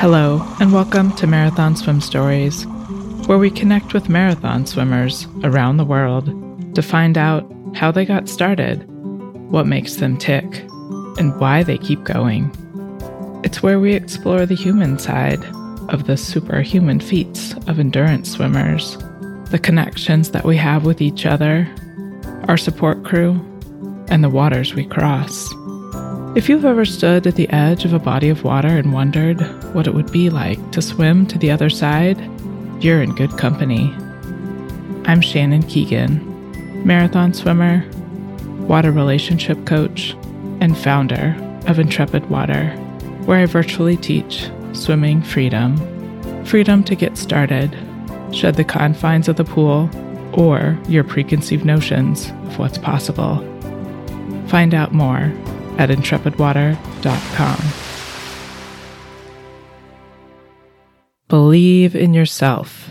Hello, 0.00 0.42
and 0.58 0.72
welcome 0.72 1.14
to 1.16 1.26
Marathon 1.26 1.76
Swim 1.76 2.00
Stories, 2.00 2.66
where 3.26 3.36
we 3.36 3.50
connect 3.50 3.92
with 3.92 4.08
marathon 4.08 4.64
swimmers 4.64 5.26
around 5.44 5.76
the 5.76 5.84
world 5.84 6.32
to 6.74 6.80
find 6.80 7.18
out 7.18 7.44
how 7.74 7.90
they 7.90 8.06
got 8.06 8.26
started, 8.26 8.88
what 9.50 9.66
makes 9.66 9.96
them 9.96 10.16
tick, 10.16 10.62
and 11.18 11.38
why 11.38 11.62
they 11.62 11.76
keep 11.76 12.04
going. 12.04 12.50
It's 13.44 13.62
where 13.62 13.78
we 13.78 13.92
explore 13.92 14.46
the 14.46 14.54
human 14.54 14.98
side 14.98 15.44
of 15.90 16.06
the 16.06 16.16
superhuman 16.16 17.00
feats 17.00 17.52
of 17.66 17.78
endurance 17.78 18.30
swimmers, 18.30 18.96
the 19.50 19.60
connections 19.62 20.30
that 20.30 20.46
we 20.46 20.56
have 20.56 20.86
with 20.86 21.02
each 21.02 21.26
other, 21.26 21.68
our 22.48 22.56
support 22.56 23.04
crew, 23.04 23.32
and 24.08 24.24
the 24.24 24.30
waters 24.30 24.74
we 24.74 24.86
cross. 24.86 25.52
If 26.36 26.48
you've 26.48 26.64
ever 26.64 26.84
stood 26.84 27.26
at 27.26 27.34
the 27.34 27.50
edge 27.50 27.84
of 27.84 27.92
a 27.92 27.98
body 27.98 28.28
of 28.28 28.44
water 28.44 28.68
and 28.68 28.92
wondered 28.92 29.40
what 29.74 29.88
it 29.88 29.94
would 29.94 30.12
be 30.12 30.30
like 30.30 30.70
to 30.70 30.80
swim 30.80 31.26
to 31.26 31.36
the 31.36 31.50
other 31.50 31.68
side, 31.68 32.20
you're 32.80 33.02
in 33.02 33.16
good 33.16 33.36
company. 33.36 33.92
I'm 35.06 35.22
Shannon 35.22 35.64
Keegan, 35.64 36.86
marathon 36.86 37.34
swimmer, 37.34 37.84
water 38.68 38.92
relationship 38.92 39.66
coach, 39.66 40.12
and 40.60 40.78
founder 40.78 41.34
of 41.66 41.80
Intrepid 41.80 42.30
Water, 42.30 42.68
where 43.24 43.40
I 43.40 43.46
virtually 43.46 43.96
teach 43.96 44.48
swimming 44.72 45.22
freedom 45.22 45.76
freedom 46.44 46.84
to 46.84 46.94
get 46.94 47.18
started, 47.18 47.76
shed 48.32 48.54
the 48.54 48.62
confines 48.62 49.26
of 49.26 49.34
the 49.34 49.44
pool, 49.44 49.90
or 50.32 50.78
your 50.88 51.02
preconceived 51.02 51.64
notions 51.64 52.30
of 52.44 52.58
what's 52.60 52.78
possible. 52.78 53.38
Find 54.46 54.74
out 54.74 54.94
more 54.94 55.32
at 55.78 55.90
intrepidwater.com. 55.90 57.58
Believe 61.28 61.94
in 61.94 62.12
yourself, 62.12 62.90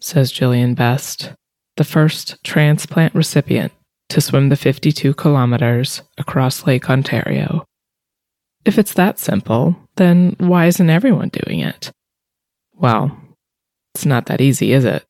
says 0.00 0.32
Jillian 0.32 0.74
Best, 0.74 1.32
the 1.76 1.84
first 1.84 2.42
transplant 2.42 3.14
recipient 3.14 3.72
to 4.08 4.20
swim 4.20 4.48
the 4.48 4.56
52 4.56 5.14
kilometers 5.14 6.02
across 6.18 6.66
Lake 6.66 6.90
Ontario. 6.90 7.64
If 8.64 8.78
it's 8.78 8.94
that 8.94 9.18
simple, 9.18 9.76
then 9.96 10.36
why 10.38 10.66
isn't 10.66 10.90
everyone 10.90 11.28
doing 11.28 11.60
it? 11.60 11.92
Well, 12.74 13.16
it's 13.94 14.06
not 14.06 14.26
that 14.26 14.40
easy, 14.40 14.72
is 14.72 14.84
it? 14.84 15.04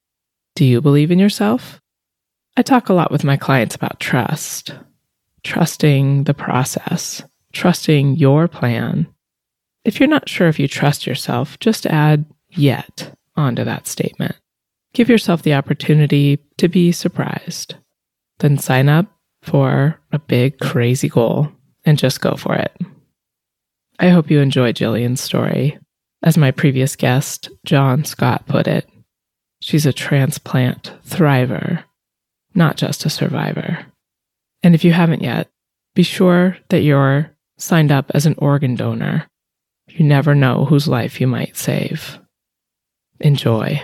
Do 0.55 0.65
you 0.65 0.81
believe 0.81 1.11
in 1.11 1.19
yourself? 1.19 1.81
I 2.57 2.63
talk 2.63 2.89
a 2.89 2.95
lot 2.95 3.11
with 3.11 3.25
my 3.25 3.37
clients 3.37 3.75
about 3.75 4.01
trust, 4.01 4.75
trusting 5.47 6.25
the 6.25 6.35
process, 6.35 7.23
trusting 7.53 8.17
your 8.17 8.49
plan. 8.49 9.07
If 9.85 10.01
you're 10.01 10.09
not 10.09 10.29
sure 10.29 10.49
if 10.49 10.59
you 10.59 10.67
trust 10.67 11.07
yourself, 11.07 11.57
just 11.61 11.87
add 11.87 12.25
yet 12.51 13.15
onto 13.37 13.63
that 13.63 13.87
statement. 13.87 14.35
Give 14.93 15.09
yourself 15.09 15.43
the 15.43 15.55
opportunity 15.55 16.41
to 16.59 16.69
be 16.69 16.91
surprised. 16.91 17.77
Then 18.41 18.59
sign 18.59 18.89
up 18.89 19.07
for 19.43 20.01
a 20.11 20.19
big, 20.19 20.59
crazy 20.59 21.09
goal 21.09 21.53
and 21.85 21.97
just 21.97 22.21
go 22.21 22.35
for 22.35 22.57
it. 22.57 22.77
I 24.01 24.09
hope 24.09 24.31
you 24.31 24.41
enjoy 24.41 24.73
Jillian's 24.73 25.21
story. 25.21 25.79
As 26.25 26.37
my 26.37 26.51
previous 26.51 26.97
guest, 26.97 27.51
John 27.65 28.05
Scott, 28.05 28.47
put 28.47 28.67
it, 28.67 28.89
she's 29.61 29.87
a 29.87 29.93
transplant 29.93 30.93
thriver, 31.07 31.85
not 32.55 32.77
just 32.77 33.07
a 33.07 33.11
survivor. 33.11 33.87
And 34.67 34.75
if 34.75 34.83
you 34.83 34.93
haven't 34.93 35.23
yet, 35.23 35.49
be 35.95 36.03
sure 36.03 36.59
that 36.71 36.81
you're 36.81 37.31
signed 37.57 37.93
up 37.93 38.11
as 38.15 38.27
an 38.27 38.35
organ 38.39 38.75
donor. 38.75 39.29
You 39.87 40.05
never 40.05 40.35
know 40.35 40.65
whose 40.65 40.89
life 40.89 41.21
you 41.21 41.29
might 41.29 41.57
save. 41.57 42.19
Enjoy. 43.21 43.81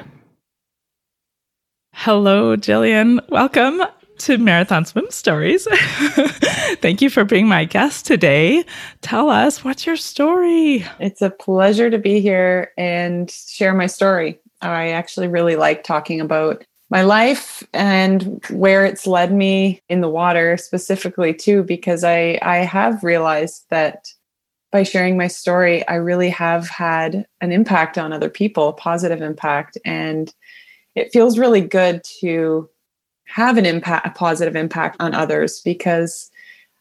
Hello, 1.95 2.57
Jillian. 2.57 3.21
Welcome 3.31 3.81
to 4.19 4.39
Marathon 4.39 4.85
Swim 4.85 5.09
Stories. 5.11 5.69
Thank 6.81 7.01
you 7.01 7.11
for 7.11 7.23
being 7.23 7.47
my 7.47 7.65
guest 7.65 8.05
today. 8.05 8.65
Tell 9.03 9.31
us, 9.31 9.63
what's 9.63 9.87
your 9.87 9.97
story? 9.97 10.85
It's 10.99 11.23
a 11.23 11.31
pleasure 11.31 11.91
to 11.91 11.99
be 11.99 12.19
here 12.19 12.73
and 12.77 13.31
share 13.31 13.73
my 13.73 13.87
story. 13.87 14.41
I 14.61 14.89
actually 14.89 15.29
really 15.29 15.55
like 15.55 15.85
talking 15.85 16.21
about 16.21 16.65
my 16.93 17.01
life 17.01 17.67
and 17.73 18.45
where 18.51 18.85
it's 18.85 19.07
led 19.07 19.33
me 19.33 19.81
in 19.89 20.03
the 20.03 20.11
water 20.11 20.59
specifically 20.59 21.33
too 21.33 21.63
because 21.63 22.05
I 22.05 22.39
I 22.43 22.59
have 22.59 23.03
realized 23.03 23.65
that 23.71 24.09
by 24.71 24.83
sharing 24.83 25.17
my 25.17 25.27
story 25.27 25.89
I 25.89 25.95
really 25.95 26.29
have 26.29 26.69
had 26.69 27.27
an 27.41 27.51
impact 27.51 27.97
on 27.97 28.13
other 28.13 28.29
people, 28.29 28.69
a 28.69 28.73
positive 28.75 29.23
impact. 29.23 29.79
And 29.87 30.35
it 30.95 31.11
feels 31.15 31.39
really 31.39 31.63
good 31.63 32.05
to 32.21 32.69
have 33.25 33.57
an 33.57 33.65
impact 33.65 34.07
a 34.07 34.11
positive 34.11 34.55
impact 34.55 34.97
on 35.01 35.15
others 35.15 35.63
because 35.63 36.31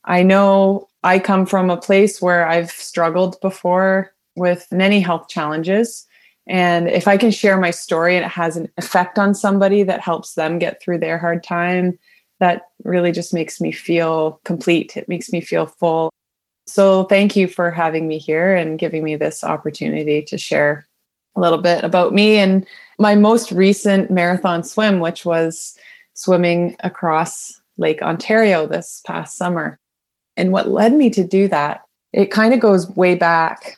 I 0.03 0.23
know 0.23 0.89
I 1.05 1.19
come 1.19 1.45
from 1.45 1.69
a 1.69 1.77
place 1.77 2.21
where 2.21 2.45
I've 2.49 2.71
struggled 2.71 3.39
before 3.39 4.11
with 4.35 4.67
many 4.71 4.99
health 4.99 5.29
challenges 5.29 6.05
and 6.47 6.87
if 6.87 7.07
I 7.07 7.17
can 7.17 7.31
share 7.31 7.59
my 7.59 7.71
story 7.71 8.15
and 8.15 8.25
it 8.25 8.31
has 8.31 8.57
an 8.57 8.69
effect 8.77 9.19
on 9.19 9.35
somebody 9.35 9.83
that 9.83 10.01
helps 10.01 10.33
them 10.33 10.59
get 10.59 10.81
through 10.81 10.99
their 10.99 11.17
hard 11.17 11.43
time, 11.43 11.97
that 12.39 12.63
really 12.83 13.11
just 13.11 13.33
makes 13.33 13.61
me 13.61 13.71
feel 13.71 14.41
complete. 14.43 14.97
It 14.97 15.07
makes 15.07 15.31
me 15.31 15.41
feel 15.41 15.67
full. 15.67 16.11
So 16.65 17.03
thank 17.05 17.35
you 17.35 17.47
for 17.47 17.69
having 17.69 18.07
me 18.07 18.17
here 18.17 18.55
and 18.55 18.79
giving 18.79 19.03
me 19.03 19.15
this 19.15 19.43
opportunity 19.43 20.21
to 20.23 20.37
share 20.37 20.87
a 21.35 21.39
little 21.39 21.59
bit 21.59 21.83
about 21.83 22.13
me 22.13 22.37
and 22.37 22.65
my 22.97 23.15
most 23.15 23.51
recent 23.51 24.09
marathon 24.11 24.63
swim, 24.63 24.99
which 24.99 25.25
was 25.25 25.77
swimming 26.13 26.75
across 26.81 27.61
Lake 27.77 28.01
Ontario 28.01 28.67
this 28.67 29.01
past 29.05 29.37
summer. 29.37 29.79
And 30.37 30.51
what 30.51 30.69
led 30.69 30.93
me 30.93 31.09
to 31.11 31.23
do 31.23 31.47
that, 31.49 31.81
it 32.13 32.31
kind 32.31 32.53
of 32.53 32.59
goes 32.59 32.89
way 32.89 33.15
back. 33.15 33.77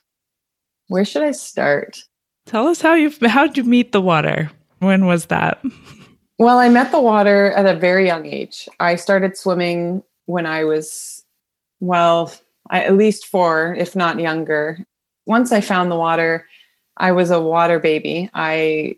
Where 0.87 1.05
should 1.05 1.23
I 1.23 1.31
start? 1.31 2.03
Tell 2.45 2.67
us 2.67 2.81
how 2.81 2.93
you 2.93 3.11
how'd 3.27 3.57
you 3.57 3.63
meet 3.63 3.91
the 3.91 4.01
water? 4.01 4.51
When 4.79 5.05
was 5.05 5.27
that? 5.27 5.63
Well, 6.39 6.57
I 6.57 6.67
met 6.67 6.91
the 6.91 6.99
water 6.99 7.51
at 7.51 7.65
a 7.65 7.79
very 7.79 8.05
young 8.05 8.25
age. 8.25 8.67
I 8.79 8.95
started 8.95 9.37
swimming 9.37 10.03
when 10.25 10.45
I 10.45 10.63
was 10.63 11.23
well, 11.79 12.33
I, 12.69 12.83
at 12.83 12.97
least 12.97 13.27
4, 13.27 13.75
if 13.77 13.95
not 13.95 14.19
younger. 14.19 14.79
Once 15.25 15.51
I 15.51 15.61
found 15.61 15.91
the 15.91 15.97
water, 15.97 16.47
I 16.97 17.11
was 17.11 17.29
a 17.29 17.41
water 17.41 17.79
baby. 17.79 18.29
I 18.33 18.95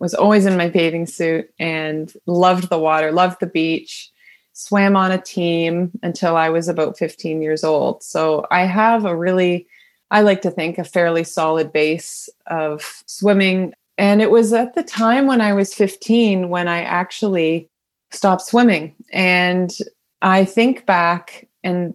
was 0.00 0.14
always 0.14 0.46
in 0.46 0.56
my 0.56 0.68
bathing 0.68 1.06
suit 1.06 1.50
and 1.58 2.12
loved 2.26 2.68
the 2.68 2.78
water, 2.78 3.10
loved 3.10 3.40
the 3.40 3.46
beach, 3.46 4.10
swam 4.52 4.96
on 4.96 5.10
a 5.10 5.20
team 5.20 5.90
until 6.02 6.36
I 6.36 6.48
was 6.48 6.68
about 6.68 6.98
15 6.98 7.42
years 7.42 7.64
old. 7.64 8.02
So 8.02 8.46
I 8.50 8.64
have 8.64 9.04
a 9.04 9.16
really 9.16 9.66
I 10.10 10.22
like 10.22 10.42
to 10.42 10.50
think, 10.50 10.78
a 10.78 10.84
fairly 10.84 11.24
solid 11.24 11.72
base 11.72 12.28
of 12.46 13.02
swimming. 13.06 13.74
And 13.98 14.22
it 14.22 14.30
was 14.30 14.52
at 14.52 14.74
the 14.74 14.82
time 14.82 15.26
when 15.26 15.40
I 15.40 15.52
was 15.52 15.74
15 15.74 16.48
when 16.48 16.68
I 16.68 16.82
actually 16.82 17.68
stopped 18.10 18.42
swimming. 18.42 18.94
And 19.12 19.76
I 20.22 20.44
think 20.44 20.86
back, 20.86 21.46
and 21.62 21.94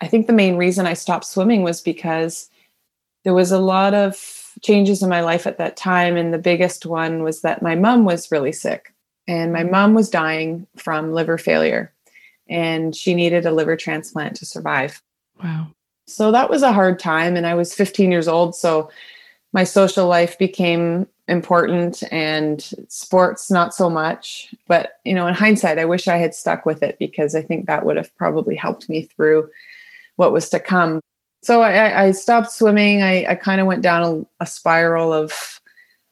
I 0.00 0.06
think 0.06 0.26
the 0.26 0.32
main 0.32 0.56
reason 0.56 0.86
I 0.86 0.94
stopped 0.94 1.26
swimming 1.26 1.62
was 1.62 1.80
because 1.80 2.48
there 3.24 3.34
was 3.34 3.52
a 3.52 3.58
lot 3.58 3.94
of 3.94 4.52
changes 4.62 5.02
in 5.02 5.08
my 5.08 5.20
life 5.20 5.46
at 5.46 5.58
that 5.58 5.76
time. 5.76 6.16
And 6.16 6.32
the 6.32 6.38
biggest 6.38 6.86
one 6.86 7.22
was 7.22 7.42
that 7.42 7.62
my 7.62 7.74
mom 7.74 8.04
was 8.04 8.30
really 8.30 8.52
sick, 8.52 8.94
and 9.26 9.52
my 9.52 9.64
mom 9.64 9.94
was 9.94 10.10
dying 10.10 10.66
from 10.76 11.12
liver 11.12 11.38
failure, 11.38 11.92
and 12.48 12.94
she 12.94 13.14
needed 13.14 13.46
a 13.46 13.52
liver 13.52 13.76
transplant 13.76 14.36
to 14.36 14.46
survive. 14.46 15.02
Wow. 15.42 15.68
So 16.06 16.30
that 16.32 16.50
was 16.50 16.62
a 16.62 16.72
hard 16.72 16.98
time. 16.98 17.36
And 17.36 17.46
I 17.46 17.54
was 17.54 17.74
15 17.74 18.10
years 18.10 18.28
old. 18.28 18.54
So 18.54 18.90
my 19.52 19.64
social 19.64 20.06
life 20.06 20.38
became 20.38 21.06
important 21.28 22.02
and 22.12 22.62
sports 22.88 23.50
not 23.50 23.74
so 23.74 23.88
much. 23.88 24.54
But, 24.66 24.98
you 25.04 25.14
know, 25.14 25.26
in 25.26 25.34
hindsight, 25.34 25.78
I 25.78 25.84
wish 25.84 26.08
I 26.08 26.16
had 26.16 26.34
stuck 26.34 26.66
with 26.66 26.82
it 26.82 26.98
because 26.98 27.34
I 27.34 27.42
think 27.42 27.66
that 27.66 27.86
would 27.86 27.96
have 27.96 28.14
probably 28.16 28.56
helped 28.56 28.88
me 28.88 29.02
through 29.02 29.48
what 30.16 30.32
was 30.32 30.50
to 30.50 30.60
come. 30.60 31.00
So 31.42 31.62
I, 31.62 32.04
I 32.06 32.10
stopped 32.12 32.50
swimming. 32.50 33.02
I, 33.02 33.26
I 33.26 33.34
kind 33.34 33.60
of 33.60 33.66
went 33.66 33.82
down 33.82 34.26
a, 34.40 34.44
a 34.44 34.46
spiral 34.46 35.12
of 35.12 35.60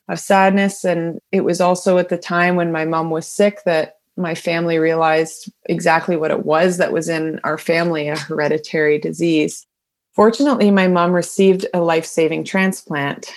of 0.08 0.18
sadness. 0.18 0.84
And 0.84 1.20
it 1.30 1.42
was 1.42 1.60
also 1.60 1.98
at 1.98 2.08
the 2.08 2.18
time 2.18 2.56
when 2.56 2.72
my 2.72 2.84
mom 2.84 3.10
was 3.10 3.26
sick 3.26 3.60
that 3.64 3.98
my 4.16 4.34
family 4.34 4.78
realized 4.78 5.50
exactly 5.64 6.16
what 6.16 6.30
it 6.30 6.44
was 6.44 6.76
that 6.76 6.92
was 6.92 7.08
in 7.08 7.40
our 7.44 7.56
family 7.56 8.08
a 8.08 8.18
hereditary 8.18 8.98
disease. 8.98 9.66
Fortunately, 10.14 10.70
my 10.70 10.88
mom 10.88 11.12
received 11.12 11.66
a 11.72 11.80
life 11.80 12.04
saving 12.04 12.44
transplant 12.44 13.32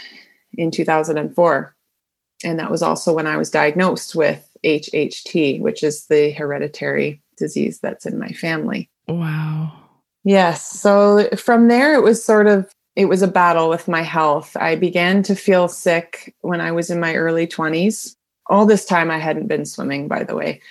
in 0.57 0.71
2004. 0.71 1.75
And 2.43 2.59
that 2.59 2.71
was 2.71 2.81
also 2.81 3.13
when 3.13 3.27
I 3.27 3.37
was 3.37 3.49
diagnosed 3.49 4.15
with 4.15 4.49
HHT, 4.65 5.61
which 5.61 5.83
is 5.83 6.07
the 6.07 6.31
hereditary 6.31 7.21
disease 7.37 7.79
that's 7.79 8.05
in 8.05 8.19
my 8.19 8.29
family. 8.29 8.89
Wow. 9.07 9.71
Yes. 10.23 10.65
So 10.67 11.29
from 11.37 11.67
there, 11.67 11.93
it 11.93 12.03
was 12.03 12.23
sort 12.23 12.47
of 12.47 12.71
it 12.95 13.05
was 13.05 13.21
a 13.21 13.27
battle 13.27 13.69
with 13.69 13.87
my 13.87 14.01
health. 14.01 14.55
I 14.55 14.75
began 14.75 15.21
to 15.23 15.35
feel 15.35 15.67
sick 15.67 16.33
when 16.41 16.61
I 16.61 16.71
was 16.71 16.89
in 16.89 16.99
my 16.99 17.15
early 17.15 17.45
20s. 17.45 18.15
All 18.47 18.65
this 18.65 18.85
time, 18.85 19.11
I 19.11 19.17
hadn't 19.17 19.47
been 19.47 19.65
swimming, 19.65 20.07
by 20.07 20.23
the 20.23 20.35
way, 20.35 20.61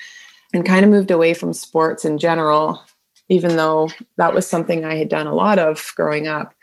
and 0.54 0.64
kind 0.64 0.84
of 0.84 0.90
moved 0.90 1.10
away 1.10 1.34
from 1.34 1.52
sports 1.52 2.04
in 2.04 2.18
general, 2.18 2.82
even 3.28 3.56
though 3.56 3.90
that 4.16 4.34
was 4.34 4.46
something 4.46 4.84
I 4.84 4.96
had 4.96 5.08
done 5.08 5.26
a 5.26 5.34
lot 5.34 5.58
of 5.58 5.92
growing 5.96 6.28
up. 6.28 6.54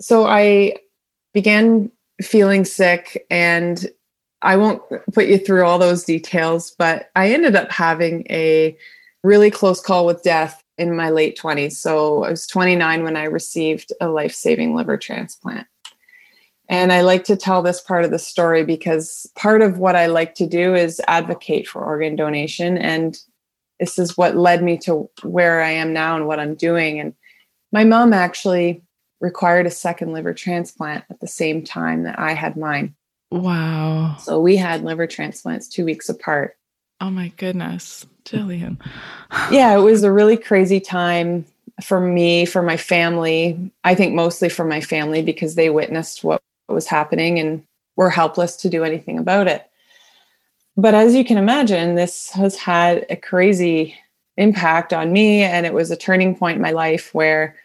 So 0.00 0.26
I 0.26 0.76
began 1.32 1.90
feeling 2.22 2.64
sick, 2.64 3.26
and 3.30 3.86
I 4.42 4.56
won't 4.56 4.82
put 5.12 5.26
you 5.26 5.38
through 5.38 5.64
all 5.64 5.78
those 5.78 6.04
details, 6.04 6.74
but 6.78 7.10
I 7.16 7.30
ended 7.30 7.56
up 7.56 7.70
having 7.70 8.26
a 8.30 8.76
really 9.22 9.50
close 9.50 9.80
call 9.80 10.06
with 10.06 10.22
death 10.22 10.62
in 10.76 10.94
my 10.94 11.10
late 11.10 11.38
20s. 11.38 11.72
So 11.72 12.24
I 12.24 12.30
was 12.30 12.46
29 12.46 13.04
when 13.04 13.16
I 13.16 13.24
received 13.24 13.92
a 14.00 14.08
life 14.08 14.34
saving 14.34 14.74
liver 14.74 14.96
transplant. 14.96 15.66
And 16.68 16.92
I 16.92 17.02
like 17.02 17.24
to 17.24 17.36
tell 17.36 17.62
this 17.62 17.80
part 17.80 18.04
of 18.04 18.10
the 18.10 18.18
story 18.18 18.64
because 18.64 19.30
part 19.34 19.62
of 19.62 19.78
what 19.78 19.96
I 19.96 20.06
like 20.06 20.34
to 20.36 20.46
do 20.46 20.74
is 20.74 21.00
advocate 21.08 21.68
for 21.68 21.84
organ 21.84 22.16
donation. 22.16 22.78
And 22.78 23.18
this 23.80 23.98
is 23.98 24.16
what 24.16 24.36
led 24.36 24.62
me 24.62 24.78
to 24.78 25.08
where 25.22 25.62
I 25.62 25.70
am 25.70 25.92
now 25.92 26.16
and 26.16 26.26
what 26.26 26.40
I'm 26.40 26.54
doing. 26.54 27.00
And 27.00 27.14
my 27.72 27.84
mom 27.84 28.12
actually 28.12 28.82
required 29.20 29.66
a 29.66 29.70
second 29.70 30.12
liver 30.12 30.34
transplant 30.34 31.04
at 31.10 31.20
the 31.20 31.26
same 31.26 31.64
time 31.64 32.04
that 32.04 32.18
I 32.18 32.32
had 32.32 32.56
mine. 32.56 32.94
Wow. 33.30 34.16
So 34.20 34.40
we 34.40 34.56
had 34.56 34.84
liver 34.84 35.06
transplants 35.06 35.66
two 35.68 35.84
weeks 35.84 36.08
apart. 36.08 36.56
Oh 37.00 37.10
my 37.10 37.28
goodness, 37.36 38.06
Jillian. 38.24 38.80
yeah, 39.50 39.76
it 39.76 39.80
was 39.80 40.04
a 40.04 40.12
really 40.12 40.36
crazy 40.36 40.78
time 40.78 41.44
for 41.82 42.00
me, 42.00 42.46
for 42.46 42.62
my 42.62 42.76
family. 42.76 43.72
I 43.82 43.94
think 43.94 44.14
mostly 44.14 44.48
for 44.48 44.64
my 44.64 44.80
family 44.80 45.22
because 45.22 45.56
they 45.56 45.70
witnessed 45.70 46.22
what 46.22 46.40
was 46.68 46.86
happening 46.86 47.38
and 47.38 47.64
were 47.96 48.10
helpless 48.10 48.56
to 48.56 48.68
do 48.68 48.84
anything 48.84 49.18
about 49.18 49.48
it. 49.48 49.68
But 50.76 50.94
as 50.94 51.14
you 51.14 51.24
can 51.24 51.38
imagine, 51.38 51.94
this 51.94 52.30
has 52.30 52.56
had 52.56 53.06
a 53.08 53.16
crazy 53.16 53.96
impact 54.36 54.92
on 54.92 55.12
me. 55.12 55.42
And 55.42 55.66
it 55.66 55.74
was 55.74 55.90
a 55.90 55.96
turning 55.96 56.34
point 56.34 56.56
in 56.56 56.62
my 56.62 56.72
life 56.72 57.14
where 57.14 57.56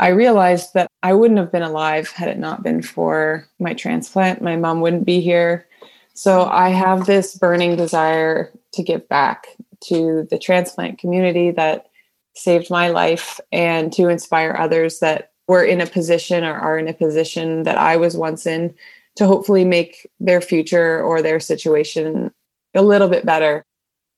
I 0.00 0.08
realized 0.08 0.74
that 0.74 0.88
I 1.02 1.12
wouldn't 1.14 1.38
have 1.38 1.52
been 1.52 1.62
alive 1.62 2.10
had 2.10 2.28
it 2.28 2.38
not 2.38 2.62
been 2.62 2.82
for 2.82 3.46
my 3.58 3.74
transplant. 3.74 4.42
My 4.42 4.56
mom 4.56 4.80
wouldn't 4.80 5.04
be 5.04 5.20
here. 5.20 5.66
So 6.14 6.44
I 6.44 6.70
have 6.70 7.06
this 7.06 7.36
burning 7.36 7.76
desire 7.76 8.50
to 8.72 8.82
give 8.82 9.08
back 9.08 9.46
to 9.84 10.26
the 10.30 10.38
transplant 10.38 10.98
community 10.98 11.50
that 11.52 11.86
saved 12.34 12.70
my 12.70 12.88
life 12.88 13.40
and 13.50 13.92
to 13.92 14.08
inspire 14.08 14.56
others 14.58 15.00
that 15.00 15.32
were 15.48 15.64
in 15.64 15.80
a 15.80 15.86
position 15.86 16.44
or 16.44 16.54
are 16.54 16.78
in 16.78 16.88
a 16.88 16.94
position 16.94 17.64
that 17.64 17.76
I 17.76 17.96
was 17.96 18.16
once 18.16 18.46
in 18.46 18.74
to 19.16 19.26
hopefully 19.26 19.64
make 19.64 20.08
their 20.20 20.40
future 20.40 21.02
or 21.02 21.22
their 21.22 21.40
situation 21.40 22.32
a 22.74 22.82
little 22.82 23.08
bit 23.08 23.26
better. 23.26 23.64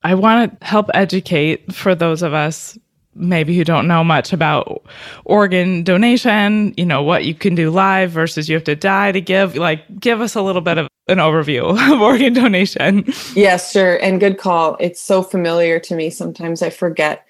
I 0.03 0.15
want 0.15 0.61
to 0.61 0.67
help 0.67 0.91
educate 0.95 1.73
for 1.73 1.95
those 1.95 2.23
of 2.23 2.35
us 2.35 2.79
maybe 3.15 3.57
who 3.57 3.65
don't 3.65 3.87
know 3.87 4.03
much 4.03 4.33
about 4.33 4.85
organ 5.25 5.83
donation, 5.83 6.75
you 6.77 6.85
know, 6.85 7.03
what 7.03 7.25
you 7.25 7.35
can 7.35 7.55
do 7.55 7.71
live 7.71 8.11
versus 8.11 8.49
you 8.49 8.55
have 8.55 8.65
to 8.65 8.77
die 8.77 9.13
to 9.13 9.21
give. 9.21 9.57
Like, 9.57 10.01
give 10.01 10.21
us 10.21 10.35
a 10.35 10.43
little 10.43 10.61
bit 10.61 10.79
of 10.79 10.89
an 11.09 11.19
overview 11.19 11.71
of 11.93 12.01
organ 12.01 12.33
donation. 12.33 13.05
Yes, 13.35 13.73
sure. 13.73 13.97
And 13.97 14.21
good 14.21 14.39
call. 14.39 14.77
It's 14.81 15.01
so 15.01 15.23
familiar 15.23 15.79
to 15.81 15.95
me. 15.95 16.11
Sometimes 16.11 16.63
I 16.63 16.71
forget. 16.71 17.25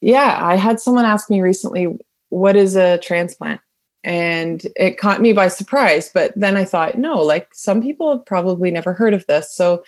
Yeah, 0.00 0.38
I 0.40 0.56
had 0.56 0.80
someone 0.80 1.04
ask 1.04 1.30
me 1.30 1.40
recently, 1.40 1.88
what 2.28 2.56
is 2.56 2.76
a 2.76 2.98
transplant? 2.98 3.60
And 4.06 4.64
it 4.76 4.98
caught 4.98 5.20
me 5.20 5.32
by 5.32 5.48
surprise. 5.48 6.10
But 6.14 6.32
then 6.36 6.56
I 6.56 6.64
thought, 6.64 6.96
no, 6.96 7.20
like 7.20 7.48
some 7.52 7.82
people 7.82 8.12
have 8.16 8.24
probably 8.24 8.70
never 8.70 8.92
heard 8.92 9.12
of 9.12 9.26
this. 9.26 9.52
So, 9.52 9.84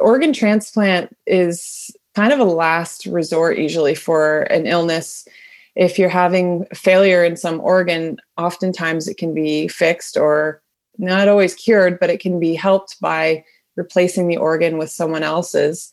organ 0.00 0.32
transplant 0.32 1.14
is 1.26 1.90
kind 2.14 2.32
of 2.32 2.40
a 2.40 2.44
last 2.44 3.04
resort 3.04 3.58
usually 3.58 3.94
for 3.94 4.42
an 4.44 4.66
illness. 4.66 5.28
If 5.76 5.98
you're 5.98 6.08
having 6.08 6.64
failure 6.74 7.22
in 7.22 7.36
some 7.36 7.60
organ, 7.60 8.18
oftentimes 8.38 9.06
it 9.06 9.18
can 9.18 9.34
be 9.34 9.68
fixed 9.68 10.16
or 10.16 10.62
not 10.96 11.28
always 11.28 11.54
cured, 11.54 12.00
but 12.00 12.10
it 12.10 12.20
can 12.20 12.40
be 12.40 12.54
helped 12.54 12.98
by 13.00 13.44
replacing 13.76 14.28
the 14.28 14.38
organ 14.38 14.78
with 14.78 14.90
someone 14.90 15.22
else's. 15.22 15.92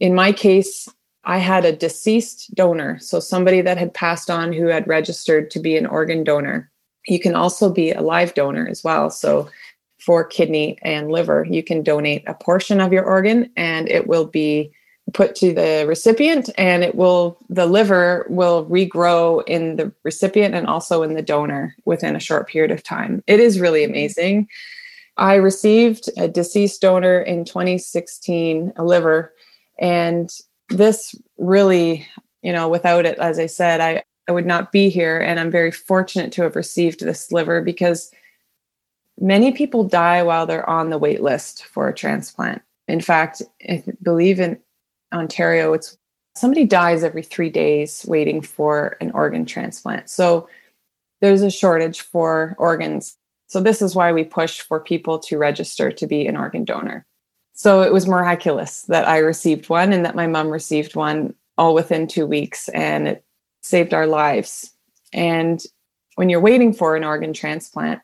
In 0.00 0.14
my 0.14 0.32
case, 0.32 0.88
I 1.24 1.38
had 1.38 1.64
a 1.64 1.76
deceased 1.76 2.54
donor, 2.54 2.98
so 3.00 3.20
somebody 3.20 3.60
that 3.60 3.78
had 3.78 3.92
passed 3.92 4.30
on 4.30 4.52
who 4.52 4.66
had 4.66 4.88
registered 4.88 5.50
to 5.50 5.60
be 5.60 5.76
an 5.76 5.86
organ 5.86 6.24
donor. 6.24 6.70
You 7.06 7.20
can 7.20 7.34
also 7.34 7.70
be 7.70 7.92
a 7.92 8.02
live 8.02 8.34
donor 8.34 8.66
as 8.68 8.82
well. 8.82 9.10
So, 9.10 9.48
for 9.98 10.24
kidney 10.24 10.78
and 10.82 11.10
liver, 11.10 11.46
you 11.48 11.64
can 11.64 11.82
donate 11.82 12.22
a 12.28 12.34
portion 12.34 12.80
of 12.80 12.92
your 12.92 13.04
organ 13.04 13.50
and 13.56 13.88
it 13.88 14.06
will 14.06 14.26
be 14.26 14.70
put 15.12 15.34
to 15.36 15.52
the 15.52 15.84
recipient 15.86 16.50
and 16.58 16.82
it 16.82 16.94
will 16.94 17.38
the 17.48 17.66
liver 17.66 18.26
will 18.28 18.66
regrow 18.66 19.42
in 19.46 19.76
the 19.76 19.92
recipient 20.02 20.54
and 20.54 20.66
also 20.66 21.02
in 21.02 21.14
the 21.14 21.22
donor 21.22 21.74
within 21.84 22.16
a 22.16 22.20
short 22.20 22.48
period 22.48 22.70
of 22.70 22.82
time. 22.82 23.22
It 23.26 23.40
is 23.40 23.60
really 23.60 23.82
mm-hmm. 23.82 23.92
amazing. 23.92 24.48
I 25.16 25.34
received 25.36 26.10
a 26.18 26.28
deceased 26.28 26.82
donor 26.82 27.20
in 27.20 27.44
2016 27.44 28.72
a 28.76 28.84
liver 28.84 29.32
and 29.78 30.30
this 30.68 31.14
really 31.38 32.06
you 32.42 32.52
know 32.52 32.68
without 32.68 33.06
it 33.06 33.18
as 33.18 33.38
i 33.38 33.46
said 33.46 33.80
i 33.80 34.02
i 34.28 34.32
would 34.32 34.46
not 34.46 34.72
be 34.72 34.88
here 34.88 35.18
and 35.18 35.38
i'm 35.40 35.50
very 35.50 35.70
fortunate 35.70 36.32
to 36.32 36.42
have 36.42 36.56
received 36.56 37.00
this 37.00 37.32
liver 37.32 37.60
because 37.60 38.10
many 39.18 39.52
people 39.52 39.84
die 39.84 40.22
while 40.22 40.46
they're 40.46 40.68
on 40.68 40.90
the 40.90 40.98
wait 40.98 41.22
list 41.22 41.64
for 41.64 41.88
a 41.88 41.94
transplant 41.94 42.62
in 42.88 43.00
fact 43.00 43.42
i 43.68 43.82
believe 44.02 44.40
in 44.40 44.58
Ontario, 45.12 45.72
it's 45.72 45.96
somebody 46.34 46.64
dies 46.64 47.02
every 47.02 47.22
three 47.22 47.50
days 47.50 48.04
waiting 48.06 48.40
for 48.42 48.96
an 49.00 49.10
organ 49.12 49.46
transplant. 49.46 50.10
So 50.10 50.48
there's 51.20 51.42
a 51.42 51.50
shortage 51.50 52.02
for 52.02 52.54
organs. 52.58 53.16
So 53.46 53.60
this 53.60 53.80
is 53.80 53.94
why 53.94 54.12
we 54.12 54.24
push 54.24 54.60
for 54.60 54.80
people 54.80 55.18
to 55.20 55.38
register 55.38 55.90
to 55.90 56.06
be 56.06 56.26
an 56.26 56.36
organ 56.36 56.64
donor. 56.64 57.06
So 57.54 57.80
it 57.80 57.92
was 57.92 58.06
miraculous 58.06 58.82
that 58.82 59.08
I 59.08 59.18
received 59.18 59.70
one 59.70 59.92
and 59.92 60.04
that 60.04 60.14
my 60.14 60.26
mom 60.26 60.50
received 60.50 60.94
one 60.94 61.34
all 61.56 61.74
within 61.74 62.06
two 62.06 62.26
weeks, 62.26 62.68
and 62.70 63.08
it 63.08 63.24
saved 63.66 63.94
our 63.94 64.06
lives. 64.06 64.70
And 65.12 65.62
when 66.16 66.28
you're 66.28 66.40
waiting 66.40 66.72
for 66.72 66.96
an 66.96 67.04
organ 67.04 67.32
transplant, 67.32 68.00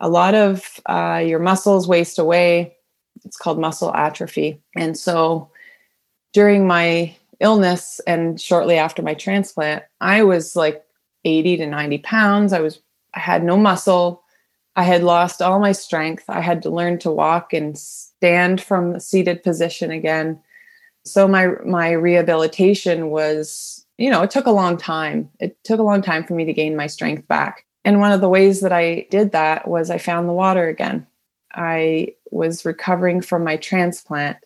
a 0.00 0.08
lot 0.08 0.34
of 0.34 0.80
uh, 0.86 1.22
your 1.24 1.38
muscles 1.38 1.88
waste 1.88 2.18
away. 2.18 2.76
It's 3.24 3.36
called 3.36 3.58
muscle 3.58 3.94
atrophy. 3.94 4.62
And 4.76 4.96
so 4.96 5.50
during 6.32 6.66
my 6.66 7.16
illness 7.40 8.00
and 8.06 8.40
shortly 8.40 8.76
after 8.78 9.02
my 9.02 9.14
transplant, 9.14 9.82
I 10.00 10.22
was 10.22 10.54
like 10.54 10.84
80 11.24 11.58
to 11.58 11.66
90 11.66 11.98
pounds. 11.98 12.52
I 12.52 12.60
was, 12.60 12.80
I 13.14 13.20
had 13.20 13.42
no 13.42 13.56
muscle. 13.56 14.22
I 14.76 14.84
had 14.84 15.02
lost 15.02 15.42
all 15.42 15.58
my 15.58 15.72
strength. 15.72 16.24
I 16.28 16.40
had 16.40 16.62
to 16.62 16.70
learn 16.70 16.98
to 17.00 17.10
walk 17.10 17.52
and 17.52 17.76
stand 17.76 18.60
from 18.60 18.92
the 18.92 19.00
seated 19.00 19.42
position 19.42 19.90
again. 19.90 20.40
So 21.04 21.26
my 21.26 21.48
my 21.64 21.90
rehabilitation 21.90 23.10
was, 23.10 23.77
you 23.98 24.10
know, 24.10 24.22
it 24.22 24.30
took 24.30 24.46
a 24.46 24.52
long 24.52 24.76
time. 24.76 25.28
It 25.40 25.62
took 25.64 25.80
a 25.80 25.84
long 25.84 26.02
time 26.02 26.24
for 26.24 26.34
me 26.34 26.44
to 26.44 26.52
gain 26.52 26.76
my 26.76 26.86
strength 26.86 27.26
back. 27.28 27.66
And 27.84 28.00
one 28.00 28.12
of 28.12 28.20
the 28.20 28.28
ways 28.28 28.60
that 28.60 28.72
I 28.72 29.06
did 29.10 29.32
that 29.32 29.68
was 29.68 29.90
I 29.90 29.98
found 29.98 30.28
the 30.28 30.32
water 30.32 30.68
again. 30.68 31.06
I 31.52 32.14
was 32.30 32.64
recovering 32.64 33.20
from 33.20 33.44
my 33.44 33.56
transplant 33.56 34.36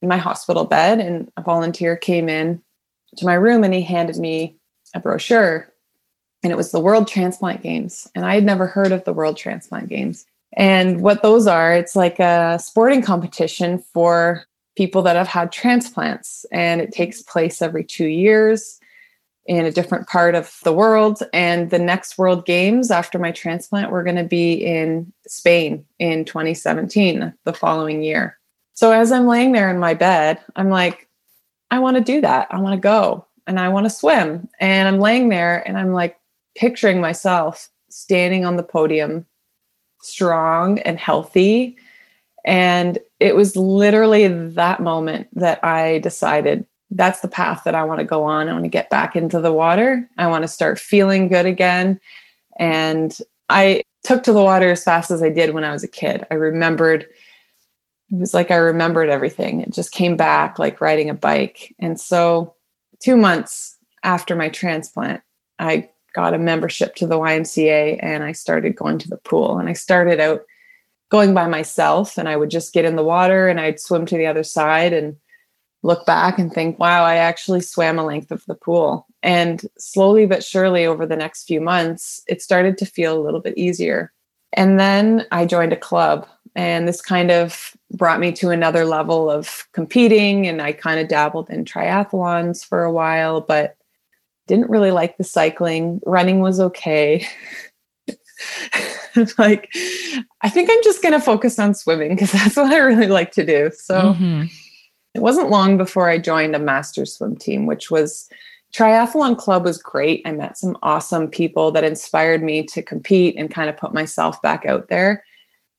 in 0.00 0.08
my 0.08 0.16
hospital 0.16 0.64
bed, 0.64 1.00
and 1.00 1.30
a 1.36 1.42
volunteer 1.42 1.96
came 1.96 2.28
in 2.28 2.62
to 3.16 3.26
my 3.26 3.34
room 3.34 3.64
and 3.64 3.74
he 3.74 3.82
handed 3.82 4.16
me 4.16 4.56
a 4.94 5.00
brochure. 5.00 5.72
And 6.42 6.52
it 6.52 6.56
was 6.56 6.70
the 6.70 6.80
World 6.80 7.08
Transplant 7.08 7.62
Games. 7.62 8.08
And 8.14 8.24
I 8.24 8.36
had 8.36 8.44
never 8.44 8.66
heard 8.66 8.92
of 8.92 9.04
the 9.04 9.12
World 9.12 9.36
Transplant 9.36 9.88
Games. 9.88 10.24
And 10.56 11.00
what 11.02 11.22
those 11.22 11.46
are, 11.46 11.74
it's 11.74 11.96
like 11.96 12.20
a 12.20 12.58
sporting 12.62 13.02
competition 13.02 13.82
for 13.92 14.44
people 14.78 15.02
that 15.02 15.16
have 15.16 15.26
had 15.26 15.50
transplants. 15.50 16.46
And 16.52 16.80
it 16.80 16.92
takes 16.92 17.20
place 17.20 17.60
every 17.60 17.82
two 17.82 18.06
years 18.06 18.78
in 19.44 19.66
a 19.66 19.72
different 19.72 20.06
part 20.06 20.36
of 20.36 20.56
the 20.62 20.72
world. 20.72 21.20
And 21.32 21.70
the 21.70 21.80
next 21.80 22.16
World 22.16 22.46
Games 22.46 22.92
after 22.92 23.18
my 23.18 23.32
transplant 23.32 23.90
were 23.90 24.04
going 24.04 24.14
to 24.14 24.22
be 24.22 24.52
in 24.52 25.12
Spain 25.26 25.84
in 25.98 26.24
2017, 26.24 27.34
the 27.44 27.52
following 27.52 28.04
year. 28.04 28.38
So 28.74 28.92
as 28.92 29.10
I'm 29.10 29.26
laying 29.26 29.50
there 29.50 29.68
in 29.68 29.80
my 29.80 29.94
bed, 29.94 30.38
I'm 30.54 30.70
like, 30.70 31.08
I 31.72 31.80
want 31.80 31.96
to 31.96 32.12
do 32.12 32.20
that. 32.20 32.46
I 32.52 32.60
want 32.60 32.74
to 32.74 32.80
go 32.80 33.26
and 33.48 33.58
I 33.58 33.70
want 33.70 33.86
to 33.86 33.90
swim. 33.90 34.48
And 34.60 34.86
I'm 34.86 35.00
laying 35.00 35.28
there 35.28 35.66
and 35.66 35.76
I'm 35.76 35.92
like 35.92 36.16
picturing 36.56 37.00
myself 37.00 37.68
standing 37.90 38.44
on 38.44 38.56
the 38.56 38.62
podium, 38.62 39.26
strong 40.02 40.78
and 40.80 41.00
healthy. 41.00 41.78
And 42.44 42.98
it 43.20 43.34
was 43.36 43.56
literally 43.56 44.28
that 44.28 44.80
moment 44.80 45.28
that 45.34 45.62
I 45.64 45.98
decided 45.98 46.66
that's 46.90 47.20
the 47.20 47.28
path 47.28 47.62
that 47.64 47.74
I 47.74 47.84
want 47.84 48.00
to 48.00 48.04
go 48.04 48.24
on. 48.24 48.48
I 48.48 48.52
want 48.52 48.64
to 48.64 48.70
get 48.70 48.90
back 48.90 49.14
into 49.14 49.40
the 49.40 49.52
water. 49.52 50.08
I 50.16 50.26
want 50.28 50.42
to 50.42 50.48
start 50.48 50.78
feeling 50.78 51.28
good 51.28 51.46
again. 51.46 52.00
And 52.58 53.16
I 53.48 53.82
took 54.04 54.22
to 54.24 54.32
the 54.32 54.42
water 54.42 54.70
as 54.70 54.84
fast 54.84 55.10
as 55.10 55.22
I 55.22 55.28
did 55.28 55.52
when 55.52 55.64
I 55.64 55.72
was 55.72 55.84
a 55.84 55.88
kid. 55.88 56.26
I 56.30 56.34
remembered, 56.34 57.02
it 57.02 58.18
was 58.18 58.32
like 58.32 58.50
I 58.50 58.56
remembered 58.56 59.10
everything. 59.10 59.60
It 59.60 59.72
just 59.72 59.92
came 59.92 60.16
back 60.16 60.58
like 60.58 60.80
riding 60.80 61.10
a 61.10 61.14
bike. 61.14 61.74
And 61.78 62.00
so, 62.00 62.54
two 63.00 63.16
months 63.16 63.76
after 64.02 64.34
my 64.34 64.48
transplant, 64.48 65.22
I 65.58 65.90
got 66.14 66.34
a 66.34 66.38
membership 66.38 66.94
to 66.96 67.06
the 67.06 67.18
YMCA 67.18 67.98
and 68.02 68.24
I 68.24 68.32
started 68.32 68.76
going 68.76 68.98
to 68.98 69.08
the 69.08 69.18
pool. 69.18 69.58
And 69.58 69.68
I 69.68 69.74
started 69.74 70.20
out 70.20 70.42
going 71.10 71.34
by 71.34 71.46
myself 71.46 72.18
and 72.18 72.28
I 72.28 72.36
would 72.36 72.50
just 72.50 72.72
get 72.72 72.84
in 72.84 72.96
the 72.96 73.04
water 73.04 73.48
and 73.48 73.60
I'd 73.60 73.80
swim 73.80 74.06
to 74.06 74.16
the 74.16 74.26
other 74.26 74.42
side 74.44 74.92
and 74.92 75.16
look 75.82 76.04
back 76.06 76.38
and 76.38 76.52
think, 76.52 76.78
wow, 76.78 77.04
I 77.04 77.16
actually 77.16 77.60
swam 77.60 77.98
a 77.98 78.04
length 78.04 78.30
of 78.30 78.44
the 78.46 78.54
pool. 78.54 79.06
And 79.22 79.62
slowly 79.78 80.26
but 80.26 80.44
surely 80.44 80.86
over 80.86 81.06
the 81.06 81.16
next 81.16 81.44
few 81.44 81.60
months, 81.60 82.22
it 82.28 82.42
started 82.42 82.78
to 82.78 82.86
feel 82.86 83.18
a 83.18 83.22
little 83.22 83.40
bit 83.40 83.56
easier. 83.56 84.12
And 84.52 84.78
then 84.78 85.26
I 85.30 85.44
joined 85.44 85.72
a 85.72 85.76
club, 85.76 86.26
and 86.56 86.88
this 86.88 87.02
kind 87.02 87.30
of 87.30 87.76
brought 87.92 88.20
me 88.20 88.32
to 88.32 88.50
another 88.50 88.84
level 88.84 89.30
of 89.30 89.66
competing. 89.72 90.46
And 90.46 90.62
I 90.62 90.72
kind 90.72 90.98
of 91.00 91.08
dabbled 91.08 91.50
in 91.50 91.64
triathlons 91.64 92.64
for 92.64 92.82
a 92.82 92.92
while, 92.92 93.40
but 93.40 93.76
didn't 94.46 94.70
really 94.70 94.90
like 94.90 95.18
the 95.18 95.24
cycling. 95.24 96.00
Running 96.06 96.40
was 96.40 96.58
okay. 96.58 97.26
like, 99.38 99.72
I 100.42 100.48
think 100.48 100.70
I'm 100.70 100.82
just 100.82 101.02
going 101.02 101.14
to 101.14 101.20
focus 101.20 101.58
on 101.58 101.74
swimming 101.74 102.10
because 102.10 102.32
that's 102.32 102.56
what 102.56 102.72
I 102.72 102.78
really 102.78 103.08
like 103.08 103.32
to 103.32 103.44
do. 103.44 103.70
So, 103.74 104.14
mm-hmm 104.14 104.46
it 105.18 105.22
wasn't 105.22 105.50
long 105.50 105.76
before 105.76 106.08
I 106.08 106.18
joined 106.18 106.54
a 106.54 106.60
master 106.60 107.04
swim 107.04 107.36
team, 107.36 107.66
which 107.66 107.90
was 107.90 108.28
triathlon 108.72 109.36
club 109.36 109.64
was 109.64 109.82
great. 109.82 110.22
I 110.24 110.32
met 110.32 110.56
some 110.58 110.76
awesome 110.82 111.28
people 111.28 111.72
that 111.72 111.84
inspired 111.84 112.42
me 112.42 112.62
to 112.66 112.82
compete 112.82 113.34
and 113.36 113.50
kind 113.50 113.68
of 113.68 113.76
put 113.76 113.94
myself 113.94 114.40
back 114.42 114.66
out 114.66 114.88
there. 114.88 115.24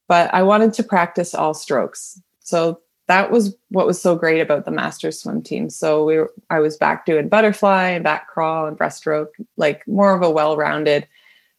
But 0.08 0.34
I 0.34 0.44
wanted 0.44 0.74
to 0.74 0.84
practice 0.84 1.36
all 1.36 1.54
strokes. 1.54 2.22
So 2.42 2.82
that 3.08 3.32
was 3.32 3.56
what 3.70 3.88
was 3.88 4.02
so 4.02 4.16
great 4.16 4.42
about 4.42 4.66
the 4.66 4.72
master 4.72 5.12
swim 5.12 5.42
team. 5.42 5.70
So 5.70 6.04
we 6.04 6.18
were, 6.18 6.34
I 6.50 6.60
was 6.60 6.78
back 6.78 7.06
doing 7.06 7.30
butterfly 7.30 7.90
and 7.90 8.04
back 8.04 8.28
crawl 8.28 8.66
and 8.66 8.78
breaststroke, 8.78 9.30
like 9.56 9.88
more 9.88 10.14
of 10.14 10.22
a 10.22 10.30
well-rounded 10.30 11.08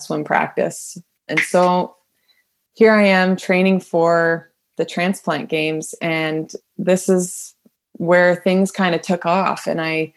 swim 0.03 0.25
practice. 0.25 0.99
And 1.29 1.41
so 1.41 1.97
here 2.75 2.93
I 2.93 3.05
am 3.05 3.37
training 3.37 3.81
for 3.81 4.51
the 4.77 4.85
transplant 4.87 5.49
games 5.51 5.95
and 6.01 6.53
this 6.79 7.09
is 7.09 7.55
where 7.93 8.35
things 8.35 8.73
kind 8.73 8.95
of 8.95 9.03
took 9.03 9.27
off. 9.27 9.67
And 9.67 9.81
i 9.81 10.13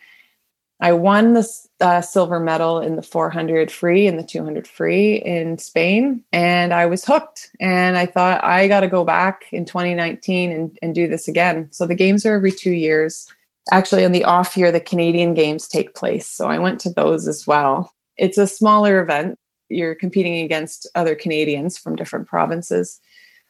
i 0.80 0.92
won 0.92 1.34
the 1.34 1.48
uh, 1.82 2.02
silver 2.02 2.40
medal 2.40 2.80
in 2.80 2.96
the 2.96 3.02
400 3.02 3.72
free 3.72 4.08
and 4.08 4.18
the 4.18 4.24
200 4.24 4.68
free 4.68 5.16
in 5.16 5.58
spain 5.58 6.24
and 6.32 6.74
i 6.74 6.86
was 6.86 7.04
hooked. 7.04 7.52
And 7.60 7.98
i 7.98 8.06
thought 8.06 8.44
i 8.44 8.68
got 8.70 8.80
to 8.80 8.88
go 8.88 9.04
back 9.04 9.44
in 9.52 9.66
2019 9.66 10.52
and, 10.52 10.80
and 10.82 10.96
do 10.96 11.08
this 11.08 11.28
again. 11.28 11.68
So 11.72 11.86
the 11.86 11.96
games 11.96 12.26
are 12.26 12.36
every 12.36 12.52
two 12.52 12.72
years. 12.72 13.28
Actually 13.72 14.04
in 14.04 14.14
the 14.14 14.24
off 14.24 14.56
year 14.56 14.72
the 14.72 14.80
canadian 14.80 15.34
games 15.34 15.68
take 15.68 15.94
place. 15.94 16.28
So 16.28 16.48
i 16.48 16.58
went 16.58 16.80
to 16.82 16.90
those 16.90 17.28
as 17.28 17.46
well. 17.46 17.94
It's 18.16 18.38
a 18.38 18.48
smaller 18.48 19.02
event 19.02 19.38
you're 19.74 19.96
competing 19.96 20.44
against 20.44 20.88
other 20.96 21.16
canadians 21.16 21.78
from 21.78 21.96
different 21.96 22.28
provinces 22.28 23.00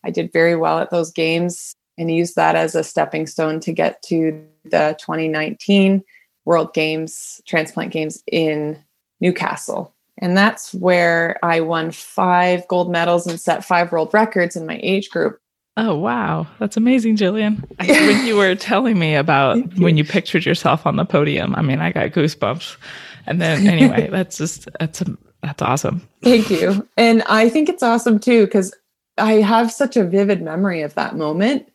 i 0.04 0.10
did 0.10 0.32
very 0.32 0.56
well 0.56 0.80
at 0.80 0.90
those 0.90 1.12
games 1.12 1.76
and 1.98 2.12
used 2.12 2.36
that 2.36 2.56
as 2.56 2.76
a 2.76 2.84
stepping 2.84 3.28
stone 3.28 3.60
to 3.60 3.72
get 3.72 4.02
to 4.02 4.44
the 4.66 4.96
2019 5.00 6.04
World 6.46 6.74
Games, 6.74 7.42
Transplant 7.46 7.92
Games 7.92 8.24
in 8.28 8.78
Newcastle. 9.22 9.94
And 10.20 10.38
that's 10.38 10.74
where 10.74 11.38
I 11.44 11.62
won 11.62 11.92
five 11.92 12.68
gold 12.68 12.92
medals 12.92 13.26
and 13.26 13.40
set 13.40 13.66
five 13.66 13.92
world 13.92 14.14
records 14.14 14.56
in 14.56 14.66
my 14.66 14.80
age 14.84 15.10
group. 15.10 15.40
Oh, 15.76 15.96
wow. 15.96 16.46
That's 16.60 16.78
amazing, 16.78 17.18
Jillian. 17.18 17.66
when 17.88 18.28
you 18.28 18.36
were 18.36 18.54
telling 18.54 19.00
me 19.00 19.16
about 19.16 19.58
when 19.78 19.98
you 19.98 20.04
pictured 20.04 20.46
yourself 20.46 20.86
on 20.86 20.98
the 20.98 21.06
podium, 21.06 21.56
I 21.56 21.64
mean, 21.64 21.80
I 21.80 21.92
got 21.92 22.12
goosebumps. 22.12 22.78
And 23.26 23.42
then, 23.42 23.66
anyway, 23.66 24.08
that's 24.12 24.38
just, 24.38 24.70
that's, 24.80 25.02
a, 25.02 25.18
that's 25.44 25.62
awesome. 25.62 26.08
Thank 26.24 26.50
you. 26.50 26.88
And 26.98 27.22
I 27.24 27.50
think 27.50 27.70
it's 27.70 27.84
awesome 27.84 28.20
too, 28.20 28.46
because 28.46 28.74
I 29.18 29.34
have 29.34 29.72
such 29.72 29.96
a 29.98 30.04
vivid 30.04 30.42
memory 30.42 30.82
of 30.82 30.96
that 30.96 31.16
moment 31.16 31.68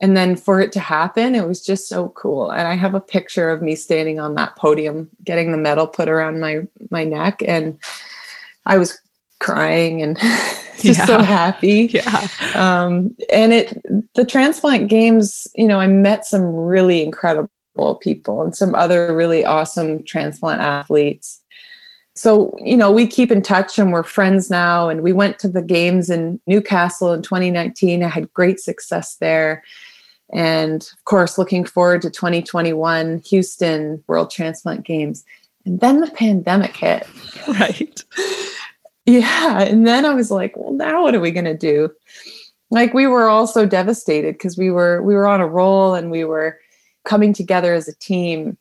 and 0.00 0.16
then 0.16 0.34
for 0.34 0.60
it 0.60 0.72
to 0.72 0.80
happen 0.80 1.34
it 1.34 1.46
was 1.46 1.64
just 1.64 1.88
so 1.88 2.08
cool 2.10 2.50
and 2.50 2.66
i 2.66 2.74
have 2.74 2.94
a 2.94 3.00
picture 3.00 3.50
of 3.50 3.62
me 3.62 3.74
standing 3.74 4.18
on 4.18 4.34
that 4.34 4.56
podium 4.56 5.08
getting 5.22 5.52
the 5.52 5.58
medal 5.58 5.86
put 5.86 6.08
around 6.08 6.40
my 6.40 6.60
my 6.90 7.04
neck 7.04 7.42
and 7.46 7.78
i 8.66 8.78
was 8.78 8.98
crying 9.38 10.02
and 10.02 10.18
just 10.78 11.00
yeah. 11.00 11.06
so 11.06 11.18
happy 11.20 11.90
yeah 11.92 12.28
um, 12.54 13.14
and 13.32 13.52
it 13.52 13.80
the 14.14 14.24
transplant 14.24 14.88
games 14.88 15.46
you 15.54 15.66
know 15.66 15.78
i 15.78 15.86
met 15.86 16.24
some 16.24 16.42
really 16.42 17.02
incredible 17.02 17.48
people 18.00 18.42
and 18.42 18.56
some 18.56 18.74
other 18.74 19.14
really 19.14 19.44
awesome 19.44 20.02
transplant 20.04 20.60
athletes 20.60 21.39
so 22.20 22.56
you 22.62 22.76
know 22.76 22.90
we 22.90 23.06
keep 23.06 23.30
in 23.30 23.42
touch 23.42 23.78
and 23.78 23.92
we're 23.92 24.02
friends 24.02 24.50
now 24.50 24.88
and 24.88 25.02
we 25.02 25.12
went 25.12 25.38
to 25.38 25.48
the 25.48 25.62
games 25.62 26.10
in 26.10 26.40
newcastle 26.46 27.12
in 27.12 27.22
2019 27.22 28.02
i 28.02 28.08
had 28.08 28.32
great 28.32 28.60
success 28.60 29.16
there 29.16 29.62
and 30.32 30.82
of 30.82 31.04
course, 31.04 31.38
looking 31.38 31.64
forward 31.64 32.02
to 32.02 32.10
2021 32.10 33.22
Houston 33.26 34.02
World 34.06 34.30
Transplant 34.30 34.84
Games. 34.84 35.24
And 35.66 35.80
then 35.80 36.00
the 36.00 36.10
pandemic 36.10 36.76
hit. 36.76 37.06
Right. 37.48 38.04
yeah. 39.06 39.62
And 39.62 39.86
then 39.86 40.04
I 40.04 40.12
was 40.12 40.30
like, 40.30 40.54
well, 40.56 40.72
now 40.72 41.02
what 41.02 41.14
are 41.14 41.20
we 41.20 41.30
going 41.30 41.46
to 41.46 41.56
do? 41.56 41.90
Like 42.70 42.92
we 42.92 43.06
were 43.06 43.28
all 43.28 43.46
so 43.46 43.64
devastated 43.64 44.34
because 44.34 44.58
we 44.58 44.70
were 44.70 45.02
we 45.02 45.14
were 45.14 45.26
on 45.26 45.40
a 45.40 45.46
roll 45.46 45.94
and 45.94 46.10
we 46.10 46.24
were 46.24 46.58
coming 47.04 47.32
together 47.32 47.72
as 47.72 47.88
a 47.88 47.94
team. 47.96 48.58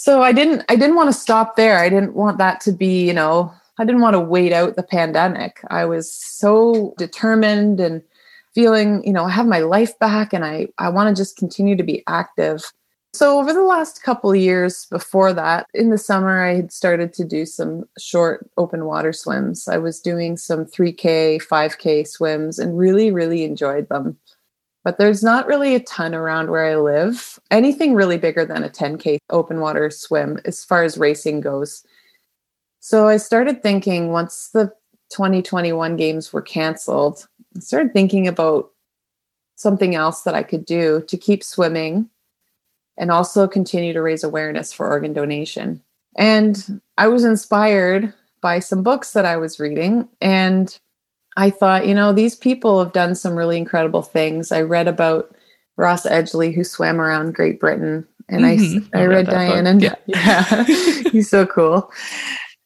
So 0.00 0.22
I 0.22 0.32
didn't 0.32 0.64
I 0.70 0.76
didn't 0.76 0.96
want 0.96 1.12
to 1.12 1.20
stop 1.20 1.56
there. 1.56 1.76
I 1.76 1.90
didn't 1.90 2.14
want 2.14 2.38
that 2.38 2.62
to 2.62 2.72
be, 2.72 3.06
you 3.06 3.12
know, 3.12 3.52
I 3.76 3.84
didn't 3.84 4.00
want 4.00 4.14
to 4.14 4.20
wait 4.20 4.50
out 4.50 4.74
the 4.74 4.82
pandemic. 4.82 5.60
I 5.68 5.84
was 5.84 6.10
so 6.10 6.94
determined 6.96 7.80
and 7.80 8.02
feeling, 8.54 9.06
you 9.06 9.12
know, 9.12 9.26
I 9.26 9.28
have 9.28 9.46
my 9.46 9.58
life 9.58 9.98
back 9.98 10.32
and 10.32 10.42
I, 10.42 10.68
I 10.78 10.88
want 10.88 11.14
to 11.14 11.20
just 11.20 11.36
continue 11.36 11.76
to 11.76 11.82
be 11.82 12.02
active. 12.06 12.62
So 13.12 13.38
over 13.38 13.52
the 13.52 13.62
last 13.62 14.02
couple 14.02 14.30
of 14.30 14.38
years 14.38 14.86
before 14.86 15.34
that, 15.34 15.66
in 15.74 15.90
the 15.90 15.98
summer, 15.98 16.42
I 16.46 16.54
had 16.54 16.72
started 16.72 17.12
to 17.12 17.24
do 17.26 17.44
some 17.44 17.84
short 17.98 18.48
open 18.56 18.86
water 18.86 19.12
swims. 19.12 19.68
I 19.68 19.76
was 19.76 20.00
doing 20.00 20.38
some 20.38 20.64
3K, 20.64 21.42
5K 21.42 22.08
swims 22.08 22.58
and 22.58 22.78
really, 22.78 23.10
really 23.10 23.44
enjoyed 23.44 23.90
them. 23.90 24.16
But 24.82 24.98
there's 24.98 25.22
not 25.22 25.46
really 25.46 25.74
a 25.74 25.80
ton 25.80 26.14
around 26.14 26.50
where 26.50 26.64
I 26.64 26.76
live. 26.76 27.38
Anything 27.50 27.94
really 27.94 28.16
bigger 28.16 28.44
than 28.44 28.64
a 28.64 28.70
10K 28.70 29.18
open 29.28 29.60
water 29.60 29.90
swim 29.90 30.38
as 30.44 30.64
far 30.64 30.82
as 30.82 30.96
racing 30.96 31.42
goes. 31.42 31.84
So 32.80 33.06
I 33.06 33.18
started 33.18 33.62
thinking 33.62 34.10
once 34.10 34.48
the 34.48 34.72
2021 35.10 35.96
games 35.96 36.32
were 36.32 36.40
canceled, 36.40 37.26
I 37.54 37.60
started 37.60 37.92
thinking 37.92 38.26
about 38.26 38.70
something 39.56 39.94
else 39.94 40.22
that 40.22 40.34
I 40.34 40.42
could 40.42 40.64
do 40.64 41.04
to 41.08 41.16
keep 41.18 41.44
swimming 41.44 42.08
and 42.96 43.10
also 43.10 43.46
continue 43.46 43.92
to 43.92 44.00
raise 44.00 44.24
awareness 44.24 44.72
for 44.72 44.88
organ 44.88 45.12
donation. 45.12 45.82
And 46.16 46.80
I 46.96 47.08
was 47.08 47.24
inspired 47.24 48.14
by 48.40 48.58
some 48.58 48.82
books 48.82 49.12
that 49.12 49.26
I 49.26 49.36
was 49.36 49.60
reading. 49.60 50.08
And 50.20 50.78
I 51.36 51.50
thought, 51.50 51.86
you 51.86 51.94
know, 51.94 52.12
these 52.12 52.34
people 52.34 52.82
have 52.82 52.92
done 52.92 53.14
some 53.14 53.36
really 53.36 53.56
incredible 53.56 54.02
things. 54.02 54.52
I 54.52 54.62
read 54.62 54.88
about 54.88 55.34
Ross 55.76 56.04
Edgley, 56.04 56.54
who 56.54 56.64
swam 56.64 57.00
around 57.00 57.34
Great 57.34 57.60
Britain. 57.60 58.06
And 58.28 58.44
mm-hmm. 58.44 58.96
I, 58.96 58.98
I, 58.98 59.02
I, 59.02 59.06
read, 59.06 59.16
read 59.16 59.26
Diane 59.26 59.66
and 59.66 59.82
yeah, 59.82 59.94
yeah 60.06 60.64
he's 61.10 61.30
so 61.30 61.46
cool. 61.46 61.90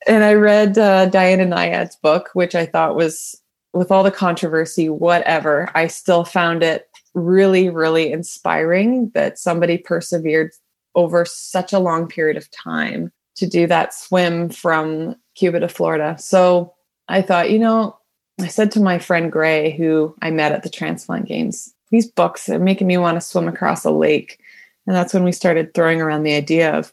And 0.07 0.25
I 0.25 0.35
read 0.35 0.77
uh, 0.77 1.07
Diana 1.07 1.47
Nyad's 1.47 1.97
book, 1.97 2.31
which 2.35 2.55
I 2.55 2.67
thought 2.67 2.97
was 2.97 3.41
with 3.75 3.91
all 3.91 4.05
the 4.05 4.11
controversy, 4.11 4.89
whatever, 4.89 5.69
I 5.75 5.89
still 5.89 6.25
found 6.25 6.63
it 6.63 6.89
really, 7.13 7.69
really 7.69 8.13
inspiring 8.13 9.11
that 9.15 9.39
somebody 9.39 9.79
persevered 9.79 10.53
over 10.95 11.25
such 11.25 11.73
a 11.73 11.81
long 11.81 12.07
period 12.07 12.37
of 12.37 12.51
time 12.51 13.13
to 13.37 13.47
do 13.47 13.67
that 13.67 13.93
swim 13.93 14.49
from 14.49 15.17
Cuba 15.35 15.61
to 15.61 15.69
Florida. 15.69 16.17
So 16.19 16.73
I 17.09 17.21
thought, 17.21 17.51
you 17.51 17.59
know, 17.59 17.99
I 18.41 18.49
said 18.49 18.73
to 18.73 18.81
my 18.81 18.99
friend 18.99 19.31
Gray, 19.31 19.71
who 19.77 20.15
I 20.23 20.31
met 20.31 20.53
at 20.53 20.63
the 20.63 20.71
transplant 20.71 21.27
games, 21.27 21.73
these 21.91 22.07
books 22.07 22.49
are 22.49 22.59
making 22.59 22.87
me 22.87 22.99
want 22.99 23.17
to 23.17 23.21
swim 23.21 23.49
across 23.49 23.85
a 23.85 23.91
lake. 23.91 24.41
And 24.87 24.97
that's 24.97 25.15
when 25.15 25.25
we 25.25 25.33
started 25.33 25.73
throwing 25.75 26.01
around 26.01 26.25
the 26.25 26.35
idea 26.35 26.77
of 26.77 26.93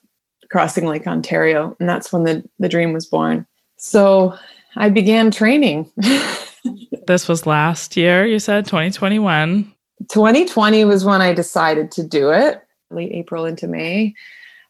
crossing 0.50 0.86
Lake 0.86 1.08
Ontario. 1.08 1.76
And 1.80 1.90
that's 1.90 2.14
when 2.14 2.24
the, 2.24 2.44
the 2.60 2.70
dream 2.70 2.94
was 2.94 3.06
born. 3.06 3.48
So 3.78 4.38
I 4.76 4.90
began 4.90 5.32
training. 5.32 5.90
this 7.08 7.28
was 7.28 7.48
last 7.48 7.98
year, 7.98 8.26
you 8.26 8.40
said 8.40 8.66
2021. 8.66 9.74
2020 10.10 10.86
was 10.86 11.04
when 11.04 11.22
I 11.22 11.34
decided 11.34 11.92
to 11.94 12.04
do 12.04 12.32
it. 12.32 12.62
late 12.92 13.12
April 13.12 13.46
into 13.46 13.68
May. 13.68 14.14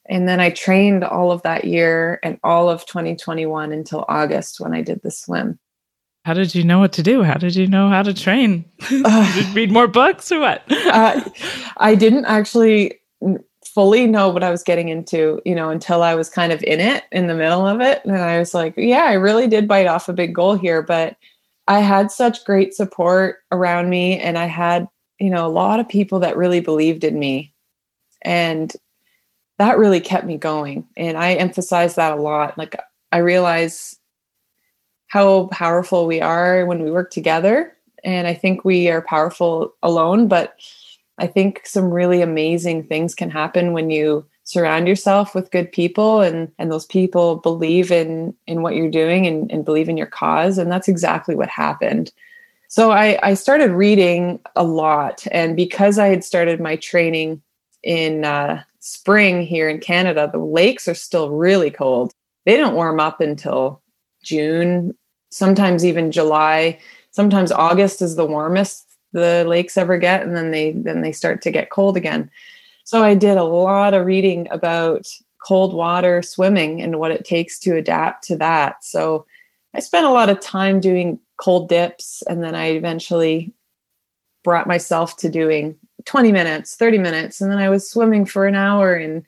And 0.09 0.27
then 0.27 0.39
I 0.39 0.49
trained 0.49 1.03
all 1.03 1.31
of 1.31 1.41
that 1.43 1.65
year 1.65 2.19
and 2.23 2.39
all 2.43 2.69
of 2.69 2.85
2021 2.85 3.71
until 3.71 4.05
August 4.07 4.59
when 4.59 4.73
I 4.73 4.81
did 4.81 5.01
the 5.03 5.11
swim. 5.11 5.59
How 6.23 6.33
did 6.33 6.53
you 6.53 6.63
know 6.63 6.79
what 6.79 6.93
to 6.93 7.03
do? 7.03 7.23
How 7.23 7.35
did 7.35 7.55
you 7.55 7.65
know 7.65 7.89
how 7.89 8.03
to 8.03 8.13
train? 8.13 8.65
Uh, 8.91 9.33
did 9.35 9.47
you 9.47 9.53
read 9.53 9.71
more 9.71 9.87
books 9.87 10.31
or 10.31 10.39
what? 10.39 10.63
uh, 10.71 11.21
I 11.77 11.95
didn't 11.95 12.25
actually 12.25 12.99
fully 13.65 14.05
know 14.05 14.29
what 14.29 14.43
I 14.43 14.51
was 14.51 14.63
getting 14.63 14.89
into, 14.89 15.41
you 15.45 15.55
know, 15.55 15.69
until 15.69 16.03
I 16.03 16.13
was 16.13 16.29
kind 16.29 16.51
of 16.51 16.61
in 16.63 16.79
it, 16.79 17.05
in 17.11 17.27
the 17.27 17.33
middle 17.33 17.65
of 17.65 17.81
it. 17.81 18.03
And 18.05 18.15
I 18.15 18.37
was 18.37 18.53
like, 18.53 18.75
yeah, 18.77 19.05
I 19.05 19.13
really 19.13 19.47
did 19.47 19.67
bite 19.67 19.87
off 19.87 20.09
a 20.09 20.13
big 20.13 20.35
goal 20.35 20.55
here. 20.55 20.81
But 20.81 21.15
I 21.67 21.79
had 21.79 22.11
such 22.11 22.45
great 22.45 22.73
support 22.73 23.37
around 23.51 23.89
me, 23.89 24.19
and 24.19 24.37
I 24.37 24.45
had, 24.45 24.87
you 25.19 25.29
know, 25.29 25.45
a 25.45 25.49
lot 25.49 25.79
of 25.79 25.87
people 25.87 26.19
that 26.19 26.37
really 26.37 26.59
believed 26.59 27.03
in 27.03 27.17
me. 27.17 27.53
And 28.23 28.71
that 29.57 29.77
really 29.77 30.01
kept 30.01 30.25
me 30.25 30.37
going. 30.37 30.85
And 30.97 31.17
I 31.17 31.33
emphasize 31.33 31.95
that 31.95 32.17
a 32.17 32.21
lot. 32.21 32.57
Like, 32.57 32.75
I 33.11 33.17
realize 33.17 33.97
how 35.11 35.47
powerful 35.51 36.07
we 36.07 36.21
are 36.21 36.65
when 36.65 36.81
we 36.81 36.89
work 36.89 37.11
together. 37.11 37.75
And 38.05 38.27
I 38.27 38.33
think 38.33 38.63
we 38.63 38.89
are 38.89 39.01
powerful 39.01 39.75
alone, 39.83 40.29
but 40.29 40.57
I 41.17 41.27
think 41.27 41.61
some 41.65 41.91
really 41.91 42.21
amazing 42.21 42.85
things 42.87 43.13
can 43.13 43.29
happen 43.29 43.73
when 43.73 43.89
you 43.89 44.25
surround 44.45 44.87
yourself 44.87 45.35
with 45.35 45.51
good 45.51 45.69
people 45.71 46.21
and 46.21 46.49
and 46.57 46.71
those 46.71 46.85
people 46.85 47.35
believe 47.37 47.91
in 47.91 48.33
in 48.47 48.61
what 48.61 48.73
you're 48.75 48.89
doing 48.89 49.27
and, 49.27 49.51
and 49.51 49.65
believe 49.65 49.89
in 49.89 49.97
your 49.97 50.07
cause. 50.07 50.57
And 50.57 50.71
that's 50.71 50.87
exactly 50.87 51.35
what 51.35 51.49
happened. 51.49 52.13
So 52.69 52.91
I, 52.91 53.19
I 53.21 53.33
started 53.33 53.71
reading 53.71 54.39
a 54.55 54.63
lot. 54.63 55.27
And 55.31 55.57
because 55.57 55.99
I 55.99 56.07
had 56.07 56.23
started 56.23 56.61
my 56.61 56.77
training 56.77 57.41
in 57.83 58.23
uh, 58.23 58.63
spring 58.79 59.41
here 59.41 59.67
in 59.67 59.81
Canada, 59.81 60.29
the 60.31 60.39
lakes 60.39 60.87
are 60.87 60.95
still 60.95 61.31
really 61.31 61.69
cold. 61.69 62.13
They 62.45 62.55
don't 62.55 62.75
warm 62.75 63.01
up 63.01 63.19
until 63.19 63.81
June, 64.23 64.95
sometimes 65.31 65.83
even 65.83 66.11
July. 66.11 66.79
Sometimes 67.09 67.51
August 67.51 68.01
is 68.01 68.15
the 68.15 68.25
warmest 68.25 68.87
the 69.13 69.43
lakes 69.47 69.77
ever 69.77 69.97
get, 69.97 70.23
and 70.23 70.35
then 70.35 70.51
they 70.51 70.71
then 70.71 71.01
they 71.01 71.11
start 71.11 71.41
to 71.41 71.51
get 71.51 71.69
cold 71.69 71.97
again. 71.97 72.29
So 72.83 73.03
I 73.03 73.15
did 73.15 73.37
a 73.37 73.43
lot 73.43 73.93
of 73.93 74.05
reading 74.05 74.47
about 74.51 75.07
cold 75.45 75.73
water 75.73 76.21
swimming 76.21 76.81
and 76.81 76.99
what 76.99 77.11
it 77.11 77.25
takes 77.25 77.59
to 77.59 77.75
adapt 77.75 78.23
to 78.25 78.37
that. 78.37 78.83
So 78.83 79.25
I 79.73 79.79
spent 79.79 80.05
a 80.05 80.11
lot 80.11 80.29
of 80.29 80.39
time 80.39 80.79
doing 80.79 81.19
cold 81.37 81.67
dips, 81.69 82.23
and 82.29 82.43
then 82.43 82.55
I 82.55 82.67
eventually 82.67 83.53
brought 84.43 84.67
myself 84.67 85.17
to 85.17 85.29
doing 85.29 85.75
20 86.05 86.31
minutes, 86.31 86.75
30 86.75 86.97
minutes, 86.97 87.41
and 87.41 87.51
then 87.51 87.59
I 87.59 87.69
was 87.69 87.89
swimming 87.89 88.25
for 88.25 88.47
an 88.47 88.55
hour 88.55 88.95
in 88.95 89.25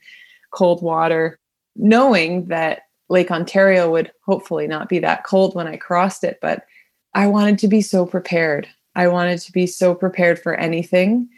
cold 0.52 0.82
water, 0.82 1.40
knowing 1.76 2.46
that 2.46 2.84
Lake 3.14 3.30
Ontario 3.30 3.92
would 3.92 4.12
hopefully 4.26 4.66
not 4.66 4.90
be 4.90 4.98
that 4.98 5.24
cold 5.24 5.54
when 5.54 5.68
I 5.68 5.78
crossed 5.78 6.24
it, 6.24 6.40
but 6.42 6.66
I 7.14 7.28
wanted 7.28 7.60
to 7.60 7.68
be 7.68 7.80
so 7.80 8.08
prepared. 8.08 8.68
I 8.96 9.08
wanted 9.08 9.40
to 9.42 9.52
be 9.52 9.68
so 9.68 9.94
prepared 9.94 10.40
for 10.40 10.56
anything 10.56 11.30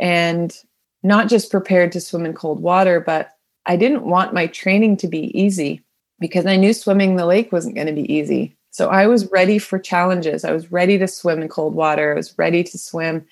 and 0.00 0.56
not 1.02 1.28
just 1.28 1.50
prepared 1.50 1.92
to 1.92 2.00
swim 2.00 2.24
in 2.24 2.32
cold 2.32 2.60
water, 2.60 3.00
but 3.00 3.36
I 3.66 3.76
didn't 3.76 4.06
want 4.06 4.32
my 4.32 4.46
training 4.46 4.96
to 4.98 5.08
be 5.08 5.38
easy 5.38 5.84
because 6.20 6.46
I 6.46 6.56
knew 6.56 6.72
swimming 6.72 7.16
the 7.16 7.26
lake 7.26 7.52
wasn't 7.52 7.74
going 7.74 7.86
to 7.86 7.92
be 7.92 8.10
easy. 8.10 8.56
So 8.70 8.88
I 8.88 9.06
was 9.06 9.30
ready 9.30 9.58
for 9.58 9.78
challenges. 9.78 10.42
I 10.42 10.52
was 10.52 10.72
ready 10.72 10.96
to 10.96 11.06
swim 11.06 11.42
in 11.42 11.48
cold 11.48 11.74
water. 11.74 12.12
I 12.12 12.16
was 12.16 12.38
ready 12.38 12.64
to 12.64 12.78
swim 12.78 13.26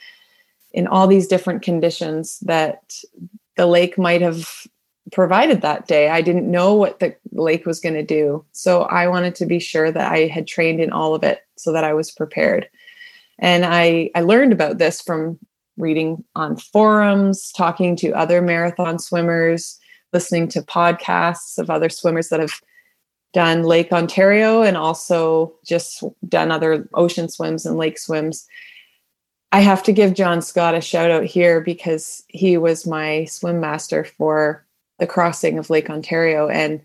in 0.72 0.86
all 0.86 1.06
these 1.06 1.26
different 1.26 1.62
conditions 1.62 2.38
that 2.40 2.94
the 3.56 3.66
lake 3.66 3.96
might 3.96 4.20
have 4.20 4.66
provided 5.12 5.62
that 5.62 5.86
day. 5.86 6.08
I 6.08 6.20
didn't 6.20 6.50
know 6.50 6.74
what 6.74 7.00
the 7.00 7.14
lake 7.32 7.66
was 7.66 7.80
going 7.80 7.94
to 7.94 8.02
do. 8.02 8.44
So 8.52 8.82
I 8.82 9.08
wanted 9.08 9.34
to 9.36 9.46
be 9.46 9.58
sure 9.58 9.90
that 9.90 10.12
I 10.12 10.26
had 10.26 10.46
trained 10.46 10.80
in 10.80 10.92
all 10.92 11.14
of 11.14 11.22
it 11.22 11.42
so 11.56 11.72
that 11.72 11.84
I 11.84 11.94
was 11.94 12.10
prepared. 12.10 12.68
And 13.38 13.64
I, 13.64 14.10
I 14.14 14.22
learned 14.22 14.52
about 14.52 14.78
this 14.78 15.00
from 15.00 15.38
reading 15.76 16.24
on 16.34 16.56
forums, 16.56 17.52
talking 17.52 17.94
to 17.96 18.12
other 18.12 18.42
marathon 18.42 18.98
swimmers, 18.98 19.78
listening 20.12 20.48
to 20.48 20.62
podcasts 20.62 21.58
of 21.58 21.70
other 21.70 21.88
swimmers 21.88 22.28
that 22.28 22.40
have 22.40 22.60
done 23.32 23.62
Lake 23.62 23.92
Ontario 23.92 24.62
and 24.62 24.76
also 24.76 25.54
just 25.64 26.02
done 26.28 26.50
other 26.50 26.88
ocean 26.94 27.28
swims 27.28 27.66
and 27.66 27.76
lake 27.76 27.98
swims. 27.98 28.46
I 29.52 29.60
have 29.60 29.82
to 29.84 29.92
give 29.92 30.14
John 30.14 30.42
Scott 30.42 30.74
a 30.74 30.80
shout 30.80 31.10
out 31.10 31.24
here 31.24 31.60
because 31.60 32.24
he 32.28 32.56
was 32.58 32.86
my 32.86 33.24
swim 33.26 33.60
master 33.60 34.04
for 34.04 34.64
the 34.98 35.06
crossing 35.06 35.58
of 35.58 35.70
Lake 35.70 35.90
Ontario 35.90 36.48
and 36.48 36.80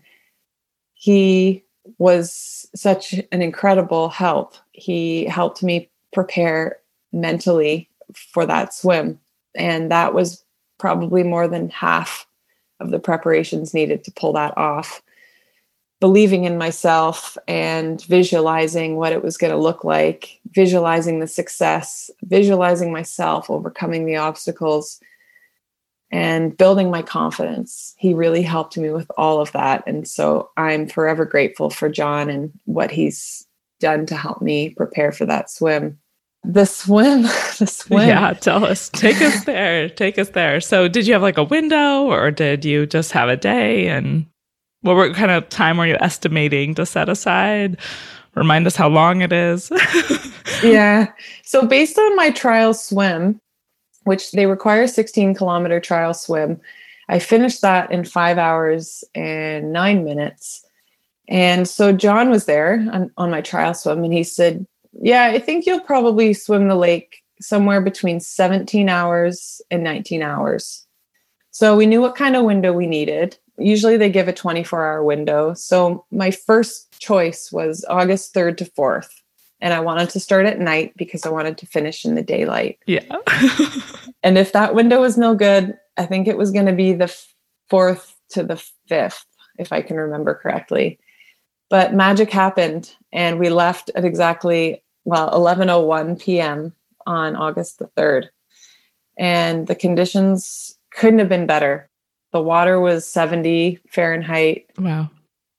he 0.94 1.62
was 1.98 2.66
such 2.74 3.14
an 3.32 3.42
incredible 3.42 4.08
help. 4.08 4.54
He 4.72 5.26
helped 5.26 5.62
me 5.62 5.90
prepare 6.12 6.78
mentally 7.12 7.88
for 8.14 8.46
that 8.46 8.72
swim 8.72 9.18
and 9.54 9.90
that 9.90 10.14
was 10.14 10.44
probably 10.78 11.22
more 11.22 11.48
than 11.48 11.70
half 11.70 12.26
of 12.80 12.90
the 12.90 12.98
preparations 12.98 13.74
needed 13.74 14.04
to 14.04 14.12
pull 14.12 14.32
that 14.32 14.56
off 14.56 15.02
believing 16.04 16.44
in 16.44 16.58
myself 16.58 17.38
and 17.48 18.02
visualizing 18.02 18.96
what 18.96 19.12
it 19.14 19.22
was 19.22 19.38
going 19.38 19.50
to 19.50 19.58
look 19.58 19.84
like, 19.84 20.38
visualizing 20.50 21.18
the 21.18 21.26
success, 21.26 22.10
visualizing 22.24 22.92
myself 22.92 23.48
overcoming 23.48 24.04
the 24.04 24.16
obstacles, 24.16 25.00
and 26.14 26.56
building 26.56 26.92
my 26.92 27.02
confidence. 27.02 27.92
He 27.98 28.14
really 28.14 28.42
helped 28.42 28.78
me 28.78 28.90
with 28.90 29.10
all 29.18 29.40
of 29.40 29.50
that. 29.50 29.82
And 29.84 30.06
so 30.06 30.48
I'm 30.56 30.86
forever 30.86 31.24
grateful 31.24 31.70
for 31.70 31.88
John 31.88 32.30
and 32.30 32.52
what 32.66 32.92
he's 32.92 33.44
done 33.80 34.06
to 34.06 34.14
help 34.14 34.40
me 34.40 34.70
prepare 34.70 35.10
for 35.10 35.26
that 35.26 35.50
swim. 35.50 35.98
The 36.44 36.66
swim, 36.66 37.22
the 37.58 37.66
swim. 37.66 38.06
Yeah, 38.06 38.32
tell 38.34 38.64
us. 38.64 38.90
Take 38.90 39.20
us 39.20 39.44
there. 39.44 39.88
Take 39.88 40.16
us 40.16 40.28
there. 40.30 40.60
So, 40.60 40.86
did 40.86 41.08
you 41.08 41.14
have 41.14 41.22
like 41.22 41.38
a 41.38 41.42
window 41.42 42.04
or 42.04 42.30
did 42.30 42.64
you 42.64 42.86
just 42.86 43.10
have 43.10 43.28
a 43.28 43.36
day 43.36 43.88
and 43.88 44.24
what 44.82 44.94
what 44.94 45.14
kind 45.16 45.32
of 45.32 45.48
time 45.48 45.78
were 45.78 45.86
you 45.86 45.96
estimating 45.98 46.76
to 46.76 46.86
set 46.86 47.08
aside? 47.08 47.76
Remind 48.36 48.68
us 48.68 48.76
how 48.76 48.88
long 48.88 49.20
it 49.20 49.32
is. 49.32 49.72
yeah. 50.62 51.10
So 51.42 51.66
based 51.66 51.98
on 51.98 52.14
my 52.14 52.30
trial 52.30 52.72
swim, 52.72 53.40
which 54.04 54.32
they 54.32 54.46
require 54.46 54.82
a 54.82 54.88
16 54.88 55.34
kilometer 55.34 55.80
trial 55.80 56.14
swim, 56.14 56.60
I 57.08 57.18
finished 57.18 57.60
that 57.62 57.90
in 57.90 58.04
five 58.04 58.38
hours 58.38 59.04
and 59.14 59.72
nine 59.72 60.04
minutes. 60.04 60.64
And 61.28 61.68
so 61.68 61.92
John 61.92 62.30
was 62.30 62.46
there 62.46 62.86
on, 62.92 63.10
on 63.16 63.30
my 63.30 63.40
trial 63.40 63.74
swim 63.74 64.04
and 64.04 64.12
he 64.12 64.24
said, 64.24 64.66
Yeah, 64.92 65.24
I 65.24 65.38
think 65.38 65.66
you'll 65.66 65.80
probably 65.80 66.32
swim 66.34 66.68
the 66.68 66.74
lake 66.76 67.22
somewhere 67.40 67.80
between 67.80 68.20
17 68.20 68.88
hours 68.88 69.60
and 69.70 69.82
19 69.82 70.22
hours. 70.22 70.86
So 71.50 71.76
we 71.76 71.86
knew 71.86 72.00
what 72.00 72.16
kind 72.16 72.36
of 72.36 72.44
window 72.44 72.72
we 72.72 72.86
needed 72.86 73.36
usually 73.58 73.96
they 73.96 74.10
give 74.10 74.28
a 74.28 74.32
24 74.32 74.84
hour 74.84 75.04
window. 75.04 75.54
So 75.54 76.04
my 76.10 76.30
first 76.30 76.98
choice 76.98 77.52
was 77.52 77.84
August 77.88 78.34
3rd 78.34 78.58
to 78.58 78.64
4th. 78.64 79.08
And 79.60 79.72
I 79.72 79.80
wanted 79.80 80.10
to 80.10 80.20
start 80.20 80.46
at 80.46 80.58
night 80.58 80.92
because 80.96 81.24
I 81.24 81.30
wanted 81.30 81.58
to 81.58 81.66
finish 81.66 82.04
in 82.04 82.14
the 82.14 82.22
daylight. 82.22 82.78
Yeah. 82.86 83.04
and 84.22 84.36
if 84.36 84.52
that 84.52 84.74
window 84.74 85.00
was 85.00 85.16
no 85.16 85.34
good, 85.34 85.76
I 85.96 86.06
think 86.06 86.26
it 86.26 86.36
was 86.36 86.50
going 86.50 86.66
to 86.66 86.72
be 86.72 86.92
the 86.92 87.14
4th 87.70 88.12
to 88.30 88.42
the 88.42 88.62
5th, 88.90 89.24
if 89.58 89.72
I 89.72 89.80
can 89.80 89.96
remember 89.96 90.34
correctly. 90.34 90.98
But 91.70 91.94
magic 91.94 92.30
happened 92.30 92.94
and 93.12 93.38
we 93.38 93.48
left 93.48 93.90
at 93.94 94.04
exactly, 94.04 94.82
well, 95.04 95.30
11.01 95.30 96.20
p.m. 96.20 96.72
on 97.06 97.36
August 97.36 97.78
the 97.78 97.86
3rd. 97.96 98.28
And 99.16 99.66
the 99.66 99.74
conditions 99.74 100.76
couldn't 100.92 101.20
have 101.20 101.28
been 101.28 101.46
better. 101.46 101.88
The 102.32 102.42
water 102.42 102.80
was 102.80 103.06
70 103.06 103.78
Fahrenheit. 103.88 104.66
Wow. 104.78 105.10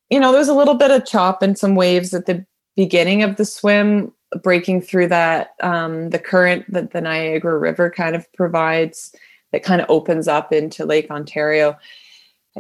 You 0.10 0.20
know, 0.20 0.32
there's 0.32 0.50
a 0.50 0.54
little 0.54 0.76
bit 0.76 0.92
of 0.92 1.06
chop 1.06 1.42
and 1.42 1.58
some 1.58 1.76
waves 1.76 2.14
at 2.14 2.26
the 2.26 2.46
beginning 2.76 3.24
of 3.24 3.38
the 3.38 3.46
swim, 3.46 4.12
breaking 4.44 4.82
through 4.82 5.08
that, 5.08 5.54
um, 5.62 6.10
the 6.10 6.20
current 6.20 6.72
that 6.72 6.92
the 6.92 7.02
Niagara 7.02 7.58
River 7.58 7.90
kind 7.90 8.16
of 8.16 8.32
provides 8.34 9.16
that 9.52 9.64
kind 9.64 9.82
of 9.82 9.90
opens 9.90 10.28
up 10.28 10.52
into 10.52 10.86
Lake 10.86 11.10
Ontario. 11.10 11.78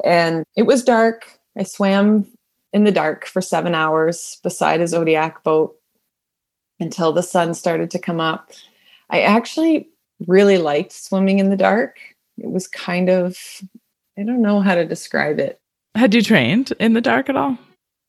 And 0.04 0.45
it 0.56 0.63
was 0.63 0.84
dark. 0.84 1.39
I 1.58 1.63
swam 1.63 2.25
in 2.73 2.84
the 2.84 2.91
dark 2.91 3.25
for 3.25 3.41
seven 3.41 3.75
hours 3.75 4.39
beside 4.43 4.82
a 4.82 4.88
Zodiac 4.88 5.43
boat 5.43 5.75
until 6.80 7.12
the 7.12 7.23
sun 7.23 7.54
started 7.54 7.91
to 7.91 7.99
come 7.99 8.19
up. 8.19 8.51
I 9.10 9.21
actually 9.21 9.89
really 10.28 10.58
liked 10.58 10.91
swimming 10.91 11.39
in 11.39 11.49
the 11.49 11.58
dark. 11.58 11.97
It 12.38 12.51
was 12.51 12.67
kind 12.67 13.10
of 13.10 13.38
I 14.17 14.23
don't 14.23 14.41
know 14.41 14.62
how 14.62 14.75
to 14.75 14.86
describe 14.86 15.39
it. 15.39 15.60
Had 15.93 16.13
you 16.13 16.21
trained 16.21 16.71
in 16.80 16.93
the 16.93 17.01
dark 17.01 17.30
at 17.30 17.36
all? 17.36 17.58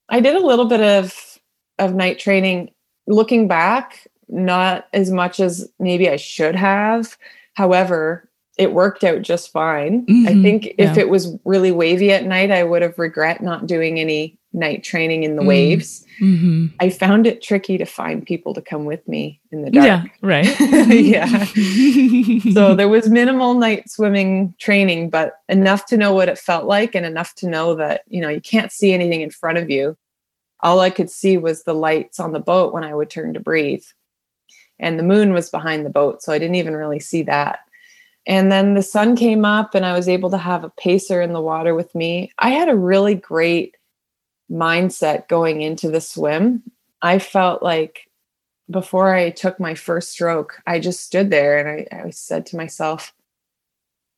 I 0.09 0.21
did 0.21 0.37
a 0.37 0.47
little 0.47 0.67
bit 0.67 0.81
of 0.81 1.36
of 1.79 1.95
night 1.95 2.19
training. 2.19 2.71
Looking 3.07 3.47
back, 3.47 4.07
not 4.29 4.89
as 4.93 5.11
much 5.11 5.41
as 5.41 5.69
maybe 5.79 6.09
I 6.09 6.17
should 6.17 6.57
have. 6.57 7.17
However, 7.55 8.29
it 8.59 8.73
worked 8.73 9.05
out 9.05 9.23
just 9.23 9.53
fine. 9.53 10.07
Mm-hmm. 10.07 10.29
I 10.29 10.43
think 10.43 10.67
if 10.79 10.97
yeah. 10.97 10.99
it 10.99 11.09
was 11.09 11.37
really 11.45 11.73
wavy 11.73 12.11
at 12.13 12.25
night, 12.25 12.51
I 12.51 12.65
would 12.65 12.83
have 12.83 12.99
regret 12.99 13.43
not 13.43 13.67
doing 13.67 14.01
any 14.01 14.39
night 14.57 14.83
training 14.83 15.23
in 15.23 15.37
the 15.37 15.43
mm-hmm. 15.43 15.49
waves. 15.49 16.05
Mm-hmm. 16.21 16.67
I 16.81 16.89
found 16.89 17.27
it 17.27 17.43
tricky 17.43 17.77
to 17.77 17.85
find 17.85 18.25
people 18.25 18.55
to 18.55 18.63
come 18.63 18.87
with 18.87 19.07
me 19.07 19.41
in 19.53 19.63
the 19.63 19.71
dark. 19.71 19.87
Yeah, 19.87 20.05
right. 20.23 20.61
yeah. 20.89 21.45
so 22.55 22.75
there 22.75 22.89
was 22.89 23.11
minimal 23.11 23.55
night 23.55 23.91
swimming 23.91 24.55
training, 24.59 25.11
but 25.11 25.35
enough 25.51 25.85
to 25.87 25.99
know 25.99 26.15
what 26.15 26.31
it 26.31 26.39
felt 26.39 26.65
like 26.65 26.95
and 26.95 27.05
enough 27.05 27.35
to 27.37 27.49
know 27.49 27.75
that, 27.75 28.03
you 28.09 28.23
know, 28.23 28.31
you 28.31 28.41
can't 28.41 28.73
see 28.73 28.95
anything 28.95 29.21
in 29.21 29.31
front 29.31 29.59
of 29.59 29.69
you. 29.69 29.97
All 30.61 30.81
I 30.81 30.91
could 30.91 31.11
see 31.11 31.37
was 31.37 31.63
the 31.63 31.75
lights 31.75 32.19
on 32.19 32.33
the 32.33 32.41
boat 32.41 32.73
when 32.73 32.85
I 32.85 32.95
would 32.95 33.11
turn 33.11 33.35
to 33.35 33.41
breathe. 33.41 33.85
And 34.79 34.99
the 34.99 35.05
moon 35.05 35.33
was 35.33 35.51
behind 35.51 35.85
the 35.85 35.91
boat, 35.91 36.23
so 36.23 36.33
I 36.33 36.39
didn't 36.39 36.57
even 36.57 36.77
really 36.77 37.01
see 37.01 37.23
that. 37.23 37.61
And 38.27 38.51
then 38.51 38.75
the 38.75 38.83
sun 38.83 39.17
came 39.17 39.45
up 39.45 39.75
and 39.75 39.87
I 39.87 39.93
was 39.93 40.09
able 40.09 40.31
to 40.31 40.39
have 40.39 40.65
a 40.65 40.71
pacer 40.71 41.23
in 41.23 41.33
the 41.33 41.41
water 41.41 41.75
with 41.75 41.95
me. 41.95 42.33
I 42.39 42.51
had 42.51 42.69
a 42.69 42.77
really 42.77 43.15
great 43.15 43.77
mindset 44.51 45.29
going 45.29 45.63
into 45.63 45.91
the 45.91 46.01
swim. 46.01 46.63
I 47.03 47.19
felt 47.19 47.63
like 47.63 48.09
before 48.69 49.15
I 49.15 49.31
took 49.31 49.61
my 49.61 49.75
first 49.75 50.11
stroke, 50.11 50.61
I 50.67 50.81
just 50.81 51.01
stood 51.01 51.31
there 51.31 51.59
and 51.59 51.87
I, 51.93 52.07
I 52.07 52.11
said 52.11 52.47
to 52.47 52.57
myself, 52.57 53.15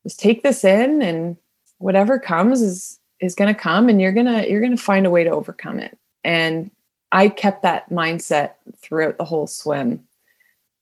just 0.05 0.19
take 0.19 0.43
this 0.43 0.65
in 0.65 1.03
and 1.03 1.37
whatever 1.79 2.19
comes 2.19 2.63
is 2.63 2.99
is 3.21 3.35
going 3.35 3.53
to 3.53 3.61
come 3.61 3.89
and 3.89 4.01
you're 4.01 4.13
going 4.13 4.27
to 4.27 4.49
you're 4.49 4.61
going 4.61 4.77
to 4.77 4.83
find 4.83 5.05
a 5.07 5.11
way 5.11 5.25
to 5.25 5.31
overcome 5.31 5.81
it. 5.81 5.99
And 6.25 6.71
I 7.13 7.29
kept 7.29 7.63
that 7.63 7.91
mindset 7.91 8.53
throughout 8.77 9.19
the 9.19 9.25
whole 9.25 9.47
swim. 9.47 10.05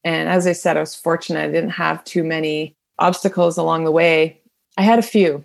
And 0.05 0.29
as 0.29 0.47
I 0.47 0.53
said, 0.53 0.77
I 0.77 0.81
was 0.81 0.95
fortunate 0.95 1.45
I 1.45 1.53
didn't 1.53 1.71
have 1.71 2.05
too 2.05 2.25
many 2.25 2.77
obstacles 2.99 3.59
along 3.59 3.85
the 3.85 3.93
way. 3.93 4.41
I 4.79 4.83
had 4.83 4.99
a 4.99 5.03
few, 5.03 5.45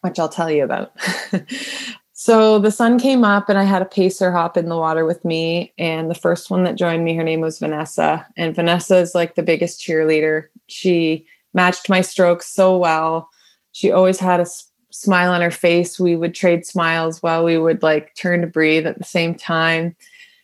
which 0.00 0.18
I'll 0.18 0.28
tell 0.28 0.50
you 0.50 0.64
about. 0.64 0.92
so 2.12 2.58
the 2.58 2.70
sun 2.70 2.98
came 2.98 3.24
up, 3.24 3.48
and 3.48 3.58
I 3.58 3.64
had 3.64 3.82
a 3.82 3.86
pacer 3.86 4.32
hop 4.32 4.56
in 4.56 4.68
the 4.68 4.76
water 4.76 5.04
with 5.04 5.24
me. 5.24 5.72
And 5.78 6.10
the 6.10 6.14
first 6.14 6.50
one 6.50 6.64
that 6.64 6.76
joined 6.76 7.04
me, 7.04 7.14
her 7.14 7.24
name 7.24 7.40
was 7.40 7.58
Vanessa. 7.58 8.26
And 8.36 8.54
Vanessa 8.54 8.96
is 8.96 9.14
like 9.14 9.34
the 9.34 9.42
biggest 9.42 9.80
cheerleader. 9.80 10.46
She 10.66 11.26
matched 11.54 11.88
my 11.88 12.00
strokes 12.00 12.52
so 12.52 12.76
well. 12.76 13.28
She 13.72 13.90
always 13.90 14.18
had 14.18 14.40
a 14.40 14.46
smile 14.92 15.32
on 15.32 15.40
her 15.40 15.50
face. 15.50 15.98
We 15.98 16.14
would 16.16 16.34
trade 16.34 16.64
smiles 16.66 17.22
while 17.22 17.44
we 17.44 17.58
would 17.58 17.82
like 17.82 18.14
turn 18.14 18.42
to 18.42 18.46
breathe 18.46 18.86
at 18.86 18.98
the 18.98 19.04
same 19.04 19.34
time. 19.34 19.96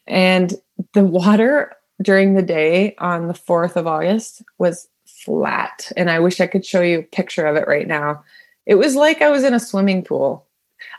And 0.06 0.54
the 0.94 1.04
water 1.04 1.72
during 2.02 2.34
the 2.34 2.42
day 2.42 2.94
on 2.98 3.28
the 3.28 3.34
4th 3.34 3.76
of 3.76 3.86
August 3.86 4.42
was 4.58 4.88
flat. 5.06 5.90
And 5.96 6.10
I 6.10 6.18
wish 6.18 6.40
I 6.40 6.46
could 6.46 6.64
show 6.64 6.80
you 6.80 7.00
a 7.00 7.02
picture 7.02 7.46
of 7.46 7.56
it 7.56 7.68
right 7.68 7.86
now. 7.86 8.24
It 8.66 8.76
was 8.76 8.94
like 8.94 9.22
I 9.22 9.30
was 9.30 9.44
in 9.44 9.54
a 9.54 9.60
swimming 9.60 10.02
pool. 10.02 10.46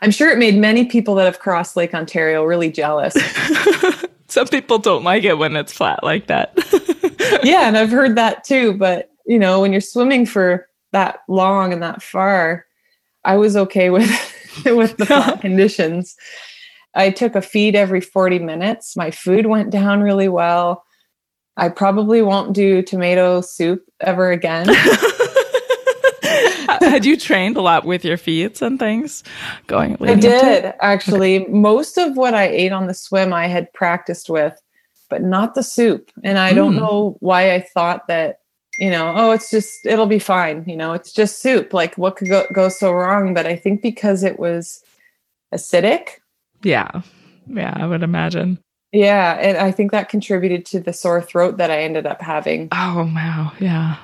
I'm 0.02 0.10
sure 0.10 0.30
it 0.30 0.38
made 0.38 0.56
many 0.56 0.84
people 0.84 1.14
that 1.16 1.24
have 1.24 1.38
crossed 1.38 1.76
Lake 1.76 1.94
Ontario 1.94 2.44
really 2.44 2.70
jealous. 2.70 3.14
Some 4.28 4.46
people 4.46 4.78
don't 4.78 5.04
like 5.04 5.24
it 5.24 5.38
when 5.38 5.56
it's 5.56 5.72
flat 5.72 6.04
like 6.04 6.26
that. 6.26 6.52
yeah, 7.42 7.66
and 7.66 7.76
I've 7.76 7.90
heard 7.90 8.16
that 8.16 8.44
too. 8.44 8.74
But, 8.74 9.10
you 9.26 9.38
know, 9.38 9.60
when 9.60 9.72
you're 9.72 9.80
swimming 9.80 10.26
for 10.26 10.68
that 10.92 11.20
long 11.28 11.72
and 11.72 11.82
that 11.82 12.02
far, 12.02 12.66
I 13.24 13.36
was 13.36 13.56
okay 13.56 13.90
with 13.90 14.10
with 14.64 14.96
the 14.96 15.06
flat 15.06 15.40
conditions. 15.40 16.16
I 16.94 17.10
took 17.10 17.34
a 17.36 17.42
feed 17.42 17.76
every 17.76 18.00
40 18.00 18.40
minutes. 18.40 18.96
My 18.96 19.10
food 19.10 19.46
went 19.46 19.70
down 19.70 20.00
really 20.00 20.28
well. 20.28 20.84
I 21.56 21.68
probably 21.68 22.22
won't 22.22 22.52
do 22.52 22.82
tomato 22.82 23.40
soup 23.42 23.84
ever 24.00 24.32
again. 24.32 24.68
Had 26.80 27.04
you 27.04 27.16
trained 27.16 27.56
a 27.56 27.60
lot 27.60 27.84
with 27.84 28.04
your 28.04 28.16
feet 28.16 28.62
and 28.62 28.78
things 28.78 29.22
going? 29.66 29.96
I 30.00 30.14
did 30.14 30.72
actually. 30.80 31.42
Okay. 31.42 31.52
Most 31.52 31.98
of 31.98 32.16
what 32.16 32.34
I 32.34 32.48
ate 32.48 32.72
on 32.72 32.86
the 32.86 32.94
swim, 32.94 33.32
I 33.32 33.46
had 33.46 33.72
practiced 33.72 34.30
with, 34.30 34.58
but 35.08 35.22
not 35.22 35.54
the 35.54 35.62
soup. 35.62 36.10
And 36.24 36.38
I 36.38 36.52
mm. 36.52 36.56
don't 36.56 36.72
hmm. 36.72 36.80
know 36.80 37.16
why 37.20 37.54
I 37.54 37.60
thought 37.60 38.08
that, 38.08 38.39
you 38.80 38.90
know, 38.90 39.12
oh, 39.14 39.30
it's 39.30 39.50
just, 39.50 39.86
it'll 39.86 40.06
be 40.06 40.18
fine. 40.18 40.64
You 40.66 40.76
know, 40.76 40.92
it's 40.94 41.12
just 41.12 41.40
soup. 41.40 41.72
Like 41.72 41.96
what 41.96 42.16
could 42.16 42.28
go, 42.28 42.46
go 42.52 42.68
so 42.68 42.92
wrong? 42.92 43.34
But 43.34 43.46
I 43.46 43.54
think 43.54 43.82
because 43.82 44.24
it 44.24 44.40
was 44.40 44.82
acidic. 45.54 46.18
Yeah. 46.62 47.02
Yeah, 47.46 47.74
I 47.76 47.86
would 47.86 48.02
imagine. 48.02 48.58
Yeah, 48.92 49.34
and 49.34 49.56
I 49.56 49.70
think 49.70 49.92
that 49.92 50.08
contributed 50.08 50.66
to 50.66 50.80
the 50.80 50.92
sore 50.92 51.22
throat 51.22 51.58
that 51.58 51.70
I 51.70 51.82
ended 51.82 52.06
up 52.06 52.20
having. 52.20 52.68
Oh 52.72 53.10
wow, 53.14 53.52
yeah. 53.60 53.96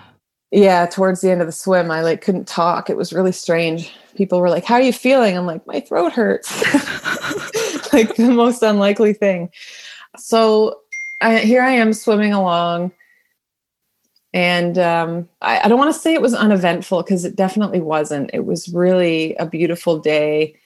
Yeah, 0.53 0.87
towards 0.87 1.21
the 1.21 1.31
end 1.31 1.41
of 1.41 1.49
the 1.49 1.53
swim, 1.53 1.91
I 1.91 2.03
like 2.03 2.21
couldn't 2.21 2.47
talk. 2.47 2.89
It 2.89 2.97
was 2.97 3.13
really 3.13 3.33
strange. 3.33 3.93
People 4.15 4.41
were 4.41 4.49
like, 4.49 4.65
"How 4.65 4.77
are 4.77 4.81
you 4.81 4.93
feeling?" 4.93 5.37
I'm 5.37 5.47
like, 5.47 5.67
"My 5.67 5.81
throat 5.81 6.13
hurts." 6.13 6.53
like 7.93 8.15
the 8.15 8.31
most 8.33 8.63
unlikely 8.63 9.13
thing. 9.13 9.51
So 10.19 10.81
I, 11.21 11.39
here 11.39 11.63
I 11.63 11.73
am 11.73 11.93
swimming 11.93 12.33
along, 12.33 12.93
and 14.33 14.79
um, 14.79 15.29
I, 15.41 15.61
I 15.61 15.69
don't 15.69 15.79
want 15.79 15.95
to 15.95 16.01
say 16.01 16.13
it 16.13 16.23
was 16.23 16.35
uneventful 16.35 17.03
because 17.03 17.25
it 17.25 17.37
definitely 17.37 17.81
wasn't. 17.81 18.31
It 18.33 18.45
was 18.45 18.69
really 18.69 19.35
a 19.37 19.47
beautiful 19.47 19.99
day. 19.99 20.57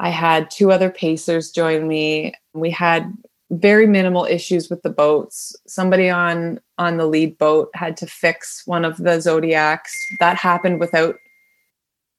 I 0.00 0.10
had 0.10 0.50
two 0.50 0.72
other 0.72 0.90
pacers 0.90 1.50
join 1.50 1.86
me. 1.88 2.34
We 2.52 2.70
had 2.70 3.12
very 3.50 3.86
minimal 3.86 4.24
issues 4.24 4.68
with 4.68 4.82
the 4.82 4.90
boats. 4.90 5.54
Somebody 5.66 6.10
on 6.10 6.60
on 6.78 6.96
the 6.96 7.06
lead 7.06 7.38
boat 7.38 7.70
had 7.74 7.96
to 7.98 8.06
fix 8.06 8.62
one 8.66 8.84
of 8.84 8.96
the 8.96 9.20
zodiacs. 9.20 9.94
That 10.18 10.36
happened 10.36 10.80
without 10.80 11.16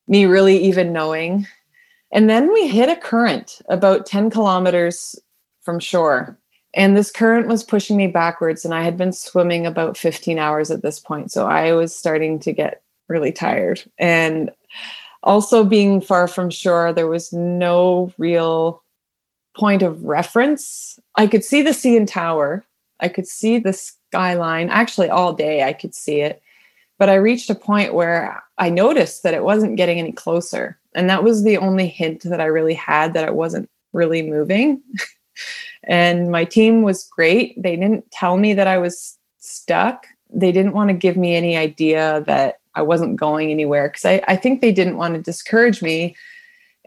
me 0.07 0.25
really 0.25 0.57
even 0.57 0.93
knowing. 0.93 1.47
And 2.11 2.29
then 2.29 2.53
we 2.53 2.67
hit 2.67 2.89
a 2.89 2.95
current 2.95 3.61
about 3.67 4.05
10 4.05 4.29
kilometers 4.29 5.19
from 5.63 5.79
shore. 5.79 6.39
And 6.75 6.95
this 6.95 7.11
current 7.11 7.47
was 7.47 7.63
pushing 7.63 7.97
me 7.97 8.07
backwards. 8.07 8.65
And 8.65 8.73
I 8.73 8.83
had 8.83 8.97
been 8.97 9.13
swimming 9.13 9.65
about 9.65 9.97
15 9.97 10.37
hours 10.37 10.69
at 10.69 10.81
this 10.81 10.99
point. 10.99 11.31
So 11.31 11.47
I 11.47 11.73
was 11.73 11.95
starting 11.95 12.37
to 12.39 12.51
get 12.51 12.83
really 13.07 13.31
tired. 13.31 13.81
And 13.97 14.51
also, 15.23 15.63
being 15.63 16.01
far 16.01 16.27
from 16.27 16.51
shore, 16.51 16.93
there 16.93 17.07
was 17.07 17.33
no 17.33 18.13
real 18.19 18.83
point 19.57 19.81
of 19.81 20.03
reference. 20.03 20.99
I 21.15 21.25
could 21.25 21.43
see 21.43 21.63
the 21.63 21.71
CN 21.71 22.05
Tower. 22.05 22.63
I 22.99 23.07
could 23.07 23.25
see 23.25 23.57
the 23.57 23.73
skyline. 23.73 24.69
Actually, 24.69 25.09
all 25.09 25.33
day 25.33 25.63
I 25.63 25.73
could 25.73 25.95
see 25.95 26.21
it. 26.21 26.43
But 26.99 27.09
I 27.09 27.15
reached 27.15 27.49
a 27.49 27.55
point 27.55 27.93
where 27.93 28.43
I 28.57 28.69
noticed 28.69 29.23
that 29.23 29.33
it 29.33 29.43
wasn't 29.43 29.77
getting 29.77 29.99
any 29.99 30.11
closer. 30.11 30.77
And 30.93 31.09
that 31.09 31.23
was 31.23 31.43
the 31.43 31.57
only 31.57 31.87
hint 31.87 32.21
that 32.23 32.39
I 32.39 32.45
really 32.45 32.73
had 32.73 33.13
that 33.13 33.27
it 33.27 33.35
wasn't 33.35 33.69
really 33.93 34.21
moving. 34.21 34.81
and 35.87 36.31
my 36.31 36.45
team 36.45 36.81
was 36.81 37.07
great. 37.07 37.61
They 37.61 37.75
didn't 37.75 38.09
tell 38.11 38.37
me 38.37 38.53
that 38.53 38.67
I 38.67 38.77
was 38.77 39.17
stuck. 39.39 40.07
They 40.29 40.51
didn't 40.51 40.73
want 40.73 40.89
to 40.89 40.95
give 40.95 41.17
me 41.17 41.35
any 41.35 41.55
idea 41.55 42.23
that 42.27 42.59
I 42.73 42.81
wasn't 42.81 43.15
going 43.15 43.51
anywhere 43.51 43.87
because 43.87 44.05
I, 44.05 44.21
I 44.27 44.35
think 44.35 44.61
they 44.61 44.71
didn't 44.71 44.97
want 44.97 45.15
to 45.15 45.21
discourage 45.21 45.81
me 45.81 46.15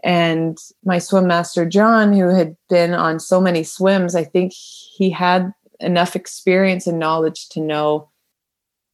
and 0.03 0.57
my 0.83 0.99
swim 0.99 1.27
master, 1.27 1.65
John, 1.65 2.13
who 2.13 2.29
had 2.29 2.55
been 2.69 2.93
on 2.93 3.19
so 3.19 3.41
many 3.41 3.63
swims, 3.63 4.15
I 4.15 4.23
think 4.23 4.53
he 4.53 5.09
had 5.09 5.53
enough 5.79 6.15
experience 6.15 6.87
and 6.87 6.99
knowledge 6.99 7.49
to 7.49 7.59
know 7.59 8.09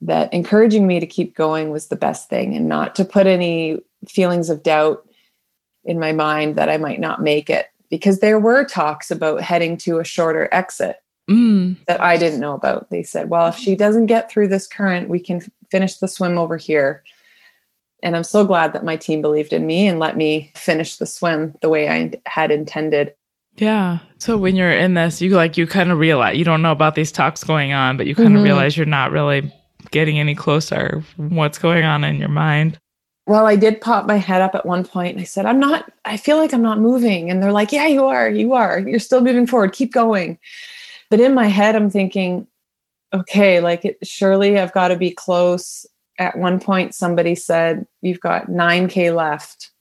that 0.01 0.33
encouraging 0.33 0.85
me 0.85 0.99
to 0.99 1.07
keep 1.07 1.35
going 1.35 1.71
was 1.71 1.87
the 1.87 1.95
best 1.95 2.29
thing 2.29 2.55
and 2.55 2.67
not 2.67 2.95
to 2.95 3.05
put 3.05 3.27
any 3.27 3.79
feelings 4.07 4.49
of 4.49 4.63
doubt 4.63 5.07
in 5.83 5.99
my 5.99 6.11
mind 6.11 6.55
that 6.55 6.69
I 6.69 6.77
might 6.77 6.99
not 6.99 7.21
make 7.21 7.49
it. 7.49 7.67
Because 7.89 8.19
there 8.19 8.39
were 8.39 8.65
talks 8.65 9.11
about 9.11 9.41
heading 9.41 9.77
to 9.77 9.99
a 9.99 10.03
shorter 10.03 10.49
exit 10.51 10.97
mm. 11.29 11.75
that 11.87 12.01
I 12.01 12.17
didn't 12.17 12.39
know 12.39 12.53
about. 12.53 12.89
They 12.89 13.03
said, 13.03 13.29
well, 13.29 13.47
if 13.47 13.57
she 13.57 13.75
doesn't 13.75 14.07
get 14.07 14.29
through 14.29 14.47
this 14.47 14.67
current, 14.67 15.09
we 15.09 15.19
can 15.19 15.41
finish 15.69 15.97
the 15.97 16.07
swim 16.07 16.37
over 16.37 16.57
here. 16.57 17.03
And 18.03 18.15
I'm 18.15 18.23
so 18.23 18.45
glad 18.45 18.73
that 18.73 18.83
my 18.83 18.97
team 18.97 19.21
believed 19.21 19.53
in 19.53 19.65
me 19.65 19.87
and 19.87 19.99
let 19.99 20.17
me 20.17 20.51
finish 20.55 20.97
the 20.97 21.05
swim 21.05 21.55
the 21.61 21.69
way 21.69 21.89
I 21.89 22.11
had 22.25 22.51
intended. 22.51 23.15
Yeah. 23.55 23.99
So 24.17 24.37
when 24.37 24.55
you're 24.55 24.71
in 24.71 24.95
this, 24.95 25.21
you 25.21 25.29
like, 25.31 25.57
you 25.57 25.65
kind 25.65 25.91
of 25.91 25.97
realize 25.97 26.37
you 26.37 26.43
don't 26.43 26.61
know 26.61 26.73
about 26.73 26.95
these 26.95 27.11
talks 27.11 27.43
going 27.43 27.71
on, 27.71 27.97
but 27.97 28.05
you 28.05 28.13
kind 28.13 28.27
of 28.27 28.33
mm-hmm. 28.33 28.43
realize 28.43 28.75
you're 28.75 28.85
not 28.85 29.11
really 29.11 29.51
getting 29.91 30.19
any 30.19 30.35
closer. 30.35 31.03
What's 31.15 31.57
going 31.57 31.85
on 31.85 32.03
in 32.03 32.17
your 32.17 32.29
mind? 32.29 32.77
Well, 33.27 33.47
I 33.47 33.55
did 33.55 33.81
pop 33.81 34.05
my 34.05 34.17
head 34.17 34.41
up 34.41 34.53
at 34.53 34.65
one 34.65 34.85
point 34.85 35.13
and 35.13 35.21
I 35.21 35.25
said, 35.25 35.45
I'm 35.45 35.59
not, 35.59 35.91
I 36.05 36.15
feel 36.17 36.37
like 36.37 36.53
I'm 36.53 36.61
not 36.61 36.79
moving. 36.79 37.31
And 37.31 37.41
they're 37.41 37.51
like, 37.51 37.71
Yeah, 37.71 37.87
you 37.87 38.05
are. 38.05 38.29
You 38.29 38.53
are. 38.53 38.79
You're 38.79 38.99
still 38.99 39.21
moving 39.21 39.47
forward. 39.47 39.73
Keep 39.73 39.93
going. 39.93 40.37
But 41.09 41.19
in 41.19 41.33
my 41.33 41.47
head, 41.47 41.75
I'm 41.75 41.89
thinking, 41.89 42.47
okay, 43.13 43.61
like 43.61 43.85
it, 43.85 43.97
surely 44.03 44.59
I've 44.59 44.73
got 44.73 44.89
to 44.89 44.95
be 44.95 45.11
close 45.11 45.85
at 46.17 46.37
one 46.37 46.59
point 46.59 46.95
somebody 46.95 47.35
said 47.35 47.85
you've 48.01 48.19
got 48.19 48.47
9k 48.47 49.15
left 49.15 49.71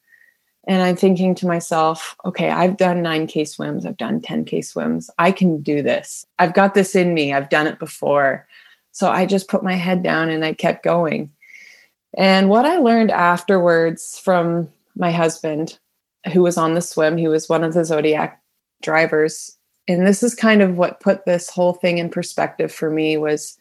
and 0.66 0.82
i'm 0.82 0.96
thinking 0.96 1.34
to 1.34 1.46
myself 1.46 2.16
okay 2.24 2.50
i've 2.50 2.76
done 2.76 3.02
9k 3.02 3.46
swims 3.46 3.86
i've 3.86 3.96
done 3.96 4.20
10k 4.20 4.64
swims 4.64 5.10
i 5.18 5.30
can 5.30 5.60
do 5.60 5.82
this 5.82 6.26
i've 6.38 6.54
got 6.54 6.74
this 6.74 6.94
in 6.94 7.14
me 7.14 7.32
i've 7.32 7.50
done 7.50 7.66
it 7.66 7.78
before 7.78 8.46
so 8.92 9.08
i 9.08 9.26
just 9.26 9.48
put 9.48 9.62
my 9.62 9.74
head 9.74 10.02
down 10.02 10.28
and 10.28 10.44
i 10.44 10.52
kept 10.52 10.82
going 10.82 11.30
And 12.16 12.48
what 12.48 12.64
I 12.64 12.78
learned 12.78 13.10
afterwards 13.10 14.18
from 14.18 14.68
my 14.96 15.10
husband, 15.10 15.78
who 16.32 16.42
was 16.42 16.56
on 16.56 16.74
the 16.74 16.80
swim, 16.80 17.16
he 17.16 17.28
was 17.28 17.48
one 17.48 17.64
of 17.64 17.74
the 17.74 17.84
Zodiac 17.84 18.40
drivers. 18.82 19.56
And 19.88 20.06
this 20.06 20.22
is 20.22 20.34
kind 20.34 20.62
of 20.62 20.78
what 20.78 21.00
put 21.00 21.24
this 21.24 21.50
whole 21.50 21.72
thing 21.72 21.98
in 21.98 22.08
perspective 22.08 22.72
for 22.72 22.90
me 22.90 23.16
was 23.16 23.58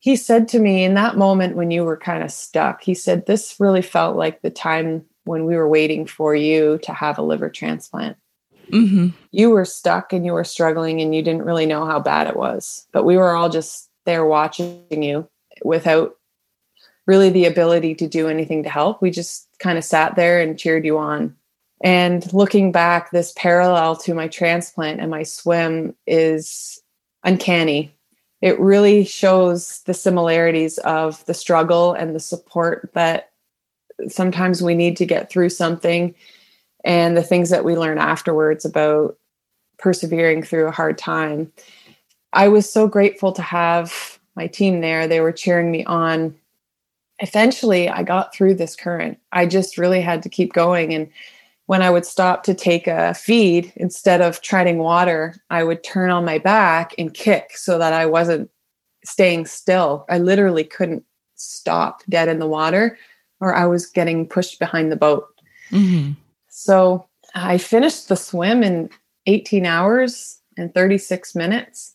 he 0.00 0.16
said 0.16 0.48
to 0.48 0.58
me 0.58 0.84
in 0.84 0.94
that 0.94 1.16
moment 1.16 1.56
when 1.56 1.70
you 1.70 1.84
were 1.84 1.96
kind 1.96 2.22
of 2.22 2.30
stuck, 2.30 2.82
he 2.82 2.94
said, 2.94 3.26
This 3.26 3.56
really 3.58 3.82
felt 3.82 4.16
like 4.16 4.42
the 4.42 4.50
time 4.50 5.04
when 5.24 5.44
we 5.44 5.56
were 5.56 5.68
waiting 5.68 6.06
for 6.06 6.34
you 6.34 6.78
to 6.82 6.92
have 6.92 7.18
a 7.18 7.22
liver 7.22 7.50
transplant. 7.50 8.16
Mm-hmm. 8.70 9.08
You 9.30 9.50
were 9.50 9.64
stuck 9.64 10.12
and 10.12 10.24
you 10.24 10.32
were 10.32 10.44
struggling 10.44 11.00
and 11.00 11.14
you 11.14 11.22
didn't 11.22 11.44
really 11.44 11.66
know 11.66 11.84
how 11.84 12.00
bad 12.00 12.26
it 12.26 12.36
was. 12.36 12.86
But 12.92 13.04
we 13.04 13.16
were 13.16 13.34
all 13.34 13.48
just 13.48 13.90
there 14.04 14.24
watching 14.24 14.84
you 14.90 15.28
without 15.64 16.17
really 17.08 17.30
the 17.30 17.46
ability 17.46 17.94
to 17.96 18.06
do 18.06 18.28
anything 18.28 18.62
to 18.62 18.68
help. 18.68 19.00
We 19.00 19.10
just 19.10 19.48
kind 19.58 19.78
of 19.78 19.82
sat 19.82 20.14
there 20.14 20.40
and 20.40 20.58
cheered 20.58 20.84
you 20.84 20.98
on. 20.98 21.34
And 21.82 22.30
looking 22.34 22.70
back, 22.70 23.10
this 23.10 23.32
parallel 23.34 23.96
to 23.96 24.14
my 24.14 24.28
transplant 24.28 25.00
and 25.00 25.10
my 25.10 25.22
swim 25.22 25.94
is 26.06 26.82
uncanny. 27.24 27.94
It 28.42 28.60
really 28.60 29.04
shows 29.04 29.80
the 29.86 29.94
similarities 29.94 30.78
of 30.78 31.24
the 31.24 31.34
struggle 31.34 31.94
and 31.94 32.14
the 32.14 32.20
support 32.20 32.90
that 32.92 33.30
sometimes 34.08 34.62
we 34.62 34.74
need 34.74 34.96
to 34.98 35.06
get 35.06 35.30
through 35.30 35.48
something 35.48 36.14
and 36.84 37.16
the 37.16 37.22
things 37.22 37.50
that 37.50 37.64
we 37.64 37.76
learn 37.76 37.98
afterwards 37.98 38.64
about 38.64 39.16
persevering 39.78 40.42
through 40.42 40.66
a 40.66 40.72
hard 40.72 40.98
time. 40.98 41.50
I 42.32 42.48
was 42.48 42.70
so 42.70 42.86
grateful 42.86 43.32
to 43.32 43.42
have 43.42 44.18
my 44.36 44.46
team 44.46 44.82
there. 44.82 45.08
They 45.08 45.20
were 45.20 45.32
cheering 45.32 45.70
me 45.70 45.84
on. 45.84 46.36
Eventually, 47.20 47.88
I 47.88 48.02
got 48.02 48.34
through 48.34 48.54
this 48.54 48.76
current. 48.76 49.18
I 49.32 49.46
just 49.46 49.78
really 49.78 50.00
had 50.00 50.22
to 50.22 50.28
keep 50.28 50.52
going. 50.52 50.94
And 50.94 51.08
when 51.66 51.82
I 51.82 51.90
would 51.90 52.06
stop 52.06 52.44
to 52.44 52.54
take 52.54 52.86
a 52.86 53.12
feed, 53.14 53.72
instead 53.76 54.20
of 54.20 54.40
treading 54.40 54.78
water, 54.78 55.34
I 55.50 55.64
would 55.64 55.82
turn 55.84 56.10
on 56.10 56.24
my 56.24 56.38
back 56.38 56.94
and 56.96 57.12
kick 57.12 57.56
so 57.56 57.78
that 57.78 57.92
I 57.92 58.06
wasn't 58.06 58.50
staying 59.04 59.46
still. 59.46 60.06
I 60.08 60.18
literally 60.18 60.64
couldn't 60.64 61.04
stop 61.34 62.02
dead 62.08 62.28
in 62.28 62.38
the 62.38 62.46
water 62.46 62.98
or 63.40 63.54
I 63.54 63.66
was 63.66 63.86
getting 63.86 64.26
pushed 64.26 64.58
behind 64.58 64.90
the 64.90 64.96
boat. 64.96 65.26
Mm-hmm. 65.70 66.12
So 66.48 67.06
I 67.34 67.58
finished 67.58 68.08
the 68.08 68.16
swim 68.16 68.62
in 68.62 68.90
18 69.26 69.66
hours 69.66 70.40
and 70.56 70.72
36 70.74 71.34
minutes. 71.34 71.94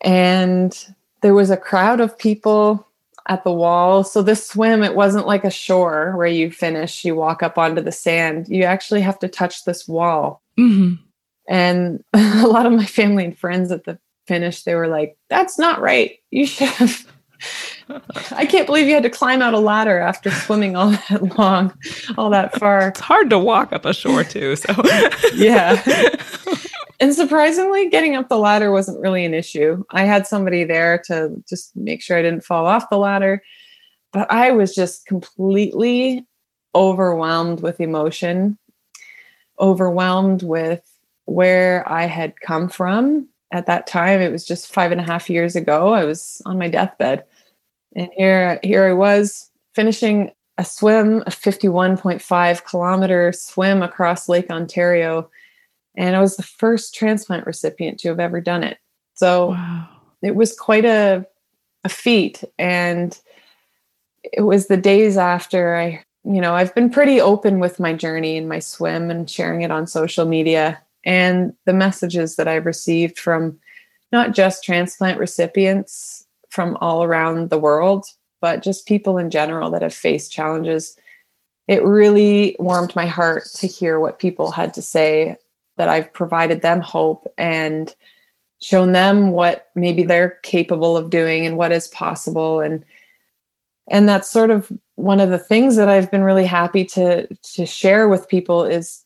And 0.00 0.76
there 1.20 1.34
was 1.34 1.50
a 1.50 1.56
crowd 1.56 2.00
of 2.00 2.18
people 2.18 2.86
at 3.28 3.44
the 3.44 3.52
wall. 3.52 4.04
So 4.04 4.22
this 4.22 4.46
swim, 4.46 4.82
it 4.82 4.94
wasn't 4.94 5.26
like 5.26 5.44
a 5.44 5.50
shore 5.50 6.16
where 6.16 6.26
you 6.26 6.50
finish, 6.50 7.04
you 7.04 7.14
walk 7.14 7.42
up 7.42 7.58
onto 7.58 7.82
the 7.82 7.92
sand. 7.92 8.48
You 8.48 8.64
actually 8.64 9.00
have 9.02 9.18
to 9.20 9.28
touch 9.28 9.64
this 9.64 9.86
wall. 9.86 10.42
Mm-hmm. 10.58 11.02
And 11.48 12.04
a 12.12 12.46
lot 12.46 12.66
of 12.66 12.72
my 12.72 12.86
family 12.86 13.24
and 13.24 13.38
friends 13.38 13.72
at 13.72 13.84
the 13.84 13.98
finish, 14.26 14.62
they 14.62 14.74
were 14.74 14.88
like, 14.88 15.16
that's 15.28 15.58
not 15.58 15.80
right. 15.80 16.18
You 16.30 16.46
should 16.46 16.68
have 16.68 17.06
I 18.32 18.46
can't 18.46 18.66
believe 18.66 18.86
you 18.86 18.94
had 18.94 19.02
to 19.02 19.10
climb 19.10 19.42
out 19.42 19.54
a 19.54 19.58
ladder 19.58 19.98
after 19.98 20.30
swimming 20.30 20.76
all 20.76 20.90
that 21.08 21.38
long, 21.38 21.72
all 22.16 22.30
that 22.30 22.58
far. 22.58 22.88
It's 22.88 23.00
hard 23.00 23.30
to 23.30 23.38
walk 23.38 23.72
up 23.72 23.84
a 23.84 23.94
shore 23.94 24.24
too. 24.24 24.56
So 24.56 24.74
yeah. 25.34 25.82
And 27.00 27.14
surprisingly, 27.14 27.88
getting 27.88 28.14
up 28.14 28.28
the 28.28 28.38
ladder 28.38 28.70
wasn't 28.70 29.00
really 29.00 29.24
an 29.24 29.32
issue. 29.32 29.82
I 29.90 30.04
had 30.04 30.26
somebody 30.26 30.64
there 30.64 30.98
to 31.06 31.42
just 31.48 31.74
make 31.74 32.02
sure 32.02 32.18
I 32.18 32.22
didn't 32.22 32.44
fall 32.44 32.66
off 32.66 32.90
the 32.90 32.98
ladder. 32.98 33.42
But 34.12 34.30
I 34.30 34.50
was 34.50 34.74
just 34.74 35.06
completely 35.06 36.26
overwhelmed 36.74 37.62
with 37.62 37.80
emotion, 37.80 38.58
overwhelmed 39.58 40.42
with 40.42 40.82
where 41.24 41.90
I 41.90 42.04
had 42.04 42.38
come 42.40 42.68
from. 42.68 43.28
At 43.50 43.66
that 43.66 43.86
time, 43.86 44.20
it 44.20 44.30
was 44.30 44.44
just 44.44 44.72
five 44.72 44.92
and 44.92 45.00
a 45.00 45.04
half 45.04 45.30
years 45.30 45.56
ago. 45.56 45.94
I 45.94 46.04
was 46.04 46.42
on 46.44 46.58
my 46.58 46.68
deathbed. 46.68 47.24
And 47.96 48.10
here, 48.16 48.60
here 48.62 48.88
I 48.88 48.92
was 48.92 49.50
finishing 49.74 50.32
a 50.58 50.64
swim, 50.64 51.22
a 51.22 51.30
51.5 51.30 52.64
kilometer 52.64 53.32
swim 53.32 53.82
across 53.82 54.28
Lake 54.28 54.50
Ontario. 54.50 55.30
And 56.00 56.16
I 56.16 56.20
was 56.22 56.38
the 56.38 56.42
first 56.42 56.94
transplant 56.94 57.44
recipient 57.46 58.00
to 58.00 58.08
have 58.08 58.18
ever 58.18 58.40
done 58.40 58.64
it. 58.64 58.78
So 59.12 59.48
wow. 59.50 59.86
it 60.22 60.34
was 60.34 60.58
quite 60.58 60.86
a, 60.86 61.26
a 61.84 61.90
feat. 61.90 62.42
And 62.58 63.20
it 64.22 64.40
was 64.40 64.68
the 64.68 64.78
days 64.78 65.18
after 65.18 65.76
I, 65.76 66.02
you 66.24 66.40
know, 66.40 66.54
I've 66.54 66.74
been 66.74 66.88
pretty 66.88 67.20
open 67.20 67.60
with 67.60 67.78
my 67.78 67.92
journey 67.92 68.38
and 68.38 68.48
my 68.48 68.60
swim 68.60 69.10
and 69.10 69.28
sharing 69.28 69.60
it 69.60 69.70
on 69.70 69.86
social 69.86 70.24
media. 70.24 70.80
And 71.04 71.52
the 71.66 71.74
messages 71.74 72.36
that 72.36 72.48
I've 72.48 72.64
received 72.64 73.18
from 73.18 73.58
not 74.10 74.32
just 74.32 74.64
transplant 74.64 75.18
recipients 75.18 76.26
from 76.48 76.78
all 76.80 77.04
around 77.04 77.50
the 77.50 77.58
world, 77.58 78.06
but 78.40 78.62
just 78.62 78.88
people 78.88 79.18
in 79.18 79.28
general 79.28 79.70
that 79.72 79.82
have 79.82 79.92
faced 79.92 80.32
challenges. 80.32 80.96
It 81.68 81.84
really 81.84 82.56
warmed 82.58 82.96
my 82.96 83.04
heart 83.04 83.44
to 83.56 83.66
hear 83.66 84.00
what 84.00 84.18
people 84.18 84.50
had 84.50 84.72
to 84.74 84.82
say 84.82 85.36
that 85.80 85.88
I've 85.88 86.12
provided 86.12 86.60
them 86.60 86.82
hope 86.82 87.26
and 87.38 87.94
shown 88.60 88.92
them 88.92 89.30
what 89.30 89.70
maybe 89.74 90.02
they're 90.02 90.38
capable 90.42 90.94
of 90.94 91.08
doing 91.08 91.46
and 91.46 91.56
what 91.56 91.72
is 91.72 91.88
possible. 91.88 92.60
And 92.60 92.84
and 93.90 94.06
that's 94.06 94.30
sort 94.30 94.50
of 94.50 94.70
one 94.96 95.20
of 95.20 95.30
the 95.30 95.38
things 95.38 95.76
that 95.76 95.88
I've 95.88 96.10
been 96.10 96.22
really 96.22 96.44
happy 96.44 96.84
to 96.84 97.26
to 97.54 97.64
share 97.64 98.10
with 98.10 98.28
people 98.28 98.62
is 98.62 99.02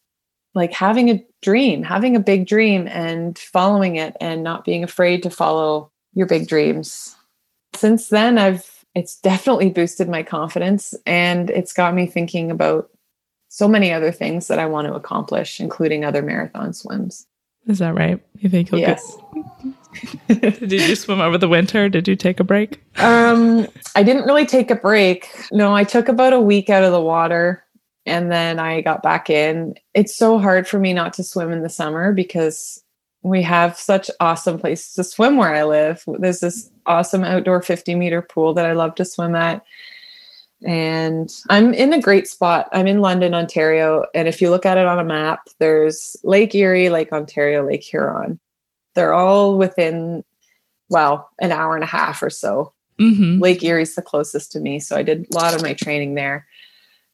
like 0.52 0.72
having 0.72 1.10
a 1.10 1.24
dream, 1.42 1.84
having 1.84 2.16
a 2.16 2.20
big 2.20 2.48
dream 2.48 2.88
and 2.88 3.38
following 3.38 3.94
it 3.94 4.16
and 4.20 4.42
not 4.42 4.64
being 4.64 4.82
afraid 4.82 5.22
to 5.22 5.30
follow 5.30 5.92
your 6.12 6.26
big 6.26 6.48
dreams. 6.48 7.14
Since 7.76 8.08
then 8.08 8.36
I've 8.36 8.84
it's 8.96 9.20
definitely 9.20 9.70
boosted 9.70 10.08
my 10.08 10.24
confidence 10.24 10.92
and 11.06 11.50
it's 11.50 11.72
got 11.72 11.94
me 11.94 12.06
thinking 12.06 12.50
about 12.50 12.90
so 13.54 13.68
many 13.68 13.92
other 13.92 14.10
things 14.10 14.48
that 14.48 14.58
I 14.58 14.66
want 14.66 14.88
to 14.88 14.94
accomplish, 14.94 15.60
including 15.60 16.04
other 16.04 16.22
marathon 16.22 16.72
swims. 16.72 17.28
Is 17.68 17.78
that 17.78 17.94
right? 17.94 18.20
You 18.40 18.48
think 18.48 18.72
you'll 18.72 18.80
yes. 18.80 19.16
Get... 20.28 20.58
Did 20.58 20.72
you 20.72 20.96
swim 20.96 21.20
over 21.20 21.38
the 21.38 21.48
winter? 21.48 21.88
Did 21.88 22.08
you 22.08 22.16
take 22.16 22.40
a 22.40 22.44
break? 22.44 22.82
Um, 22.96 23.68
I 23.94 24.02
didn't 24.02 24.24
really 24.24 24.44
take 24.44 24.72
a 24.72 24.74
break. 24.74 25.28
No, 25.52 25.72
I 25.72 25.84
took 25.84 26.08
about 26.08 26.32
a 26.32 26.40
week 26.40 26.68
out 26.68 26.82
of 26.82 26.90
the 26.90 27.00
water 27.00 27.64
and 28.04 28.28
then 28.28 28.58
I 28.58 28.80
got 28.80 29.04
back 29.04 29.30
in. 29.30 29.76
It's 29.94 30.16
so 30.16 30.40
hard 30.40 30.66
for 30.66 30.80
me 30.80 30.92
not 30.92 31.12
to 31.12 31.22
swim 31.22 31.52
in 31.52 31.62
the 31.62 31.68
summer 31.68 32.12
because 32.12 32.82
we 33.22 33.40
have 33.42 33.78
such 33.78 34.10
awesome 34.18 34.58
places 34.58 34.94
to 34.94 35.04
swim 35.04 35.36
where 35.36 35.54
I 35.54 35.62
live. 35.62 36.02
There's 36.08 36.40
this 36.40 36.72
awesome 36.86 37.22
outdoor 37.22 37.62
50 37.62 37.94
meter 37.94 38.20
pool 38.20 38.52
that 38.54 38.66
I 38.66 38.72
love 38.72 38.96
to 38.96 39.04
swim 39.04 39.36
at. 39.36 39.64
And 40.64 41.30
I'm 41.50 41.74
in 41.74 41.92
a 41.92 42.00
great 42.00 42.26
spot. 42.26 42.68
I'm 42.72 42.86
in 42.86 43.00
London, 43.00 43.34
Ontario. 43.34 44.06
And 44.14 44.26
if 44.26 44.40
you 44.40 44.50
look 44.50 44.64
at 44.64 44.78
it 44.78 44.86
on 44.86 44.98
a 44.98 45.04
map, 45.04 45.48
there's 45.58 46.16
Lake 46.24 46.54
Erie, 46.54 46.88
Lake 46.88 47.12
Ontario, 47.12 47.66
Lake 47.66 47.82
Huron. 47.82 48.40
They're 48.94 49.12
all 49.12 49.58
within, 49.58 50.24
well, 50.88 51.28
an 51.40 51.52
hour 51.52 51.74
and 51.74 51.84
a 51.84 51.88
half 51.88 52.22
or 52.22 52.30
so. 52.30 52.72
Mm-hmm. 52.98 53.40
Lake 53.40 53.62
Erie's 53.62 53.94
the 53.94 54.02
closest 54.02 54.52
to 54.52 54.60
me. 54.60 54.80
So 54.80 54.96
I 54.96 55.02
did 55.02 55.26
a 55.30 55.34
lot 55.34 55.54
of 55.54 55.62
my 55.62 55.74
training 55.74 56.14
there. 56.14 56.46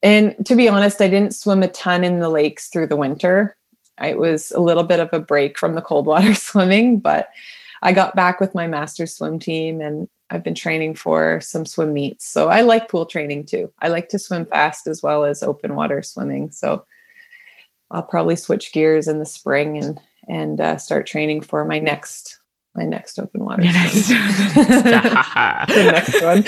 And 0.02 0.34
to 0.46 0.54
be 0.54 0.68
honest, 0.68 1.00
I 1.00 1.08
didn't 1.08 1.34
swim 1.34 1.62
a 1.62 1.68
ton 1.68 2.04
in 2.04 2.20
the 2.20 2.28
lakes 2.28 2.68
through 2.68 2.86
the 2.86 2.96
winter 2.96 3.56
it 4.02 4.18
was 4.18 4.50
a 4.52 4.60
little 4.60 4.84
bit 4.84 5.00
of 5.00 5.10
a 5.12 5.20
break 5.20 5.58
from 5.58 5.74
the 5.74 5.82
cold 5.82 6.06
water 6.06 6.34
swimming, 6.34 6.98
but 6.98 7.28
I 7.82 7.92
got 7.92 8.16
back 8.16 8.40
with 8.40 8.54
my 8.54 8.66
master 8.66 9.06
swim 9.06 9.38
team 9.38 9.80
and 9.80 10.08
I've 10.30 10.44
been 10.44 10.54
training 10.54 10.94
for 10.94 11.40
some 11.40 11.66
swim 11.66 11.92
meets. 11.92 12.26
So 12.26 12.48
I 12.48 12.60
like 12.62 12.88
pool 12.88 13.06
training 13.06 13.46
too. 13.46 13.72
I 13.80 13.88
like 13.88 14.08
to 14.10 14.18
swim 14.18 14.46
fast 14.46 14.86
as 14.86 15.02
well 15.02 15.24
as 15.24 15.42
open 15.42 15.74
water 15.74 16.02
swimming. 16.02 16.50
So 16.52 16.84
I'll 17.90 18.02
probably 18.02 18.36
switch 18.36 18.72
gears 18.72 19.08
in 19.08 19.18
the 19.18 19.26
spring 19.26 19.78
and 19.78 20.00
and 20.28 20.60
uh, 20.60 20.76
start 20.76 21.06
training 21.06 21.40
for 21.40 21.64
my 21.64 21.80
next 21.80 22.38
my 22.76 22.84
next 22.84 23.18
open 23.18 23.44
water. 23.44 23.62
Next. 23.62 24.08
the 24.08 25.66
next 25.92 26.22
one. 26.22 26.44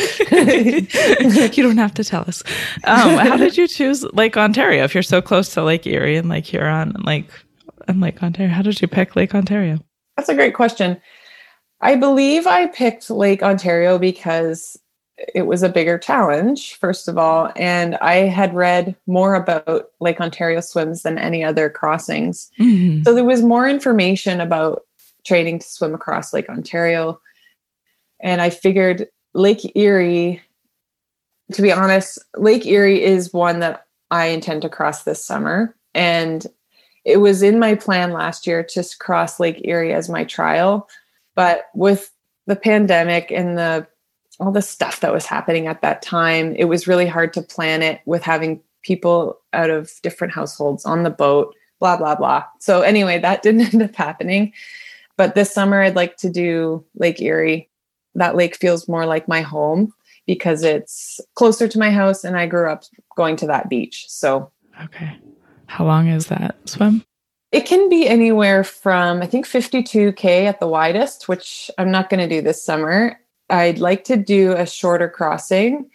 you 1.52 1.62
don't 1.62 1.78
have 1.78 1.94
to 1.94 2.04
tell 2.04 2.22
us. 2.22 2.44
Um, 2.84 3.16
how 3.16 3.36
did 3.36 3.56
you 3.56 3.66
choose 3.66 4.04
Lake 4.12 4.36
Ontario 4.36 4.84
if 4.84 4.94
you're 4.94 5.02
so 5.02 5.20
close 5.20 5.52
to 5.54 5.64
Lake 5.64 5.84
Erie 5.86 6.16
and 6.16 6.28
Lake 6.28 6.46
Huron 6.46 6.92
and 6.94 7.04
Lake 7.04 7.28
and 7.88 8.00
Lake 8.00 8.22
Ontario? 8.22 8.52
How 8.52 8.62
did 8.62 8.80
you 8.80 8.86
pick 8.86 9.16
Lake 9.16 9.34
Ontario? 9.34 9.80
That's 10.16 10.28
a 10.28 10.34
great 10.34 10.54
question. 10.54 11.00
I 11.82 11.96
believe 11.96 12.46
I 12.46 12.68
picked 12.68 13.10
Lake 13.10 13.42
Ontario 13.42 13.98
because 13.98 14.78
it 15.34 15.42
was 15.42 15.62
a 15.62 15.68
bigger 15.68 15.98
challenge, 15.98 16.76
first 16.76 17.08
of 17.08 17.18
all, 17.18 17.52
and 17.54 17.96
I 17.96 18.14
had 18.14 18.54
read 18.54 18.96
more 19.06 19.34
about 19.34 19.90
Lake 20.00 20.20
Ontario 20.20 20.60
swims 20.60 21.02
than 21.02 21.18
any 21.18 21.44
other 21.44 21.68
crossings. 21.68 22.50
Mm-hmm. 22.58 23.02
So 23.02 23.14
there 23.14 23.24
was 23.24 23.42
more 23.42 23.68
information 23.68 24.40
about 24.40 24.82
training 25.24 25.58
to 25.60 25.66
swim 25.66 25.94
across 25.94 26.32
Lake 26.32 26.48
Ontario. 26.48 27.20
And 28.20 28.40
I 28.40 28.50
figured 28.50 29.08
Lake 29.34 29.76
Erie, 29.76 30.40
to 31.52 31.62
be 31.62 31.72
honest, 31.72 32.18
Lake 32.36 32.66
Erie 32.66 33.02
is 33.02 33.32
one 33.32 33.60
that 33.60 33.86
I 34.10 34.26
intend 34.26 34.62
to 34.62 34.68
cross 34.68 35.02
this 35.02 35.24
summer. 35.24 35.76
And 35.94 36.46
it 37.04 37.18
was 37.18 37.42
in 37.42 37.58
my 37.58 37.74
plan 37.74 38.12
last 38.12 38.46
year 38.46 38.62
to 38.62 38.84
cross 38.98 39.40
Lake 39.40 39.60
Erie 39.64 39.92
as 39.92 40.08
my 40.08 40.24
trial. 40.24 40.88
But 41.34 41.66
with 41.74 42.10
the 42.46 42.56
pandemic 42.56 43.30
and 43.30 43.56
the 43.56 43.86
all 44.40 44.50
the 44.50 44.62
stuff 44.62 45.00
that 45.00 45.12
was 45.12 45.26
happening 45.26 45.66
at 45.66 45.82
that 45.82 46.02
time, 46.02 46.54
it 46.56 46.64
was 46.64 46.88
really 46.88 47.06
hard 47.06 47.32
to 47.34 47.42
plan 47.42 47.82
it 47.82 48.00
with 48.06 48.22
having 48.22 48.60
people 48.82 49.38
out 49.52 49.70
of 49.70 49.92
different 50.02 50.32
households 50.32 50.84
on 50.84 51.02
the 51.02 51.10
boat, 51.10 51.54
blah, 51.78 51.96
blah, 51.96 52.14
blah. 52.14 52.44
So, 52.58 52.82
anyway, 52.82 53.18
that 53.18 53.42
didn't 53.42 53.72
end 53.72 53.82
up 53.82 53.94
happening. 53.94 54.52
But 55.16 55.34
this 55.34 55.52
summer, 55.52 55.82
I'd 55.82 55.96
like 55.96 56.16
to 56.18 56.30
do 56.30 56.84
Lake 56.96 57.20
Erie. 57.20 57.68
That 58.14 58.36
lake 58.36 58.56
feels 58.56 58.88
more 58.88 59.06
like 59.06 59.28
my 59.28 59.42
home 59.42 59.92
because 60.26 60.62
it's 60.62 61.20
closer 61.34 61.68
to 61.68 61.78
my 61.78 61.90
house 61.90 62.24
and 62.24 62.36
I 62.36 62.46
grew 62.46 62.70
up 62.70 62.84
going 63.16 63.36
to 63.36 63.46
that 63.46 63.68
beach. 63.68 64.06
So, 64.08 64.50
okay. 64.82 65.16
How 65.66 65.84
long 65.84 66.08
is 66.08 66.26
that 66.26 66.56
swim? 66.66 67.04
It 67.52 67.66
can 67.66 67.90
be 67.90 68.08
anywhere 68.08 68.64
from, 68.64 69.20
I 69.20 69.26
think, 69.26 69.46
52K 69.46 70.46
at 70.46 70.58
the 70.58 70.66
widest, 70.66 71.28
which 71.28 71.70
I'm 71.76 71.90
not 71.90 72.08
going 72.08 72.26
to 72.26 72.34
do 72.34 72.42
this 72.42 72.62
summer. 72.62 73.20
I'd 73.50 73.78
like 73.78 74.04
to 74.04 74.16
do 74.16 74.52
a 74.52 74.66
shorter 74.66 75.08
crossing. 75.08 75.90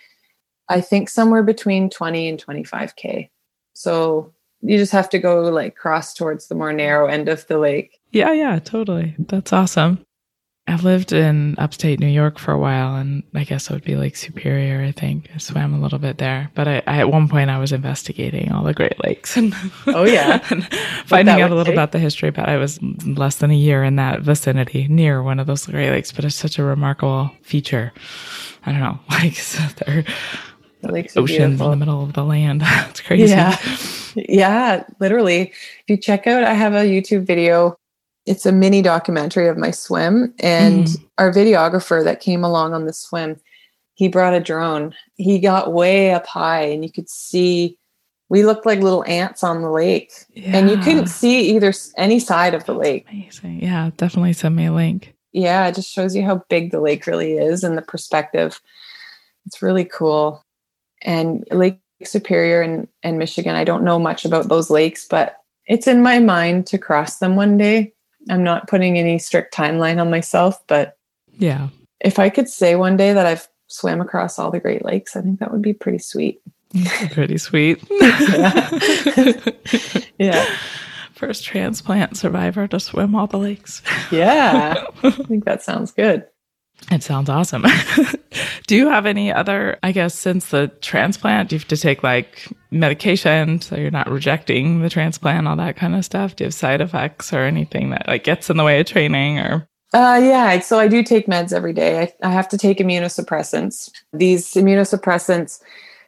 I 0.70 0.82
think 0.82 1.10
somewhere 1.10 1.42
between 1.42 1.90
20 1.90 2.30
and 2.30 2.46
25K. 2.46 3.30
So 3.74 4.34
you 4.62 4.78
just 4.78 4.92
have 4.92 5.10
to 5.10 5.20
go 5.20 5.42
like 5.42 5.76
cross 5.76 6.14
towards 6.14 6.48
the 6.48 6.56
more 6.56 6.74
narrow 6.74 7.08
end 7.08 7.28
of 7.28 7.48
the 7.48 7.58
lake. 7.58 8.00
Yeah, 8.12 8.34
yeah, 8.34 8.60
totally. 8.60 9.16
That's 9.18 9.52
awesome. 9.52 10.06
I've 10.70 10.84
lived 10.84 11.14
in 11.14 11.56
upstate 11.58 12.00
New 12.00 12.08
York 12.08 12.38
for 12.38 12.52
a 12.52 12.58
while, 12.58 12.96
and 12.96 13.24
I 13.34 13.46
guess 13.46 13.70
it 13.70 13.74
would 13.74 13.86
be 13.86 13.96
like 13.96 14.18
Superior. 14.18 14.82
I 14.82 14.92
think 14.92 15.30
I 15.34 15.38
swam 15.38 15.74
a 15.74 15.80
little 15.80 15.98
bit 15.98 16.18
there, 16.18 16.52
but 16.56 16.68
I, 16.68 16.84
I 16.86 17.00
at 17.00 17.10
one 17.10 17.30
point 17.30 17.50
I 17.50 17.58
was 17.58 17.72
investigating 17.72 18.52
all 18.52 18.66
the 18.66 18.74
Great 18.74 19.02
Lakes 19.02 19.38
and 19.38 19.56
oh 19.88 20.04
yeah, 20.04 20.46
and 20.50 20.68
finding 21.06 21.42
out 21.42 21.52
a 21.52 21.56
little 21.56 21.66
take? 21.66 21.74
about 21.74 21.94
the 21.94 22.00
history. 22.00 22.32
But 22.32 22.50
I 22.50 22.58
was 22.58 22.82
less 23.06 23.38
than 23.38 23.50
a 23.50 23.56
year 23.56 23.82
in 23.86 23.96
that 23.96 24.22
vicinity 24.22 24.90
near 24.90 25.24
one 25.24 25.40
of 25.40 25.48
those 25.48 25.66
Great 25.66 25.92
Lakes. 25.92 26.12
But 26.12 26.26
it's 26.26 26.36
such 26.36 26.60
a 26.60 26.64
remarkable 26.64 27.32
feature. 27.44 27.94
I 28.66 28.72
don't 28.72 28.82
know, 28.82 29.00
like 29.10 29.36
they're 29.86 30.04
the 30.82 30.92
lakes 30.92 31.16
ocean 31.16 31.54
in 31.54 31.58
the 31.58 31.76
middle 31.78 32.04
of 32.04 32.12
the 32.12 32.26
land. 32.26 32.62
it's 32.66 33.00
crazy. 33.00 33.32
Yeah, 33.32 33.58
yeah, 34.16 34.84
literally. 35.00 35.54
If 35.54 35.84
you 35.88 35.96
check 35.96 36.28
out, 36.28 36.44
I 36.44 36.54
have 36.54 36.74
a 36.74 36.84
YouTube 36.84 37.26
video 37.26 37.78
it's 38.28 38.46
a 38.46 38.52
mini 38.52 38.82
documentary 38.82 39.48
of 39.48 39.58
my 39.58 39.72
swim 39.72 40.34
and 40.40 40.86
mm. 40.86 41.06
our 41.18 41.32
videographer 41.32 42.04
that 42.04 42.20
came 42.20 42.44
along 42.44 42.74
on 42.74 42.86
the 42.86 42.94
swim 42.94 43.40
he 43.98 44.08
brought 44.08 44.36
a 44.36 44.40
drone. 44.40 44.94
He 45.16 45.40
got 45.40 45.74
way 45.74 46.14
up 46.14 46.28
high 46.28 46.62
and 46.62 46.84
you 46.84 46.92
could 46.92 47.10
see 47.10 47.80
we 48.30 48.46
looked 48.46 48.66
like 48.66 48.80
little 48.80 49.04
ants 49.06 49.44
on 49.44 49.64
the 49.64 49.72
lake 49.72 50.12
yeah. 50.36 50.56
and 50.56 50.70
you 50.70 50.78
couldn't 50.78 51.08
see 51.08 51.56
either 51.56 51.74
any 51.98 52.20
side 52.20 52.54
of 52.54 52.66
the 52.66 52.76
lake. 52.76 53.08
Amazing. 53.12 53.64
Yeah 53.64 53.90
definitely 53.98 54.34
send 54.34 54.56
me 54.56 54.68
a 54.68 54.72
link. 54.72 55.16
Yeah 55.32 55.68
it 55.68 55.74
just 55.74 55.92
shows 55.92 56.16
you 56.16 56.24
how 56.24 56.44
big 56.48 56.70
the 56.70 56.80
lake 56.80 57.08
really 57.08 57.38
is 57.38 57.64
and 57.64 57.76
the 57.76 57.82
perspective. 57.82 58.62
It's 59.48 59.64
really 59.64 59.86
cool. 59.86 60.46
And 61.02 61.44
lake 61.50 61.80
superior 62.04 62.62
and, 62.62 62.88
and 63.02 63.18
michigan 63.18 63.56
i 63.56 63.64
don't 63.64 63.84
know 63.84 63.98
much 63.98 64.24
about 64.24 64.50
those 64.50 64.70
lakes 64.70 65.08
but 65.10 65.38
it's 65.66 65.88
in 65.88 66.04
my 66.04 66.20
mind 66.20 66.68
to 66.68 66.78
cross 66.78 67.18
them 67.18 67.36
one 67.36 67.58
day 67.58 67.92
I'm 68.30 68.44
not 68.44 68.68
putting 68.68 68.98
any 68.98 69.20
strict 69.20 69.54
timeline 69.54 70.00
on 70.00 70.10
myself, 70.10 70.62
but 70.68 70.98
yeah. 71.38 71.70
If 72.00 72.20
I 72.20 72.30
could 72.30 72.50
say 72.50 72.76
one 72.76 72.98
day 72.98 73.14
that 73.14 73.26
I've 73.26 73.48
swam 73.68 74.02
across 74.02 74.38
all 74.40 74.52
the 74.52 74.60
Great 74.60 74.86
Lakes, 74.86 75.16
I 75.16 75.22
think 75.22 75.40
that 75.40 75.52
would 75.52 75.62
be 75.62 75.74
pretty 75.74 76.00
sweet. 76.00 76.42
pretty 77.12 77.38
sweet. 77.38 77.84
yeah. 78.02 78.80
yeah. 80.20 80.56
First 81.14 81.44
transplant 81.44 82.18
survivor 82.18 82.68
to 82.68 82.80
swim 82.80 83.16
all 83.16 83.28
the 83.28 83.38
lakes. 83.38 83.82
yeah. 84.12 84.84
I 85.04 85.12
think 85.12 85.46
that 85.46 85.64
sounds 85.64 85.92
good. 85.92 86.26
It 86.90 87.04
sounds 87.04 87.30
awesome. 87.30 87.66
do 88.68 88.76
you 88.76 88.90
have 88.90 89.06
any 89.06 89.32
other, 89.32 89.78
I 89.84 89.92
guess, 89.92 90.14
since 90.16 90.50
the 90.50 90.70
transplant, 90.82 91.50
do 91.50 91.56
you 91.56 91.60
have 91.60 91.68
to 91.68 91.78
take 91.78 92.02
like 92.02 92.48
medication 92.72 93.62
so 93.62 93.76
you're 93.76 93.92
not 93.92 94.10
rejecting 94.10 94.82
the 94.82 94.90
transplant, 94.90 95.48
all 95.48 95.58
that 95.58 95.76
kind 95.76 95.96
of 95.96 96.06
stuff? 96.06 96.36
Do 96.36 96.44
you 96.44 96.48
have 96.48 96.54
side 96.54 96.82
effects 96.82 97.34
or 97.34 97.40
anything 97.40 97.90
that 97.90 98.08
like 98.08 98.24
gets 98.24 98.50
in 98.50 98.58
the 98.58 98.64
way 98.64 98.80
of 98.80 98.86
training 98.86 99.40
or? 99.40 99.68
Uh, 99.94 100.20
yeah, 100.22 100.60
so 100.60 100.80
I 100.80 100.88
do 100.88 101.02
take 101.02 101.28
meds 101.28 101.54
every 101.54 101.74
day. 101.74 102.02
I, 102.02 102.28
I 102.28 102.32
have 102.32 102.50
to 102.50 102.58
take 102.58 102.80
immunosuppressants. 102.80 103.90
These 104.14 104.54
immunosuppressants, 104.54 105.62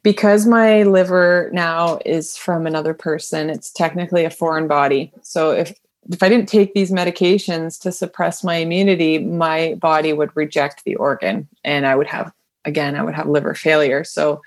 because 0.03 0.45
my 0.45 0.83
liver 0.83 1.49
now 1.53 1.99
is 2.05 2.37
from 2.37 2.67
another 2.67 2.93
person, 2.93 3.49
it's 3.49 3.71
technically 3.71 4.25
a 4.25 4.29
foreign 4.29 4.67
body. 4.67 5.13
So 5.21 5.51
if 5.51 5.73
if 6.11 6.23
I 6.23 6.29
didn't 6.29 6.49
take 6.49 6.73
these 6.73 6.91
medications 6.91 7.79
to 7.81 7.91
suppress 7.91 8.43
my 8.43 8.55
immunity, 8.55 9.19
my 9.19 9.75
body 9.75 10.13
would 10.13 10.35
reject 10.35 10.83
the 10.83 10.95
organ 10.95 11.47
and 11.63 11.85
I 11.85 11.95
would 11.95 12.07
have, 12.07 12.31
again, 12.65 12.95
I 12.95 13.03
would 13.03 13.13
have 13.13 13.27
liver 13.27 13.53
failure. 13.53 14.03
So 14.03 14.41